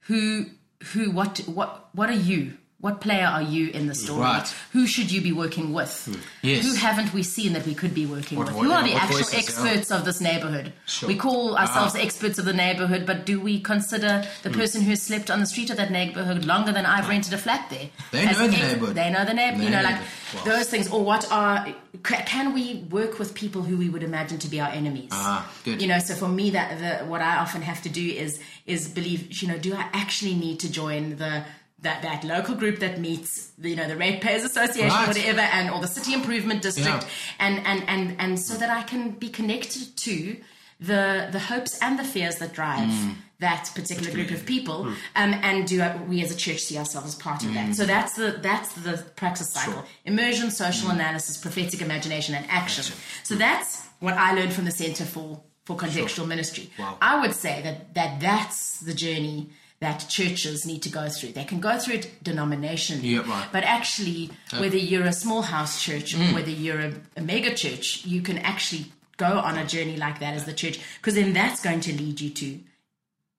who 0.00 0.46
who 0.92 1.10
what 1.10 1.38
what 1.46 1.88
what 1.92 2.10
are 2.10 2.12
you? 2.14 2.58
What 2.80 3.00
player 3.00 3.24
are 3.24 3.40
you 3.40 3.68
in 3.70 3.86
the 3.86 3.94
story? 3.94 4.20
Right. 4.20 4.46
Who 4.72 4.86
should 4.86 5.10
you 5.10 5.22
be 5.22 5.32
working 5.32 5.72
with? 5.72 6.14
Yes. 6.42 6.66
Who 6.66 6.74
haven't 6.74 7.14
we 7.14 7.22
seen 7.22 7.54
that 7.54 7.64
we 7.66 7.74
could 7.74 7.94
be 7.94 8.04
working 8.04 8.36
What- 8.36 8.48
with? 8.48 8.56
what- 8.56 8.66
Who 8.66 8.72
are 8.72 8.82
the 8.84 8.92
actual 8.92 9.20
experts 9.32 9.90
of 9.90 10.04
this 10.04 10.20
neighborhood? 10.20 10.74
Sure. 10.86 11.08
We 11.08 11.16
call 11.16 11.56
ourselves 11.56 11.94
Ah. 11.96 12.00
experts 12.02 12.38
of 12.38 12.44
the 12.44 12.52
neighborhood, 12.52 13.06
but 13.06 13.24
do 13.24 13.40
we 13.40 13.58
consider 13.58 14.26
the 14.42 14.50
person 14.50 14.82
who 14.82 14.90
has 14.90 15.02
slept 15.02 15.30
on 15.30 15.40
the 15.40 15.46
street 15.46 15.70
of 15.70 15.78
that 15.78 15.90
neighborhood 15.90 16.44
longer 16.44 16.72
than 16.72 16.84
I've 16.84 17.08
rented 17.08 17.32
a 17.32 17.38
flat 17.38 17.70
there? 17.70 17.88
They 18.12 18.26
As 18.26 18.36
know 18.38 18.48
the 18.48 18.56
ex- 18.56 18.62
neighborhood. 18.72 18.96
They 18.96 19.10
know 19.10 19.24
the 19.24 19.32
neighborhood. 19.34 19.64
You 19.64 19.70
know, 19.70 19.78
know 19.80 19.88
like 19.88 20.00
wow. 20.34 20.44
those 20.44 20.66
things. 20.68 20.88
Or 20.88 21.02
what 21.02 21.26
are? 21.32 21.66
Can 22.02 22.52
we 22.52 22.84
work 22.90 23.18
with 23.18 23.32
people 23.32 23.62
who 23.62 23.78
we 23.78 23.88
would 23.88 24.02
imagine 24.02 24.36
to 24.40 24.48
be 24.48 24.60
our 24.60 24.68
enemies? 24.68 25.08
Ah, 25.12 25.48
good. 25.64 25.80
You 25.80 25.88
know, 25.88 26.00
so 26.00 26.14
for 26.14 26.28
me, 26.28 26.50
that 26.50 26.78
the 26.78 27.06
what 27.06 27.22
I 27.22 27.36
often 27.36 27.62
have 27.62 27.80
to 27.82 27.88
do 27.88 28.06
is 28.06 28.38
is 28.66 28.88
believe. 28.88 29.40
You 29.40 29.48
know, 29.48 29.56
do 29.56 29.74
I 29.74 29.86
actually 29.94 30.34
need 30.34 30.60
to 30.60 30.68
join 30.70 31.16
the 31.16 31.44
that, 31.84 32.02
that 32.02 32.24
local 32.24 32.54
group 32.56 32.78
that 32.80 32.98
meets, 33.00 33.50
the, 33.58 33.70
you 33.70 33.76
know, 33.76 33.86
the 33.88 33.96
Ratepayers 33.96 34.42
Association, 34.44 34.88
Right. 34.88 35.08
whatever, 35.08 35.40
and 35.40 35.70
or 35.70 35.80
the 35.80 35.86
City 35.98 36.12
Improvement 36.14 36.60
District, 36.62 37.02
Yeah. 37.04 37.08
and, 37.46 37.54
and 37.66 37.88
and 37.88 38.20
and 38.20 38.40
so 38.40 38.54
that 38.54 38.70
I 38.70 38.82
can 38.82 39.02
be 39.12 39.28
connected 39.28 39.96
to 39.96 40.36
the 40.80 41.28
the 41.30 41.38
hopes 41.38 41.78
and 41.80 41.98
the 41.98 42.04
fears 42.04 42.36
that 42.36 42.52
drive 42.52 42.88
Mm. 42.90 43.14
that 43.40 43.70
particular 43.74 44.10
group 44.12 44.30
of 44.30 44.44
people, 44.46 44.78
um, 45.20 45.32
and 45.48 45.66
do 45.66 45.76
we 46.08 46.22
as 46.22 46.30
a 46.30 46.36
church 46.36 46.60
see 46.60 46.76
ourselves 46.78 47.08
as 47.08 47.14
part 47.14 47.42
of 47.44 47.52
that? 47.54 47.74
So 47.76 47.84
that's 47.84 48.12
the 48.20 48.28
that's 48.48 48.72
the 48.86 48.94
praxis 49.16 49.50
cycle: 49.56 49.84
immersion, 50.04 50.50
social 50.50 50.88
analysis, 50.90 51.36
prophetic 51.36 51.80
imagination, 51.80 52.34
and 52.34 52.46
action. 52.50 52.84
So 53.22 53.34
that's 53.34 53.70
what 54.00 54.14
I 54.14 54.32
learned 54.34 54.52
from 54.52 54.64
the 54.64 54.76
Center 54.82 55.04
for 55.04 55.40
for 55.66 55.76
Contextual 55.76 56.26
Ministry. 56.26 56.70
Wow. 56.78 56.98
I 57.00 57.20
would 57.20 57.34
say 57.34 57.54
that 57.66 57.94
that 57.94 58.10
that's 58.20 58.80
the 58.80 58.94
journey. 58.94 59.50
That 59.80 60.06
churches 60.08 60.64
need 60.64 60.82
to 60.82 60.88
go 60.88 61.08
through. 61.08 61.32
They 61.32 61.44
can 61.44 61.60
go 61.60 61.78
through 61.78 61.96
it 61.96 62.24
denominationally, 62.24 63.02
Yeah, 63.02 63.28
right. 63.28 63.48
but 63.52 63.64
actually, 63.64 64.30
whether 64.58 64.76
you're 64.78 65.04
a 65.04 65.12
small 65.12 65.42
house 65.42 65.82
church 65.82 66.14
Mm. 66.14 66.30
or 66.30 66.34
whether 66.36 66.50
you're 66.50 66.80
a, 66.80 66.92
a 67.16 67.20
mega 67.20 67.54
church, 67.54 68.04
you 68.06 68.22
can 68.22 68.38
actually 68.38 68.86
go 69.18 69.38
on 69.40 69.58
a 69.58 69.66
journey 69.66 69.96
like 69.96 70.20
that 70.20 70.34
as 70.34 70.44
the 70.46 70.52
church, 70.54 70.78
because 71.00 71.14
then 71.16 71.32
that's 71.34 71.60
going 71.62 71.80
to 71.80 71.92
lead 71.92 72.20
you 72.20 72.30
to, 72.30 72.60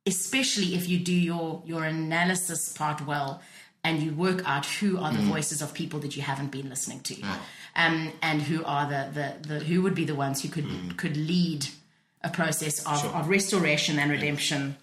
especially 0.05 0.75
if 0.75 0.87
you 0.87 0.99
do 0.99 1.13
your 1.13 1.61
your 1.65 1.83
analysis 1.83 2.73
part 2.73 3.05
well 3.07 3.41
and 3.83 4.01
you 4.03 4.11
work 4.13 4.41
out 4.47 4.65
who 4.65 4.97
are 4.99 5.11
the 5.13 5.19
Mm. 5.19 5.27
voices 5.35 5.61
of 5.61 5.73
people 5.73 5.99
that 5.99 6.15
you 6.15 6.21
haven't 6.23 6.51
been 6.51 6.69
listening 6.69 6.99
to, 7.01 7.15
um, 7.75 8.11
and 8.21 8.41
who 8.41 8.63
are 8.65 8.87
the, 8.89 9.09
the, 9.13 9.47
the 9.47 9.59
who 9.63 9.81
would 9.83 9.93
be 9.95 10.05
the 10.05 10.15
ones 10.15 10.41
who 10.41 10.49
could 10.49 10.65
Mm. 10.65 10.97
could 10.97 11.15
lead 11.17 11.67
a 12.23 12.29
process 12.29 12.79
of, 12.85 13.05
of 13.15 13.29
restoration 13.29 13.99
and 13.99 14.11
redemption 14.11 14.75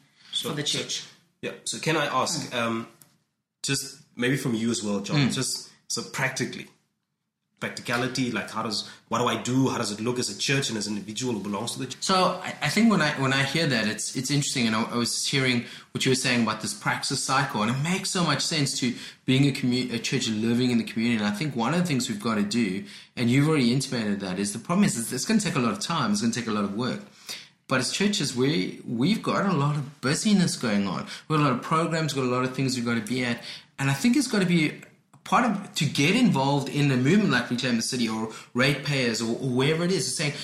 for 0.42 0.50
the 0.54 0.62
church. 0.62 1.02
Yeah. 1.42 1.52
So 1.64 1.78
can 1.78 1.96
I 1.96 2.06
ask, 2.06 2.54
um, 2.54 2.86
just 3.62 3.98
maybe 4.16 4.36
from 4.36 4.54
you 4.54 4.70
as 4.70 4.82
well, 4.82 5.00
John, 5.00 5.30
just 5.30 5.70
so 5.88 6.02
practically, 6.02 6.68
practicality, 7.58 8.32
like 8.32 8.50
how 8.50 8.62
does 8.64 8.88
what 9.08 9.18
do 9.18 9.26
I 9.26 9.40
do? 9.40 9.68
How 9.68 9.78
does 9.78 9.92
it 9.92 10.00
look 10.00 10.18
as 10.18 10.28
a 10.30 10.36
church 10.36 10.68
and 10.68 10.76
as 10.76 10.88
an 10.88 10.94
individual 10.96 11.34
who 11.34 11.40
belongs 11.40 11.72
to 11.74 11.78
the 11.78 11.86
church? 11.86 12.02
So 12.02 12.40
I, 12.42 12.54
I 12.62 12.68
think 12.68 12.90
when 12.90 13.00
I 13.00 13.10
when 13.20 13.32
I 13.32 13.44
hear 13.44 13.66
that, 13.68 13.86
it's 13.86 14.16
it's 14.16 14.30
interesting, 14.30 14.66
and 14.66 14.74
I, 14.74 14.82
I 14.82 14.96
was 14.96 15.26
hearing 15.26 15.64
what 15.92 16.04
you 16.04 16.10
were 16.10 16.16
saying 16.16 16.42
about 16.42 16.60
this 16.60 16.74
praxis 16.74 17.22
cycle, 17.22 17.62
and 17.62 17.70
it 17.70 17.80
makes 17.82 18.10
so 18.10 18.24
much 18.24 18.40
sense 18.42 18.78
to 18.80 18.94
being 19.26 19.46
a 19.46 19.52
commu- 19.52 19.92
a 19.92 19.98
church 19.98 20.28
living 20.28 20.70
in 20.72 20.78
the 20.78 20.84
community. 20.84 21.22
And 21.22 21.32
I 21.32 21.36
think 21.36 21.54
one 21.54 21.72
of 21.72 21.80
the 21.80 21.86
things 21.86 22.08
we've 22.08 22.20
got 22.20 22.34
to 22.34 22.42
do, 22.42 22.84
and 23.16 23.30
you've 23.30 23.48
already 23.48 23.72
intimated 23.72 24.20
that, 24.20 24.38
is 24.40 24.52
the 24.52 24.58
problem 24.58 24.84
is 24.84 24.98
it's, 24.98 25.12
it's 25.12 25.24
going 25.24 25.38
to 25.38 25.46
take 25.46 25.56
a 25.56 25.60
lot 25.60 25.72
of 25.72 25.80
time. 25.80 26.10
It's 26.12 26.20
going 26.20 26.32
to 26.32 26.40
take 26.40 26.48
a 26.48 26.52
lot 26.52 26.64
of 26.64 26.74
work. 26.74 27.00
But 27.72 27.80
as 27.80 27.90
churches, 27.90 28.36
we 28.36 28.82
we've 28.86 29.22
got 29.22 29.46
a 29.46 29.56
lot 29.56 29.76
of 29.76 30.02
busyness 30.02 30.56
going 30.56 30.86
on. 30.86 31.06
We've 31.26 31.38
got 31.38 31.44
a 31.44 31.48
lot 31.48 31.52
of 31.52 31.62
programs, 31.62 32.14
we've 32.14 32.22
got 32.22 32.30
a 32.30 32.36
lot 32.36 32.44
of 32.44 32.54
things 32.54 32.76
we've 32.76 32.84
got 32.84 32.96
to 32.96 33.00
be 33.00 33.24
at, 33.24 33.42
and 33.78 33.88
I 33.88 33.94
think 33.94 34.14
it's 34.14 34.26
got 34.26 34.40
to 34.40 34.46
be 34.46 34.82
part 35.24 35.46
of 35.46 35.74
to 35.76 35.86
get 35.86 36.14
involved 36.14 36.68
in 36.68 36.90
a 36.90 36.98
movement 36.98 37.30
like 37.30 37.48
Reclaim 37.48 37.76
the 37.76 37.82
City 37.82 38.10
or 38.10 38.28
ratepayers 38.52 39.22
or, 39.22 39.30
or 39.40 39.48
wherever 39.48 39.84
it 39.84 39.90
is. 39.90 40.14
Saying 40.14 40.34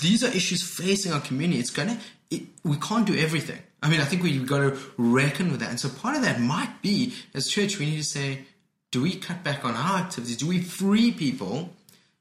these 0.00 0.24
are 0.24 0.28
issues 0.28 0.62
facing 0.62 1.12
our 1.12 1.20
community. 1.20 1.60
It's 1.60 1.68
gonna 1.68 1.98
it, 2.30 2.44
we 2.64 2.78
can't 2.78 3.06
do 3.06 3.14
everything. 3.14 3.58
I 3.82 3.90
mean, 3.90 4.00
I 4.00 4.06
think 4.06 4.22
we've 4.22 4.46
got 4.46 4.60
to 4.60 4.78
reckon 4.96 5.50
with 5.50 5.60
that. 5.60 5.68
And 5.68 5.78
so 5.78 5.90
part 5.90 6.16
of 6.16 6.22
that 6.22 6.40
might 6.40 6.80
be 6.80 7.12
as 7.34 7.48
church, 7.48 7.78
we 7.78 7.84
need 7.84 7.98
to 7.98 8.02
say, 8.02 8.46
do 8.90 9.02
we 9.02 9.14
cut 9.16 9.44
back 9.44 9.62
on 9.66 9.74
our 9.74 9.98
activities? 9.98 10.38
Do 10.38 10.46
we 10.46 10.62
free 10.62 11.12
people 11.12 11.68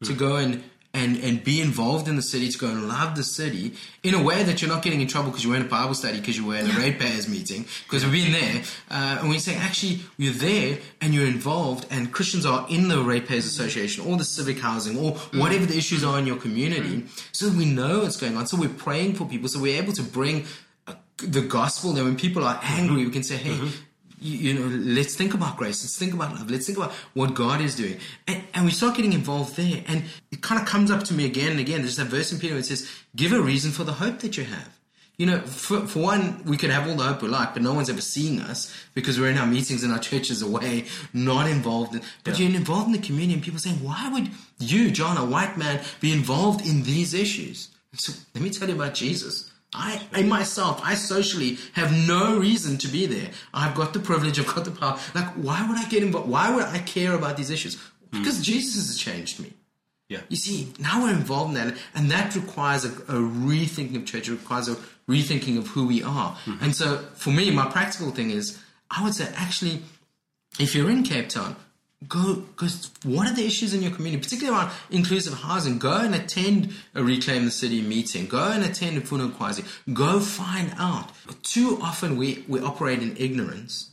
to 0.03 0.13
go 0.13 0.35
and 0.35 0.61
and, 0.95 1.17
and 1.17 1.43
be 1.43 1.61
involved 1.61 2.07
in 2.07 2.15
the 2.15 2.21
city, 2.21 2.49
to 2.49 2.57
go 2.57 2.67
and 2.67 2.87
love 2.87 3.15
the 3.15 3.23
city 3.23 3.73
in 4.01 4.13
a 4.13 4.23
way 4.23 4.43
that 4.43 4.61
you're 4.61 4.73
not 4.75 4.81
getting 4.81 5.01
in 5.01 5.07
trouble 5.07 5.29
because 5.29 5.43
you 5.43 5.51
were 5.51 5.57
in 5.57 5.61
a 5.61 5.73
Bible 5.79 5.93
study, 5.93 6.19
because 6.19 6.37
you 6.37 6.45
were 6.45 6.55
in 6.55 6.65
a 6.65 6.73
ratepayers 6.73 7.27
meeting, 7.27 7.65
because 7.83 8.03
we've 8.05 8.23
been 8.23 8.31
there. 8.31 8.63
Uh, 8.89 9.19
and 9.19 9.29
we 9.29 9.37
say, 9.37 9.55
actually, 9.55 9.99
you're 10.17 10.33
there 10.33 10.77
and 11.01 11.13
you're 11.13 11.27
involved, 11.27 11.85
and 11.91 12.11
Christians 12.11 12.45
are 12.45 12.65
in 12.69 12.87
the 12.87 13.01
Ratepayers 13.01 13.45
Association 13.45 14.05
or 14.07 14.17
the 14.17 14.23
civic 14.23 14.59
housing 14.59 14.97
or 14.97 15.13
mm. 15.13 15.39
whatever 15.39 15.65
the 15.65 15.77
issues 15.77 16.03
are 16.03 16.17
in 16.17 16.25
your 16.25 16.37
community. 16.37 17.01
Mm. 17.01 17.35
So 17.35 17.49
we 17.49 17.65
know 17.65 17.99
what's 17.99 18.17
going 18.17 18.37
on. 18.37 18.47
So 18.47 18.57
we're 18.57 18.69
praying 18.69 19.15
for 19.15 19.25
people. 19.25 19.49
So 19.49 19.59
we're 19.59 19.81
able 19.81 19.93
to 19.93 20.03
bring 20.03 20.45
the 21.17 21.41
gospel. 21.41 21.93
Then 21.93 22.05
when 22.05 22.17
people 22.17 22.43
are 22.43 22.59
angry, 22.61 23.05
we 23.05 23.11
can 23.11 23.23
say, 23.23 23.37
hey, 23.37 23.51
mm-hmm. 23.51 23.84
You, 24.25 24.37
you 24.37 24.59
know, 24.59 24.67
let's 24.67 25.15
think 25.15 25.33
about 25.33 25.57
grace. 25.57 25.83
Let's 25.83 25.97
think 25.97 26.13
about 26.13 26.33
love. 26.33 26.49
Let's 26.49 26.65
think 26.65 26.77
about 26.77 26.91
what 27.13 27.33
God 27.33 27.61
is 27.61 27.75
doing. 27.75 27.99
And, 28.27 28.43
and 28.53 28.65
we 28.65 28.71
start 28.71 28.95
getting 28.95 29.13
involved 29.13 29.55
there. 29.55 29.83
And 29.87 30.03
it 30.31 30.41
kind 30.41 30.59
of 30.61 30.67
comes 30.67 30.91
up 30.91 31.03
to 31.05 31.13
me 31.13 31.25
again 31.25 31.51
and 31.51 31.59
again. 31.59 31.81
There's 31.81 31.97
that 31.97 32.07
verse 32.07 32.31
in 32.31 32.39
Peter 32.39 32.53
where 32.53 32.59
it 32.59 32.65
says, 32.65 32.89
give 33.15 33.33
a 33.33 33.41
reason 33.41 33.71
for 33.71 33.83
the 33.83 33.93
hope 33.93 34.19
that 34.19 34.37
you 34.37 34.45
have. 34.45 34.69
You 35.17 35.27
know, 35.27 35.39
for, 35.39 35.87
for 35.87 35.99
one, 35.99 36.43
we 36.43 36.57
could 36.57 36.71
have 36.71 36.89
all 36.89 36.95
the 36.95 37.03
hope 37.03 37.21
we 37.21 37.29
like, 37.29 37.53
but 37.53 37.63
no 37.63 37.73
one's 37.73 37.89
ever 37.89 38.01
seeing 38.01 38.41
us 38.41 38.75
because 38.93 39.17
we're 39.17 39.29
in 39.29 39.37
our 39.37 39.47
meetings 39.47 39.83
and 39.83 39.93
our 39.93 39.99
churches 39.99 40.41
away, 40.41 40.85
not 41.13 41.49
involved. 41.49 41.95
In, 41.95 42.01
but 42.25 42.37
you're 42.37 42.49
involved 42.49 42.87
in 42.87 42.91
the 42.93 43.07
community 43.07 43.35
and 43.35 43.43
people 43.43 43.59
saying, 43.59 43.77
why 43.77 44.09
would 44.11 44.29
you, 44.59 44.91
John, 44.91 45.15
a 45.15 45.23
white 45.23 45.57
man, 45.57 45.81
be 46.01 46.11
involved 46.11 46.65
in 46.67 46.83
these 46.83 47.13
issues? 47.13 47.69
So 47.93 48.11
let 48.33 48.43
me 48.43 48.49
tell 48.49 48.67
you 48.67 48.75
about 48.75 48.93
Jesus. 48.93 49.49
I, 49.75 50.01
I 50.13 50.23
myself, 50.23 50.81
I 50.83 50.95
socially 50.95 51.57
have 51.73 51.91
no 51.91 52.37
reason 52.39 52.77
to 52.79 52.87
be 52.87 53.05
there. 53.05 53.29
I've 53.53 53.75
got 53.75 53.93
the 53.93 53.99
privilege, 53.99 54.39
I've 54.39 54.53
got 54.53 54.65
the 54.65 54.71
power. 54.71 54.97
Like, 55.13 55.27
why 55.33 55.67
would 55.67 55.77
I 55.77 55.87
get 55.89 56.03
involved? 56.03 56.29
Why 56.29 56.53
would 56.53 56.65
I 56.65 56.79
care 56.79 57.13
about 57.13 57.37
these 57.37 57.49
issues? 57.49 57.75
Hmm. 58.11 58.19
Because 58.19 58.41
Jesus 58.41 58.87
has 58.87 58.97
changed 58.97 59.39
me. 59.39 59.53
Yeah. 60.07 60.21
You 60.29 60.37
see, 60.37 60.71
now 60.79 61.03
we're 61.03 61.13
involved 61.13 61.57
in 61.57 61.67
that, 61.67 61.77
and 61.95 62.11
that 62.11 62.35
requires 62.35 62.85
a, 62.85 62.89
a 62.89 63.19
rethinking 63.19 63.95
of 63.95 64.05
church. 64.05 64.27
It 64.29 64.33
requires 64.33 64.67
a 64.69 64.75
rethinking 65.09 65.57
of 65.57 65.67
who 65.67 65.87
we 65.87 66.03
are. 66.03 66.31
Hmm. 66.45 66.57
And 66.61 66.75
so, 66.75 66.97
for 67.15 67.31
me, 67.31 67.51
my 67.51 67.65
practical 67.67 68.11
thing 68.11 68.29
is, 68.29 68.59
I 68.89 69.03
would 69.03 69.15
say, 69.15 69.31
actually, 69.35 69.81
if 70.59 70.75
you're 70.75 70.91
in 70.91 71.03
Cape 71.03 71.29
Town, 71.29 71.55
go 72.07 72.35
because 72.35 72.91
what 73.03 73.27
are 73.27 73.33
the 73.33 73.45
issues 73.45 73.73
in 73.73 73.81
your 73.81 73.91
community, 73.91 74.23
particularly 74.23 74.57
around 74.57 74.71
inclusive 74.89 75.33
housing? 75.33 75.79
Go 75.79 75.97
and 75.97 76.15
attend 76.15 76.73
a 76.93 77.03
Reclaim 77.03 77.45
the 77.45 77.51
City 77.51 77.81
meeting. 77.81 78.27
Go 78.27 78.51
and 78.51 78.63
attend 78.63 78.97
a 78.97 79.01
Ndifuna 79.01 79.31
Ukwazi. 79.31 79.65
Go 79.93 80.19
find 80.19 80.73
out. 80.77 81.11
Too 81.43 81.79
often 81.81 82.17
we, 82.17 82.45
we 82.47 82.59
operate 82.59 83.01
in 83.01 83.15
ignorance 83.17 83.91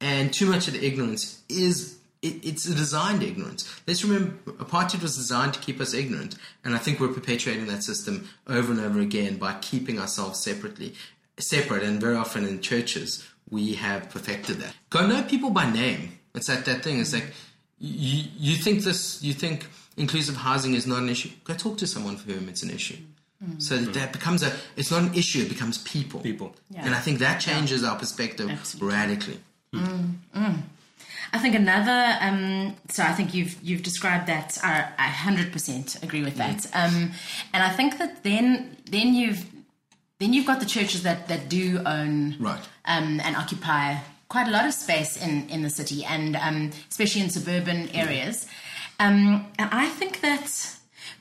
and 0.00 0.32
too 0.32 0.46
much 0.46 0.66
of 0.66 0.74
the 0.74 0.84
ignorance 0.84 1.42
is 1.48 1.98
it, 2.22 2.44
it's 2.44 2.66
a 2.66 2.74
designed 2.74 3.22
ignorance. 3.22 3.80
Let's 3.86 4.04
remember, 4.04 4.34
apartheid 4.52 5.02
was 5.02 5.16
designed 5.16 5.54
to 5.54 5.60
keep 5.60 5.80
us 5.80 5.94
ignorant, 5.94 6.36
and 6.64 6.74
I 6.74 6.78
think 6.78 7.00
we're 7.00 7.08
perpetuating 7.08 7.66
that 7.66 7.82
system 7.82 8.28
over 8.46 8.72
and 8.72 8.80
over 8.80 9.00
again 9.00 9.36
by 9.36 9.54
keeping 9.60 9.98
ourselves 9.98 10.42
separately, 10.42 10.94
separate. 11.38 11.82
And 11.82 12.00
very 12.00 12.16
often 12.16 12.46
in 12.46 12.60
churches, 12.60 13.26
we 13.48 13.74
have 13.74 14.10
perfected 14.10 14.56
that. 14.58 14.74
Go 14.90 15.06
know 15.06 15.22
people 15.22 15.50
by 15.50 15.70
name. 15.70 16.19
It's 16.34 16.48
like 16.48 16.64
that 16.64 16.82
thing. 16.82 17.00
It's 17.00 17.12
like 17.12 17.32
you, 17.78 18.24
you 18.38 18.56
think 18.56 18.84
this, 18.84 19.22
you 19.22 19.32
think 19.32 19.66
inclusive 19.96 20.36
housing 20.36 20.74
is 20.74 20.86
not 20.86 20.98
an 20.98 21.08
issue. 21.08 21.30
Go 21.44 21.54
talk 21.54 21.78
to 21.78 21.86
someone 21.86 22.16
for 22.16 22.32
whom 22.32 22.48
it's 22.48 22.62
an 22.62 22.70
issue. 22.70 22.96
Mm. 23.44 23.60
So 23.60 23.76
that, 23.78 23.94
that 23.94 24.12
becomes 24.12 24.42
a, 24.42 24.52
it's 24.76 24.90
not 24.90 25.02
an 25.02 25.14
issue, 25.14 25.42
it 25.42 25.48
becomes 25.48 25.78
people. 25.78 26.20
People. 26.20 26.54
Yeah. 26.70 26.84
And 26.84 26.94
I 26.94 27.00
think 27.00 27.18
that 27.20 27.40
changes 27.40 27.82
our 27.82 27.98
perspective 27.98 28.50
Absolutely. 28.50 28.96
radically. 28.96 29.38
I 31.32 31.38
think 31.38 31.54
another. 31.54 32.16
Um, 32.20 32.76
so 32.88 33.04
I 33.04 33.12
think 33.12 33.34
you've 33.34 33.56
you've 33.62 33.82
described 33.82 34.26
that. 34.26 34.58
I 34.64 34.88
I 34.98 35.06
hundred 35.08 35.52
percent 35.52 36.02
agree 36.02 36.22
with 36.24 36.36
that. 36.36 36.66
Um, 36.74 37.12
and 37.52 37.62
I 37.62 37.70
think 37.70 37.98
that 37.98 38.24
then 38.24 38.76
then 38.90 39.14
you've 39.14 39.44
then 40.18 40.32
you've 40.32 40.46
got 40.46 40.58
the 40.60 40.66
churches 40.66 41.02
that 41.04 41.28
that 41.28 41.48
do 41.48 41.82
own 41.86 42.36
Right. 42.40 42.60
um, 42.84 43.20
and 43.20 43.36
occupy 43.36 43.98
quite 44.30 44.46
a 44.46 44.50
lot 44.50 44.64
of 44.64 44.72
space 44.72 45.22
in 45.22 45.46
in 45.50 45.60
the 45.60 45.68
city 45.68 46.02
and 46.04 46.36
um, 46.36 46.70
especially 46.88 47.20
in 47.20 47.28
suburban 47.28 47.90
areas. 47.90 48.46
Um, 48.98 49.46
and 49.58 49.68
I 49.72 49.88
think 49.88 50.20
that 50.22 50.76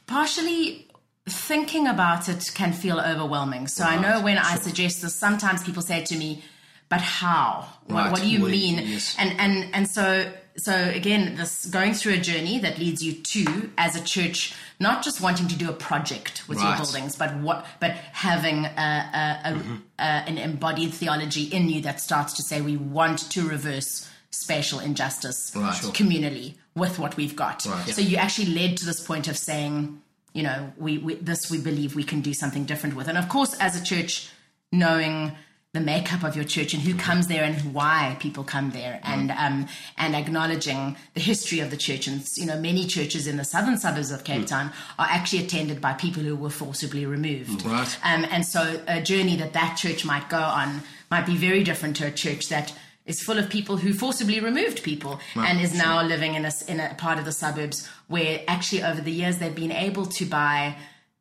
partially 0.08 0.88
thinking 1.28 1.88
about 1.88 2.30
it 2.30 2.52
can 2.54 2.72
feel 2.72 3.00
overwhelming. 3.00 3.68
So 3.68 3.84
I 3.84 4.00
know 4.00 4.22
when 4.22 4.38
I 4.38 4.56
suggest 4.56 5.02
this, 5.02 5.16
sometimes 5.16 5.64
people 5.64 5.82
say 5.82 6.04
to 6.06 6.16
me, 6.16 6.44
"But 6.88 7.02
how? 7.02 7.68
What, 7.88 8.12
what 8.12 8.22
do 8.22 8.30
you 8.30 8.44
Wait, 8.44 8.52
mean?" 8.52 8.76
yes. 8.88 9.16
And 9.18 9.32
and 9.40 9.76
and 9.76 9.88
so 9.88 10.32
so 10.60 10.74
again, 10.74 11.36
this 11.36 11.66
going 11.66 11.94
through 11.94 12.14
a 12.14 12.18
journey 12.18 12.60
that 12.60 12.78
leads 12.78 13.04
you 13.04 13.14
to, 13.14 13.70
as 13.78 13.96
a 13.96 14.04
church, 14.04 14.54
not 14.80 15.04
just 15.04 15.22
wanting 15.22 15.48
to 15.48 15.56
do 15.56 15.70
a 15.70 15.74
project 15.74 16.48
with 16.48 16.62
your 16.62 16.76
buildings, 16.78 17.16
but 17.16 17.36
what, 17.38 17.66
but 17.80 17.92
having 17.92 18.66
a, 18.66 18.70
a, 18.76 19.50
a, 19.50 19.54
Mm-hmm. 19.54 19.76
an 19.98 20.38
embodied 20.38 20.94
theology 20.94 21.44
in 21.44 21.70
you 21.70 21.82
that 21.82 22.00
starts 22.00 22.34
to 22.34 22.44
say 22.44 22.62
we 22.62 22.78
want 22.78 23.30
to 23.32 23.48
reverse 23.48 24.10
spatial 24.32 24.80
injustice 24.80 25.52
Right. 25.56 25.74
Communally 25.74 26.56
with 26.76 27.00
what 27.00 27.18
we've 27.18 27.36
got. 27.36 27.66
Right. 27.66 27.90
So 27.90 28.02
you 28.02 28.18
actually 28.18 28.54
led 28.54 28.78
to 28.78 28.86
this 28.86 29.06
point 29.06 29.28
of 29.28 29.38
saying, 29.38 30.02
you 30.34 30.44
know, 30.44 30.72
we, 30.78 30.98
we 31.00 31.16
this 31.16 31.50
we 31.50 31.60
believe 31.60 31.96
we 31.96 32.04
can 32.04 32.22
do 32.22 32.34
something 32.34 32.66
different 32.66 32.96
with, 32.96 33.08
and 33.08 33.18
of 33.18 33.28
course, 33.28 33.56
as 33.60 33.80
a 33.80 33.84
church, 33.84 34.30
knowing 34.72 35.34
the 35.74 35.80
makeup 35.80 36.24
of 36.24 36.36
your 36.36 36.46
church 36.46 36.74
and 36.74 36.82
who 36.82 36.96
comes 36.96 37.28
there 37.28 37.44
and 37.44 37.76
why 37.76 38.18
people 38.20 38.44
come 38.44 38.72
there 38.72 39.00
and 39.04 39.30
um, 39.32 39.68
and 40.00 40.16
acknowledging 40.16 40.98
the 41.14 41.20
history 41.20 41.60
of 41.60 41.70
the 41.70 41.78
church. 41.78 42.08
And 42.08 42.26
you 42.36 42.48
know 42.48 42.60
many 42.60 42.88
churches 42.88 43.28
in 43.28 43.38
the 43.38 43.44
southern 43.44 43.78
suburbs 43.78 44.12
of 44.12 44.24
Cape 44.24 44.48
Town 44.48 44.72
are 44.98 45.06
actually 45.08 45.46
attended 45.46 45.80
by 45.80 45.94
people 45.94 46.24
who 46.24 46.36
were 46.36 46.50
forcibly 46.50 47.06
removed. 47.06 47.64
Right. 47.64 48.00
um, 48.04 48.26
and 48.32 48.44
so 48.46 48.82
a 48.88 49.00
journey 49.00 49.36
that 49.36 49.54
that 49.54 49.78
church 49.78 50.04
might 50.04 50.28
go 50.28 50.40
on 50.40 50.82
might 51.12 51.28
be 51.28 51.38
very 51.38 51.64
different 51.64 51.96
to 51.98 52.08
a 52.08 52.12
church 52.12 52.50
that 52.50 52.74
is 53.06 53.22
full 53.22 53.38
of 53.38 53.50
people 53.50 53.78
who 53.78 53.94
forcibly 53.94 54.40
removed 54.40 54.82
people 54.84 55.20
and 55.36 55.60
is 55.60 55.76
now 55.76 56.02
living 56.04 56.36
in 56.36 56.46
a, 56.46 56.52
in 56.68 56.80
a 56.80 56.94
part 56.96 57.18
of 57.18 57.26
the 57.26 57.32
suburbs 57.32 57.88
where 58.08 58.42
actually 58.48 58.84
over 58.84 59.02
the 59.02 59.12
years 59.12 59.38
they've 59.38 59.56
been 59.56 59.72
able 59.72 60.06
to 60.06 60.26
buy 60.26 60.76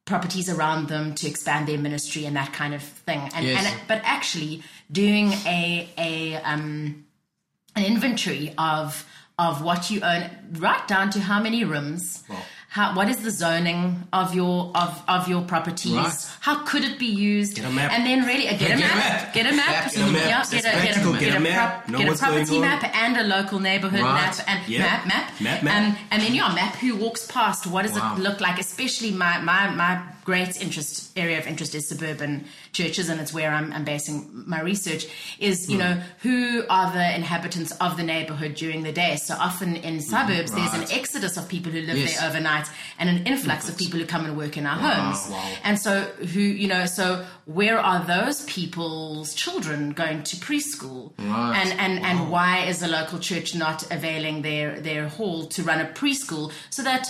properties 0.08 0.48
around 0.48 0.88
them 0.88 1.14
to 1.20 1.24
expand 1.28 1.68
their 1.68 1.78
ministry 1.78 2.22
and 2.26 2.34
that 2.36 2.52
kind 2.60 2.72
of 2.74 2.82
thing 3.06 3.20
and, 3.34 3.44
Yes. 3.46 3.64
and 3.66 3.80
but 3.86 4.00
actually 4.04 4.62
doing 4.90 5.26
a 5.58 5.88
a 5.98 6.12
um 6.50 7.04
an 7.76 7.84
inventory 7.84 8.46
of 8.58 9.04
of 9.38 9.62
what 9.62 9.90
you 9.90 10.00
own 10.12 10.22
right 10.66 10.84
down 10.88 11.06
to 11.14 11.20
how 11.20 11.38
many 11.42 11.62
rooms 11.74 12.24
how, 12.78 12.94
what 12.98 13.08
is 13.08 13.18
the 13.26 13.30
zoning 13.42 13.82
of 14.12 14.34
your 14.34 14.56
of, 14.82 14.92
of 15.08 15.26
your 15.32 15.42
properties? 15.52 15.92
Right. 15.94 16.26
How 16.46 16.56
could 16.70 16.84
it 16.90 16.96
be 16.98 17.06
used? 17.06 17.56
Get 17.56 17.64
a 17.64 17.70
map. 17.70 17.90
and 17.94 18.06
then 18.06 18.18
really 18.30 18.46
uh, 18.48 18.56
get, 18.56 18.70
a, 18.70 18.74
a 18.74 18.78
map, 18.78 19.34
get 19.34 19.46
a 19.52 19.54
map, 19.56 19.92
Get 19.92 19.96
a 20.08 20.12
map. 20.12 20.50
Get 20.50 20.64
a, 20.64 20.70
get 20.86 20.96
a, 20.96 21.18
Get 21.24 21.36
a 21.36 21.40
map. 21.40 21.88
get 22.00 22.08
a 22.08 22.16
property 22.16 22.58
map 22.60 22.82
and 23.04 23.16
a 23.16 23.24
local 23.36 23.58
neighborhood 23.58 24.00
Right. 24.00 24.14
map 24.36 24.36
and 24.50 24.68
Yeah. 24.68 24.80
map 24.86 25.06
map 25.12 25.40
Map, 25.40 25.62
map. 25.62 25.76
Um, 25.88 25.96
and 26.12 26.22
then 26.22 26.32
yeah, 26.34 26.54
map 26.54 26.74
who 26.76 26.94
walks 26.96 27.26
past. 27.26 27.66
What 27.66 27.82
does 27.82 27.92
Wow. 27.94 28.14
it 28.16 28.20
look 28.26 28.40
like? 28.40 28.58
Especially 28.60 29.10
my 29.10 29.34
my 29.40 29.70
my 29.82 29.92
great 30.24 30.60
interest 30.60 30.94
area 31.16 31.38
of 31.38 31.46
interest 31.46 31.74
is 31.74 31.88
suburban 31.88 32.44
churches, 32.78 33.08
and 33.10 33.18
it's 33.20 33.32
where 33.38 33.50
I'm, 33.58 33.72
I'm 33.76 33.84
basing 33.84 34.16
my 34.54 34.60
research. 34.72 35.02
Is 35.48 35.56
you 35.70 35.76
Hmm. 35.78 35.82
know 35.84 35.94
who 36.24 36.36
are 36.76 36.88
the 36.98 37.06
inhabitants 37.20 37.72
of 37.86 37.96
the 38.00 38.02
neighborhood 38.14 38.52
during 38.62 38.80
the 38.88 38.92
day? 39.04 39.14
So 39.28 39.34
often 39.48 39.70
in 39.88 40.00
suburbs, 40.00 40.50
there's 40.52 40.74
an 40.80 40.86
exodus 40.98 41.36
of 41.36 41.48
people 41.54 41.70
who 41.72 41.80
live 41.90 41.98
Yes. 41.98 42.16
there 42.18 42.28
overnight, 42.28 42.66
and 42.98 43.06
an 43.14 43.26
influx 43.32 43.68
of 43.68 43.74
people 43.82 43.98
who 44.00 44.06
come 44.14 44.24
and 44.28 44.34
work 44.36 44.56
in 44.60 44.64
our 44.66 44.78
homes. 44.88 45.20
wow. 45.30 45.50
And 45.64 45.76
so 45.86 45.92
who 46.32 46.40
you 46.62 46.68
know 46.74 46.84
so 46.86 47.06
where 47.58 47.78
are 47.90 48.00
those 48.16 48.38
people's 48.56 49.34
children 49.34 49.90
going 50.02 50.22
to 50.30 50.36
preschool? 50.36 51.12
Right. 51.18 51.56
And 51.60 51.70
and 51.84 51.94
and 52.08 52.30
why 52.30 52.52
is 52.70 52.76
the 52.84 52.88
local 52.88 53.18
church 53.18 53.54
not 53.54 53.78
availing 53.90 54.42
their 54.42 54.68
their 54.88 55.08
hall 55.08 55.46
to 55.54 55.62
run 55.62 55.80
a 55.80 55.88
preschool 56.00 56.52
so 56.70 56.82
that 56.82 57.04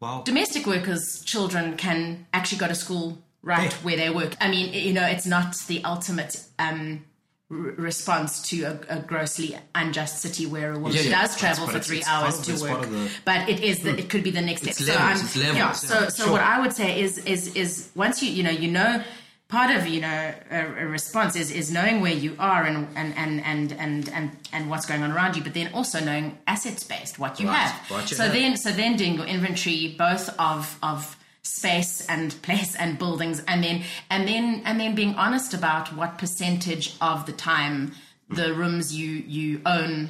Wow. 0.00 0.22
domestic 0.24 0.66
workers' 0.66 1.22
children 1.32 1.76
can 1.76 2.26
actually 2.34 2.58
go 2.58 2.66
to 2.66 2.74
school 2.74 3.06
right 3.42 3.70
Yeah. 3.70 3.78
where 3.78 3.96
they 3.96 4.10
work? 4.10 4.36
I 4.40 4.48
mean, 4.48 4.72
you 4.72 4.92
know, 4.92 5.06
it's 5.06 5.26
not 5.26 5.56
the 5.66 5.82
ultimate. 5.84 6.42
Um, 6.58 7.04
r- 7.50 7.56
response 7.76 8.40
to 8.50 8.62
a, 8.62 8.80
a 8.88 8.98
grossly 9.00 9.56
unjust 9.74 10.22
city 10.22 10.46
where 10.46 10.72
a 10.72 10.78
woman 10.78 10.92
Yeah, 10.96 11.02
yeah. 11.02 11.20
does 11.22 11.36
travel 11.36 11.66
for 11.66 11.80
three 11.80 12.02
hours 12.04 12.40
to 12.46 12.52
work, 12.62 12.82
the- 12.88 13.10
but 13.26 13.48
it 13.48 13.60
is 13.60 13.80
the, 13.80 13.98
it 13.98 14.08
could 14.08 14.24
be 14.24 14.30
the 14.30 14.40
next 14.40 14.62
step. 14.62 14.70
It's 14.70 14.86
so 14.86 14.92
levels, 14.92 15.20
I'm, 15.20 15.26
it's 15.26 15.36
levels, 15.36 15.56
yeah. 15.56 15.66
yeah. 15.66 15.72
So 15.72 16.08
so 16.08 16.22
Sure. 16.24 16.32
what 16.32 16.40
I 16.40 16.60
would 16.62 16.72
say 16.72 17.00
is 17.02 17.18
is 17.18 17.54
is 17.54 17.90
once 17.94 18.22
you 18.22 18.30
you 18.30 18.42
know 18.42 18.50
you 18.64 18.70
know 18.70 19.02
part 19.48 19.70
of 19.76 19.86
you 19.86 20.00
know 20.00 20.34
a, 20.50 20.60
a 20.84 20.86
response 20.86 21.36
is 21.36 21.50
is 21.50 21.70
knowing 21.70 22.00
where 22.00 22.14
you 22.14 22.34
are 22.38 22.64
and 22.64 22.88
and 22.96 23.12
and 23.18 23.44
and 23.44 23.72
and 23.72 24.08
and, 24.08 24.30
and 24.54 24.70
what's 24.70 24.86
going 24.86 25.02
on 25.02 25.12
around 25.12 25.36
you, 25.36 25.42
but 25.42 25.52
then 25.52 25.68
also 25.74 26.00
knowing 26.00 26.38
assets 26.46 26.84
based 26.84 27.18
what 27.18 27.38
you 27.38 27.48
Right, 27.48 27.56
have. 27.58 27.90
what 27.90 28.10
you 28.10 28.16
so 28.16 28.22
have. 28.24 28.32
then 28.32 28.56
so 28.56 28.70
then 28.72 28.96
doing 28.96 29.14
your 29.16 29.26
inventory 29.26 29.94
both 29.98 30.30
of 30.38 30.78
of 30.82 31.16
space 31.42 32.06
and 32.08 32.40
place 32.42 32.74
and 32.76 32.98
buildings 32.98 33.42
and 33.48 33.64
then 33.64 33.82
and 34.10 34.28
then 34.28 34.62
and 34.64 34.78
then 34.78 34.94
being 34.94 35.14
honest 35.16 35.52
about 35.54 35.94
what 35.96 36.16
percentage 36.18 36.94
of 37.00 37.26
the 37.26 37.32
time 37.32 37.92
the 38.30 38.54
rooms 38.54 38.94
you 38.94 39.08
you 39.08 39.60
own 39.66 40.08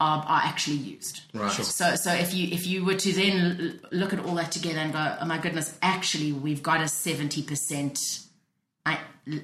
are, 0.00 0.22
are 0.28 0.42
actually 0.44 0.76
used 0.76 1.22
Right. 1.32 1.50
Sure. 1.50 1.64
so 1.64 1.96
so 1.96 2.12
if 2.12 2.34
you 2.34 2.48
if 2.52 2.66
you 2.66 2.84
were 2.84 2.94
to 2.94 3.12
then 3.12 3.80
look 3.92 4.12
at 4.12 4.20
all 4.24 4.34
that 4.34 4.52
together 4.52 4.78
and 4.78 4.92
go 4.92 5.16
oh 5.20 5.24
my 5.24 5.38
goodness 5.38 5.76
actually 5.80 6.32
we've 6.32 6.62
got 6.62 6.80
a 6.80 6.84
70% 6.84 8.26
I- 8.86 8.98
l- 9.32 9.38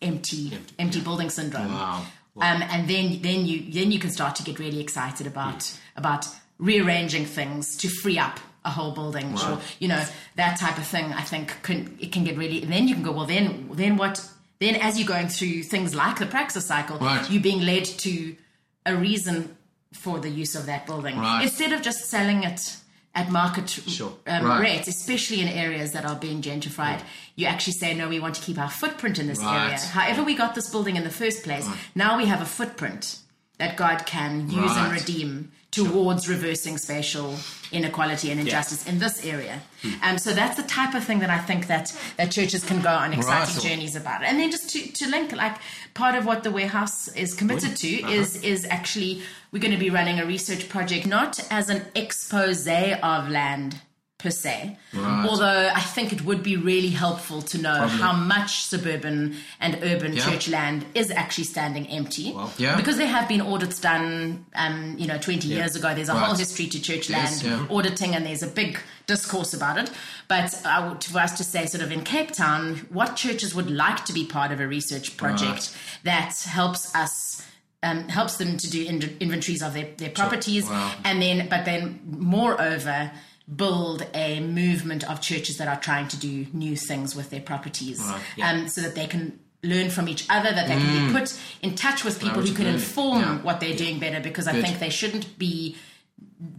empty 0.00 0.56
empty 0.78 1.00
building 1.00 1.28
syndrome 1.28 1.72
Wow. 1.74 2.06
um, 2.40 2.62
and 2.62 2.88
then 2.88 3.20
then 3.20 3.46
you 3.46 3.70
then 3.72 3.90
you 3.90 3.98
can 3.98 4.10
start 4.10 4.36
to 4.36 4.42
get 4.44 4.58
really 4.60 4.80
excited 4.80 5.26
about 5.26 5.76
about 5.96 6.24
rearranging 6.58 7.24
things 7.26 7.76
to 7.78 7.88
free 7.88 8.18
up 8.18 8.38
a 8.64 8.70
whole 8.70 8.92
building 8.92 9.32
or 9.38 9.60
you 9.78 9.88
know 9.88 10.04
that 10.36 10.58
type 10.58 10.76
of 10.78 10.86
thing 10.86 11.06
i 11.14 11.22
think 11.22 11.54
can 11.62 11.96
it 12.00 12.10
can 12.12 12.24
get 12.24 12.36
really 12.36 12.62
and 12.62 12.72
then 12.72 12.88
you 12.88 12.94
can 12.94 13.02
go 13.04 13.12
well 13.12 13.24
then 13.26 13.68
then 13.72 13.96
what 13.96 14.20
then 14.58 14.74
as 14.76 14.98
you're 14.98 15.06
going 15.08 15.28
through 15.28 15.62
things 15.62 15.94
like 15.94 16.18
the 16.18 16.26
praxis 16.26 16.66
cycle 16.66 16.98
Right. 16.98 17.30
you're 17.30 17.42
being 17.42 17.60
led 17.62 17.84
to 17.84 18.36
a 18.84 18.94
reason 18.96 19.56
for 19.92 20.18
the 20.18 20.28
use 20.28 20.54
of 20.54 20.66
that 20.66 20.86
building 20.86 21.16
Right. 21.18 21.42
instead 21.44 21.72
of 21.72 21.82
just 21.82 22.06
selling 22.10 22.42
it 22.42 22.76
at 23.14 23.30
market 23.30 23.68
Sure. 23.70 24.12
um, 24.26 24.44
Right. 24.44 24.60
rates, 24.60 24.86
especially 24.86 25.40
in 25.40 25.48
areas 25.48 25.92
that 25.92 26.04
are 26.04 26.14
being 26.14 26.40
gentrified. 26.42 27.00
You 27.36 27.46
actually 27.46 27.72
say, 27.72 27.92
no, 27.94 28.08
we 28.08 28.20
want 28.20 28.34
to 28.36 28.42
keep 28.42 28.58
our 28.58 28.70
footprint 28.70 29.18
in 29.18 29.26
this 29.26 29.40
area. 29.42 29.76
However, 29.80 30.22
we 30.22 30.34
got 30.34 30.54
this 30.54 30.68
building 30.70 30.94
in 30.96 31.02
the 31.04 31.10
first 31.10 31.42
place, 31.42 31.66
now 31.96 32.16
we 32.16 32.26
have 32.26 32.40
a 32.42 32.46
footprint 32.46 33.18
that 33.58 33.76
God 33.76 34.04
can 34.06 34.48
use 34.50 34.76
and 34.76 34.92
redeem 34.92 35.50
towards 35.70 36.28
reversing 36.28 36.78
spatial 36.78 37.36
inequality 37.70 38.30
and 38.30 38.40
injustice 38.40 38.86
in 38.86 38.98
this 38.98 39.24
area. 39.24 39.60
Hmm. 39.82 39.90
Um, 40.02 40.18
so 40.18 40.32
that's 40.32 40.56
the 40.56 40.62
type 40.62 40.94
of 40.94 41.04
thing 41.04 41.18
that 41.18 41.28
I 41.28 41.38
think 41.38 41.66
that, 41.66 41.94
that 42.16 42.30
churches 42.30 42.64
can 42.64 42.80
go 42.80 42.88
on 42.90 43.12
exciting 43.12 43.54
Right. 43.54 43.62
journeys 43.64 43.94
about. 43.94 44.22
And 44.22 44.40
then 44.40 44.50
just 44.50 44.70
to, 44.70 44.80
to 44.80 45.08
link, 45.10 45.32
like 45.32 45.56
part 45.92 46.14
of 46.14 46.24
what 46.24 46.42
the 46.42 46.50
warehouse 46.50 47.08
is 47.08 47.34
committed 47.34 47.76
to 47.76 48.02
Uh-huh. 48.02 48.12
is 48.12 48.42
is 48.42 48.64
actually 48.70 49.22
we're 49.52 49.60
going 49.62 49.74
to 49.74 49.78
be 49.78 49.90
running 49.90 50.18
a 50.18 50.24
research 50.26 50.68
project 50.68 51.06
not 51.06 51.38
as 51.50 51.68
an 51.68 51.82
expose 51.94 52.66
of 52.66 53.28
land 53.28 53.80
per 54.18 54.30
se. 54.30 54.76
Although 54.96 55.70
I 55.72 55.80
think 55.80 56.12
it 56.12 56.24
would 56.24 56.42
be 56.42 56.56
really 56.56 56.90
helpful 56.90 57.40
to 57.42 57.56
know 57.58 57.86
how 57.86 58.12
much 58.12 58.62
suburban 58.64 59.36
and 59.60 59.78
urban 59.82 60.14
Yeah. 60.16 60.24
church 60.24 60.48
land 60.48 60.84
is 60.96 61.12
actually 61.12 61.44
standing 61.44 61.86
empty. 61.86 62.34
Yeah. 62.56 62.74
Because 62.76 62.96
there 62.96 63.06
have 63.06 63.28
been 63.28 63.40
audits 63.40 63.78
done, 63.78 64.44
um, 64.56 64.96
you 64.98 65.06
know, 65.06 65.18
20 65.18 65.46
years 65.46 65.76
ago. 65.76 65.94
There's 65.94 66.08
a 66.08 66.14
Right. 66.14 66.24
whole 66.26 66.34
history 66.34 66.66
to 66.66 66.80
church 66.80 67.08
land 67.08 67.42
yeah. 67.44 67.64
auditing, 67.70 68.16
and 68.16 68.26
there's 68.26 68.42
a 68.42 68.48
big 68.48 68.80
discourse 69.06 69.54
about 69.54 69.78
it. 69.78 69.88
But 70.26 70.52
I 70.66 70.80
would, 70.88 71.04
for 71.04 71.20
us 71.20 71.38
to 71.38 71.44
say, 71.44 71.66
sort 71.66 71.84
of 71.84 71.92
in 71.92 72.02
Cape 72.02 72.32
Town, 72.32 72.86
what 72.90 73.14
churches 73.14 73.54
would 73.54 73.70
like 73.70 74.04
to 74.06 74.12
be 74.12 74.24
part 74.24 74.50
of 74.50 74.58
a 74.58 74.66
research 74.66 75.16
project 75.16 75.70
that 76.02 76.34
helps 76.42 76.92
us 76.94 77.42
um, 77.84 78.08
helps 78.08 78.38
them 78.38 78.56
to 78.56 78.68
do 78.68 78.84
in- 78.84 79.16
inventories 79.20 79.62
of 79.62 79.72
their, 79.72 79.86
their 79.98 80.10
properties, 80.10 80.64
Wow. 80.66 80.90
and 81.04 81.22
then 81.22 81.46
but 81.48 81.64
then 81.64 82.00
moreover 82.04 83.12
build 83.56 84.06
a 84.14 84.40
movement 84.40 85.08
of 85.10 85.20
churches 85.20 85.56
that 85.56 85.68
are 85.68 85.80
trying 85.80 86.06
to 86.08 86.16
do 86.18 86.46
new 86.52 86.76
things 86.76 87.16
with 87.16 87.30
their 87.30 87.40
properties, 87.40 87.98
Right, 88.00 88.20
yeah. 88.36 88.52
Mm. 88.52 88.60
um, 88.62 88.68
so 88.68 88.80
that 88.82 88.94
they 88.94 89.06
can 89.06 89.38
learn 89.62 89.90
from 89.90 90.08
each 90.08 90.24
other, 90.30 90.52
that 90.52 90.68
they 90.68 90.74
can 90.76 91.06
be 91.08 91.12
put 91.18 91.36
in 91.62 91.74
touch 91.74 92.04
with 92.04 92.20
people 92.20 92.42
who 92.42 92.54
can 92.54 92.66
inform 92.66 93.20
Yeah. 93.20 93.38
what 93.38 93.58
they're 93.60 93.74
doing 93.76 93.98
better. 93.98 94.20
Because 94.20 94.46
I 94.46 94.60
think 94.60 94.78
they 94.78 94.90
shouldn't 94.90 95.38
be 95.38 95.76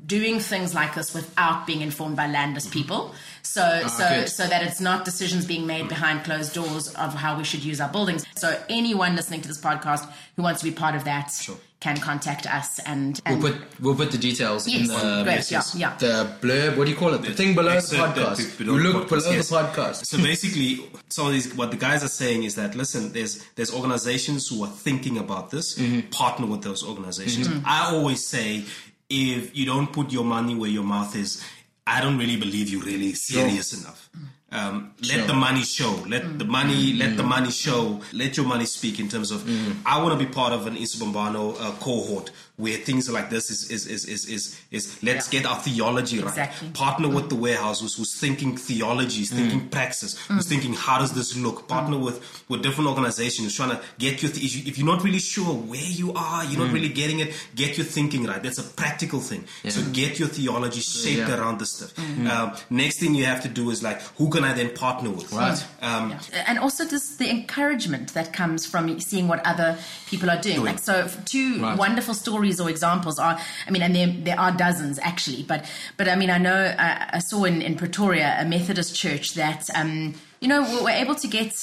doing 0.05 0.39
things 0.39 0.73
like 0.73 0.95
this 0.95 1.13
without 1.13 1.65
being 1.67 1.81
informed 1.81 2.15
by 2.17 2.27
landless 2.27 2.67
people. 2.67 3.13
So, 3.41 3.87
so, 3.87 4.03
Ah, 4.03 4.09
good. 4.15 4.29
so 4.29 4.47
that 4.47 4.63
it's 4.63 4.81
not 4.81 5.05
decisions 5.05 5.45
being 5.45 5.65
made 5.65 5.87
behind 5.87 6.23
closed 6.25 6.53
doors 6.53 6.89
of 6.95 7.13
how 7.13 7.37
we 7.37 7.43
should 7.45 7.63
use 7.63 7.79
our 7.79 7.87
buildings. 7.89 8.25
So, 8.37 8.59
anyone 8.67 9.15
listening 9.15 9.41
to 9.43 9.47
this 9.47 9.57
podcast 9.59 10.05
who 10.35 10.43
wants 10.43 10.59
to 10.61 10.65
be 10.65 10.71
part 10.75 10.95
of 10.95 11.05
that 11.05 11.31
can 11.79 11.97
contact 11.97 12.45
us 12.45 12.79
and, 12.79 13.21
and 13.25 13.41
We'll 13.41 13.53
put 13.53 13.61
we'll 13.79 13.95
put 13.95 14.11
the 14.11 14.17
details 14.17 14.67
in 14.67 14.87
the 14.87 15.21
great, 15.23 15.49
yeah, 15.49 15.61
yeah. 15.75 15.95
the 15.97 16.35
blurb. 16.41 16.75
What 16.77 16.85
do 16.85 16.91
you 16.91 16.97
call 16.97 17.13
it? 17.13 17.21
The 17.21 17.33
thing 17.33 17.55
below 17.55 17.69
the 17.71 17.77
Excerpt 17.77 18.15
that 18.15 18.27
podcast. 18.37 18.57
be- 18.57 18.65
You 18.65 18.77
look 18.77 19.07
below 19.07 19.31
yes. 19.31 19.49
the 19.49 19.55
podcast. 19.55 20.05
So 20.05 20.17
basically, 20.17 20.85
some 21.07 21.27
of 21.27 21.33
these, 21.33 21.53
what 21.55 21.71
the 21.71 21.77
guys 21.77 22.03
are 22.03 22.09
saying 22.09 22.43
is 22.43 22.55
that 22.55 22.75
listen, 22.75 23.13
there's 23.13 23.43
there's 23.55 23.73
organizations 23.73 24.49
who 24.49 24.63
are 24.63 24.69
thinking 24.69 25.17
about 25.17 25.51
this. 25.51 25.77
Mm-hmm. 25.77 26.09
Partner 26.09 26.47
with 26.47 26.63
those 26.63 26.83
organizations. 26.83 27.47
I 27.65 27.93
always 27.93 28.25
say, 28.25 28.65
if 29.09 29.55
you 29.55 29.65
don't 29.65 29.91
put 29.93 30.11
your 30.11 30.25
money 30.25 30.55
where 30.55 30.69
your 30.69 30.83
mouth 30.83 31.15
is, 31.15 31.41
I 31.87 32.01
don't 32.01 32.17
really 32.17 32.35
believe 32.37 32.69
you're 32.69 32.83
really 32.83 33.13
serious 33.13 33.73
enough. 33.79 34.09
Um, 34.51 34.93
let 35.07 35.27
the 35.27 35.33
money 35.33 35.61
show. 35.63 35.91
Let 36.07 36.39
the 36.39 36.45
money. 36.45 36.93
Let 36.93 37.17
the 37.17 37.23
money 37.23 37.51
show. 37.51 38.01
Let 38.13 38.35
your 38.35 38.45
money 38.47 38.65
speak. 38.65 38.99
In 38.99 39.07
terms 39.07 39.31
of, 39.31 39.47
I 39.85 40.01
want 40.01 40.17
to 40.19 40.25
be 40.25 40.31
part 40.31 40.53
of 40.53 40.65
an 40.67 40.75
Isubumbano 40.75 41.55
uh, 41.59 41.71
cohort 41.79 42.31
where 42.59 42.77
things 42.77 43.09
like 43.09 43.29
this 43.29 43.49
is 43.49 43.71
is 43.71 43.87
is 43.87 44.05
is 44.05 44.25
is, 44.35 44.43
is 44.69 44.83
let's 45.01 45.25
Yeah. 45.31 45.39
get 45.39 45.49
our 45.49 45.59
theology 45.67 46.19
right 46.19 46.27
Exactly. 46.27 46.69
partner 46.71 47.07
with 47.07 47.25
mm-hmm. 47.25 47.29
the 47.29 47.35
warehouse 47.47 47.79
who's, 47.81 47.95
who's 47.95 48.13
thinking 48.19 48.57
theology, 48.57 49.19
who's 49.19 49.31
mm. 49.31 49.37
thinking 49.37 49.69
praxis, 49.69 50.17
who's 50.27 50.45
mm. 50.45 50.49
thinking 50.49 50.73
how 50.73 50.99
does 50.99 51.13
this 51.13 51.35
look. 51.37 51.67
Partner 51.69 51.97
mm. 51.97 52.05
with 52.05 52.17
with 52.49 52.61
different 52.61 52.89
organizations 52.89 53.43
who's 53.45 53.55
trying 53.55 53.71
to 53.77 53.81
get 53.97 54.21
your. 54.21 54.31
Th- 54.31 54.43
if, 54.45 54.51
you, 54.55 54.63
if 54.69 54.77
you're 54.77 54.91
not 54.93 55.03
really 55.03 55.19
sure 55.19 55.53
where 55.71 55.89
you 56.01 56.13
are, 56.13 56.43
you're 56.45 56.59
not 56.65 56.73
really 56.73 56.89
getting 56.89 57.19
it. 57.21 57.29
Get 57.55 57.77
your 57.77 57.85
thinking 57.85 58.25
right. 58.25 58.41
That's 58.43 58.57
a 58.57 58.67
practical 58.81 59.21
thing. 59.29 59.45
So 59.69 59.81
get 59.93 60.19
your 60.19 60.27
theology 60.27 60.81
shaped 60.81 61.29
Yeah. 61.29 61.37
around 61.37 61.59
this 61.61 61.71
stuff. 61.77 61.91
Um, 61.99 62.47
next 62.69 62.99
thing 62.99 63.15
you 63.15 63.25
have 63.25 63.41
to 63.43 63.49
do 63.49 63.69
is 63.69 63.81
like, 63.81 64.01
who 64.17 64.29
can 64.29 64.43
I 64.43 64.53
then 64.53 64.69
partner 64.75 65.11
with? 65.11 65.31
Right. 65.31 65.63
Um, 65.81 66.15
and 66.45 66.59
also 66.59 66.85
just 66.87 67.19
the 67.19 67.29
encouragement 67.29 68.13
that 68.17 68.33
comes 68.33 68.65
from 68.65 68.99
seeing 68.99 69.27
what 69.27 69.45
other 69.45 69.77
people 70.07 70.29
are 70.29 70.41
doing. 70.41 70.63
Like 70.63 70.79
so, 70.79 71.07
two 71.25 71.61
Right. 71.61 71.77
wonderful 71.77 72.13
stories 72.13 72.48
or 72.57 72.69
examples 72.69 73.19
are. 73.19 73.37
I 73.67 73.71
mean, 73.71 73.81
and 73.81 73.93
there 73.93 74.07
there 74.07 74.39
are 74.39 74.51
dozens 74.51 74.97
actually, 74.99 75.43
but 75.43 75.69
but 75.97 76.07
I 76.07 76.15
mean, 76.15 76.29
I 76.29 76.37
know 76.37 76.73
I, 76.77 77.09
I 77.13 77.19
saw 77.19 77.43
in 77.43 77.61
in 77.61 77.75
Pretoria 77.75 78.37
a 78.39 78.45
Methodist 78.45 78.95
church 78.95 79.33
that 79.33 79.69
um 79.75 80.13
you 80.39 80.47
know 80.47 80.61
were, 80.61 80.83
were 80.83 80.97
able 81.03 81.15
to 81.15 81.27
get. 81.27 81.53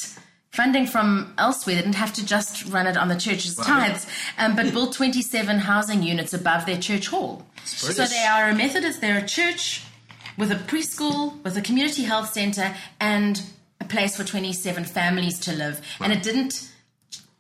Funding 0.53 0.87
from 0.87 1.35
elsewhere, 1.37 1.77
they 1.77 1.83
didn't 1.83 1.97
have 1.97 2.15
to 2.15 2.25
just 2.25 2.65
run 2.73 2.87
it 2.87 2.97
on 2.97 3.09
the 3.09 3.17
church's 3.17 3.57
tithes, 3.57 4.07
um, 4.39 4.57
but 4.57 4.73
built 4.73 4.95
27 4.95 5.59
housing 5.59 6.03
units 6.03 6.33
above 6.33 6.65
their 6.65 6.79
church 6.79 7.09
hall. 7.09 7.45
So 7.65 8.07
they 8.07 8.25
are 8.25 8.49
a 8.49 8.55
Methodist, 8.55 9.03
they're 9.03 9.19
a 9.23 9.27
church 9.27 9.85
with 10.39 10.51
a 10.51 10.55
preschool, 10.55 11.43
with 11.43 11.59
a 11.59 11.61
community 11.61 12.05
health 12.05 12.33
center, 12.33 12.75
and 12.99 13.43
a 13.81 13.85
place 13.85 14.17
for 14.17 14.25
27 14.25 14.85
families 14.85 15.39
to 15.41 15.53
live. 15.53 15.81
And 16.01 16.13
it 16.13 16.23
didn't 16.23 16.71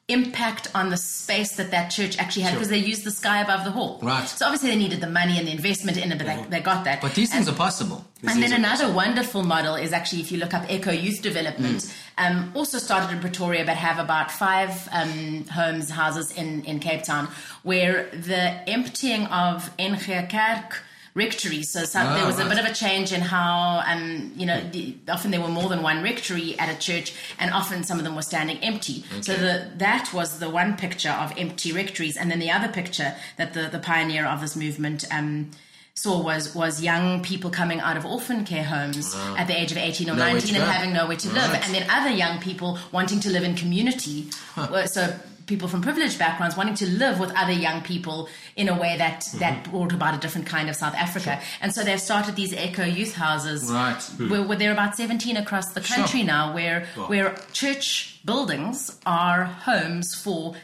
impact 0.09 0.69
on 0.73 0.89
the 0.91 0.97
space 0.97 1.57
that 1.57 1.73
that 1.73 1.89
church 1.91 2.17
actually 2.19 2.43
had 2.43 2.55
because 2.55 2.69
they 2.69 2.79
used 2.79 3.03
the 3.03 3.11
sky 3.11 3.41
above 3.41 3.65
the 3.65 3.73
hall. 3.73 3.99
Right. 4.03 4.29
So 4.29 4.45
obviously 4.47 4.71
they 4.71 4.77
needed 4.77 5.01
the 5.01 5.11
money 5.11 5.37
and 5.37 5.49
the 5.49 5.51
investment 5.51 5.99
in 5.99 6.13
it, 6.13 6.19
but 6.19 6.27
they, 6.29 6.45
they 6.49 6.61
got 6.61 6.85
that. 6.85 7.01
But 7.01 7.15
these 7.17 7.33
things 7.33 7.49
are 7.49 7.55
possible. 7.55 8.05
and 8.27 8.41
then 8.41 8.53
another 8.53 8.93
wonderful 8.93 9.43
model 9.43 9.75
is 9.75 9.93
actually 9.93 10.21
if 10.23 10.31
you 10.31 10.39
look 10.39 10.55
up 10.55 10.71
Eco 10.71 10.93
Youth 10.93 11.23
Development, 11.23 11.67
Mm. 11.67 11.93
um, 12.19 12.53
also 12.55 12.79
started 12.79 13.13
in 13.13 13.21
Pretoria, 13.21 13.65
but 13.65 13.77
have 13.77 13.99
about 13.99 14.31
five 14.31 14.89
um, 14.93 15.45
homes, 15.49 15.91
houses 15.91 16.31
in, 16.33 16.65
in 16.65 16.79
Cape 16.79 17.03
Town, 17.03 17.29
where 17.65 18.09
the 18.13 18.69
emptying 18.71 19.27
of 19.27 19.71
NG 19.79 20.29
Kerk 20.29 20.83
rectory. 21.17 21.63
So, 21.65 21.81
Ah, 21.95 22.15
there 22.17 22.27
was 22.27 22.39
a 22.39 22.45
bit 22.49 22.59
of 22.59 22.67
a 22.67 22.75
change 22.75 23.13
in 23.13 23.21
how, 23.23 23.83
um, 23.87 24.31
you 24.37 24.47
know, 24.47 24.61
the, 24.71 24.95
often 25.09 25.31
there 25.33 25.41
were 25.41 25.49
more 25.61 25.69
than 25.69 25.83
one 25.83 26.03
rectory 26.03 26.57
at 26.59 26.69
a 26.69 26.79
church, 26.79 27.13
and 27.41 27.51
often 27.53 27.83
some 27.83 27.99
of 27.99 28.05
them 28.05 28.15
were 28.15 28.23
standing 28.33 28.59
empty. 28.59 29.03
So 29.23 29.33
the, 29.35 29.55
that 29.79 30.13
was 30.13 30.39
the 30.39 30.51
one 30.51 30.77
picture 30.77 31.11
of 31.11 31.33
empty 31.37 31.73
rectories, 31.73 32.17
and 32.17 32.31
then 32.31 32.39
the 32.39 32.51
other 32.51 32.69
picture 32.69 33.15
that 33.39 33.55
the, 33.55 33.65
the 33.73 33.79
pioneer 33.81 34.25
of 34.27 34.41
this 34.41 34.55
movement. 34.55 35.05
Um, 35.11 35.51
Saw 35.99 36.23
was 36.23 36.55
was 36.55 36.83
young 36.83 37.23
people 37.23 37.49
coming 37.49 37.81
out 37.81 37.97
of 37.97 38.05
orphan 38.05 38.45
care 38.45 38.65
homes 38.65 39.15
at 39.39 39.47
the 39.47 39.59
age 39.59 39.73
of 39.73 39.79
eighteen 39.79 40.11
or 40.11 40.15
Nowhere 40.15 40.35
nineteen 40.35 40.55
and 40.57 40.65
go. 40.67 40.71
having 40.71 40.93
nowhere 40.93 41.17
to 41.17 41.29
live, 41.33 41.51
and 41.65 41.75
then 41.75 41.89
other 41.89 42.11
young 42.11 42.39
people 42.39 42.79
wanting 42.93 43.19
to 43.21 43.31
live 43.31 43.45
in 43.45 43.55
community. 43.57 44.29
Uh, 44.59 44.87
So 44.87 45.19
people 45.47 45.69
from 45.69 45.81
privileged 45.83 46.19
backgrounds 46.19 46.57
wanting 46.57 46.75
to 46.75 46.87
live 46.87 47.19
with 47.21 47.31
other 47.37 47.53
young 47.53 47.81
people 47.83 48.29
in 48.57 48.69
a 48.69 48.79
way 48.79 48.97
that 48.99 49.21
Mm-hmm. 49.27 49.39
that 49.39 49.71
brought 49.71 49.93
about 49.93 50.15
a 50.15 50.19
different 50.19 50.47
kind 50.47 50.69
of 50.69 50.77
South 50.77 50.95
Africa. 50.95 51.41
And 51.61 51.73
so 51.75 51.83
they've 51.83 52.01
started 52.01 52.37
these 52.37 52.53
eco 52.53 52.85
youth 52.85 53.15
houses. 53.15 53.71
Right. 53.73 54.01
Where, 54.31 54.43
where 54.43 54.59
there 54.59 54.71
are 54.71 54.73
about 54.73 54.95
17 54.97 55.37
across 55.37 55.73
the 55.73 55.81
country 55.81 56.23
now, 56.23 56.53
where 56.55 56.87
where 57.07 57.35
church 57.53 58.21
buildings 58.25 58.99
are 59.07 59.45
homes 59.45 60.15
for 60.15 60.55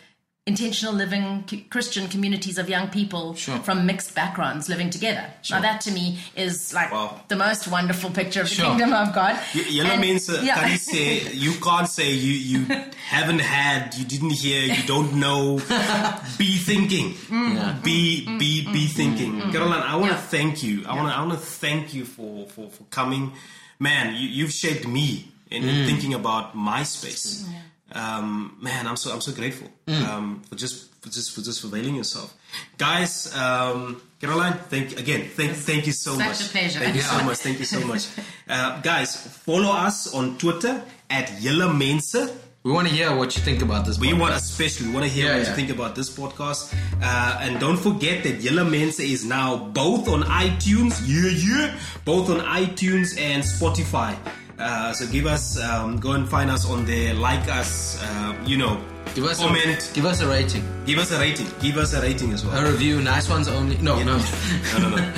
intentional 0.44 0.92
living 0.92 1.44
Christian 1.70 2.08
communities 2.08 2.58
of 2.58 2.68
young 2.68 2.88
people 2.88 3.32
Sure. 3.36 3.58
from 3.58 3.86
mixed 3.86 4.12
backgrounds 4.12 4.68
living 4.68 4.90
together. 4.90 5.24
Now 5.50 5.60
that 5.60 5.80
to 5.82 5.92
me 5.92 6.18
is 6.34 6.74
like 6.74 6.90
Wow. 6.90 7.20
the 7.28 7.36
most 7.36 7.68
wonderful 7.68 8.10
picture 8.10 8.40
of 8.40 8.50
the 8.50 8.56
kingdom 8.56 8.92
of 8.92 9.14
God. 9.14 9.38
Y- 9.54 9.64
Yellow 9.68 9.90
And- 9.90 10.00
means 10.00 10.28
uh, 10.28 10.40
yeah. 10.42 10.56
can 10.56 10.72
you 10.72 10.78
say 10.78 11.32
you 11.32 11.52
can't 11.60 11.88
say 11.88 12.10
you 12.10 12.32
you 12.32 12.64
haven't 13.08 13.38
had, 13.38 13.94
you 13.94 14.04
didn't 14.04 14.30
hear, 14.32 14.62
you 14.64 14.82
don't 14.84 15.14
know. 15.14 15.58
be 16.38 16.56
thinking, 16.58 17.14
mm-hmm. 17.14 17.56
mm-hmm. 17.56 17.82
be 17.82 18.26
be 18.38 18.66
be 18.72 18.86
thinking. 18.88 19.40
Caroline, 19.52 19.82
I 19.82 19.94
want 19.94 20.10
to 20.10 20.16
Yeah. 20.18 20.22
thank 20.36 20.64
you. 20.64 20.84
I 20.88 20.96
want 20.96 21.08
to 21.08 21.14
I 21.16 21.20
want 21.24 21.38
to 21.38 21.46
thank 21.46 21.94
you 21.94 22.04
for 22.04 22.48
for 22.48 22.68
for 22.68 22.82
coming. 22.90 23.30
Man, 23.78 24.16
you, 24.16 24.26
you've 24.28 24.52
shaped 24.52 24.88
me 24.88 25.28
in, 25.50 25.62
in 25.62 25.74
mm. 25.74 25.86
thinking 25.86 26.14
about 26.14 26.56
my 26.56 26.82
space. 26.82 27.46
Um, 27.94 28.56
man, 28.60 28.86
I'm 28.86 28.96
so 28.96 29.12
I'm 29.12 29.20
so 29.20 29.32
grateful 29.32 29.68
um, 29.88 30.42
for 30.48 30.54
just 30.56 30.92
for 31.02 31.10
just 31.10 31.32
for 31.34 31.42
just 31.42 31.62
availing 31.64 31.96
yourself, 31.96 32.34
guys. 32.78 33.34
Um, 33.36 34.00
Caroline, 34.20 34.54
thank 34.70 34.98
again. 34.98 35.28
Thank 35.28 35.52
thank 35.52 35.86
you 35.86 35.92
so 35.92 36.12
Such 36.14 36.26
much. 36.26 36.46
a 36.46 36.48
pleasure. 36.50 36.78
Thank 36.80 36.94
you 36.96 37.02
so 37.02 37.24
much. 37.24 37.38
Thank 37.38 37.58
you 37.58 37.64
so 37.64 37.80
much. 37.86 38.06
Uh, 38.48 38.80
guys, 38.82 39.16
follow 39.16 39.70
us 39.72 40.12
on 40.14 40.36
Twitter 40.36 40.84
at 41.08 41.40
Yella 41.40 41.72
Mensa. 41.72 42.36
We 42.64 42.70
want 42.70 42.86
to 42.88 42.94
hear 42.94 43.14
what 43.16 43.34
you 43.34 43.40
think 43.42 43.62
about 43.62 43.86
this. 43.86 43.98
We 43.98 44.08
podcast. 44.08 44.18
want 44.20 44.34
especially 44.34 44.88
we 44.88 44.92
want 44.94 45.06
to 45.06 45.10
hear 45.10 45.26
Yeah, 45.26 45.36
what 45.38 45.42
yeah. 45.44 45.48
you 45.50 45.56
think 45.56 45.70
about 45.70 45.94
this 45.94 46.10
podcast. 46.14 46.74
Uh, 47.00 47.38
and 47.40 47.58
don't 47.58 47.78
forget 47.78 48.22
that 48.24 48.40
Yella 48.42 48.64
Mensa 48.64 49.02
is 49.02 49.24
now 49.24 49.56
both 49.56 50.06
on 50.08 50.22
iTunes, 50.24 51.00
yeah, 51.06 51.30
yeah, 51.30 51.78
both 52.04 52.28
on 52.30 52.40
iTunes 52.40 53.18
and 53.18 53.42
Spotify. 53.42 54.16
Uh, 54.62 54.92
so 54.92 55.06
give 55.08 55.26
us, 55.26 55.58
um, 55.58 55.98
go 55.98 56.12
and 56.12 56.28
find 56.28 56.48
us 56.50 56.64
on 56.70 56.84
there, 56.86 57.12
like 57.14 57.48
us, 57.48 57.98
uh, 58.02 58.32
you 58.46 58.56
know, 58.56 58.78
Give 59.14 59.24
us 59.24 59.38
comment, 59.38 59.90
A, 59.90 59.94
give 59.94 60.04
us 60.06 60.20
a 60.22 60.26
rating, 60.28 60.64
give 60.86 60.98
us 60.98 61.10
a 61.10 61.18
rating, 61.18 61.46
give 61.60 61.76
us 61.76 61.92
a 61.92 62.00
rating 62.00 62.32
as 62.32 62.44
well. 62.46 62.56
a 62.64 62.70
review. 62.70 63.02
Nice 63.02 63.28
ones 63.28 63.46
only. 63.48 63.76
No, 63.78 63.98
no. 64.02 64.16
no, 64.72 64.78
no, 64.78 64.88
no. 64.96 65.12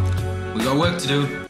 We 0.53 0.63
got 0.63 0.77
work 0.77 0.99
to 0.99 1.07
do. 1.07 1.40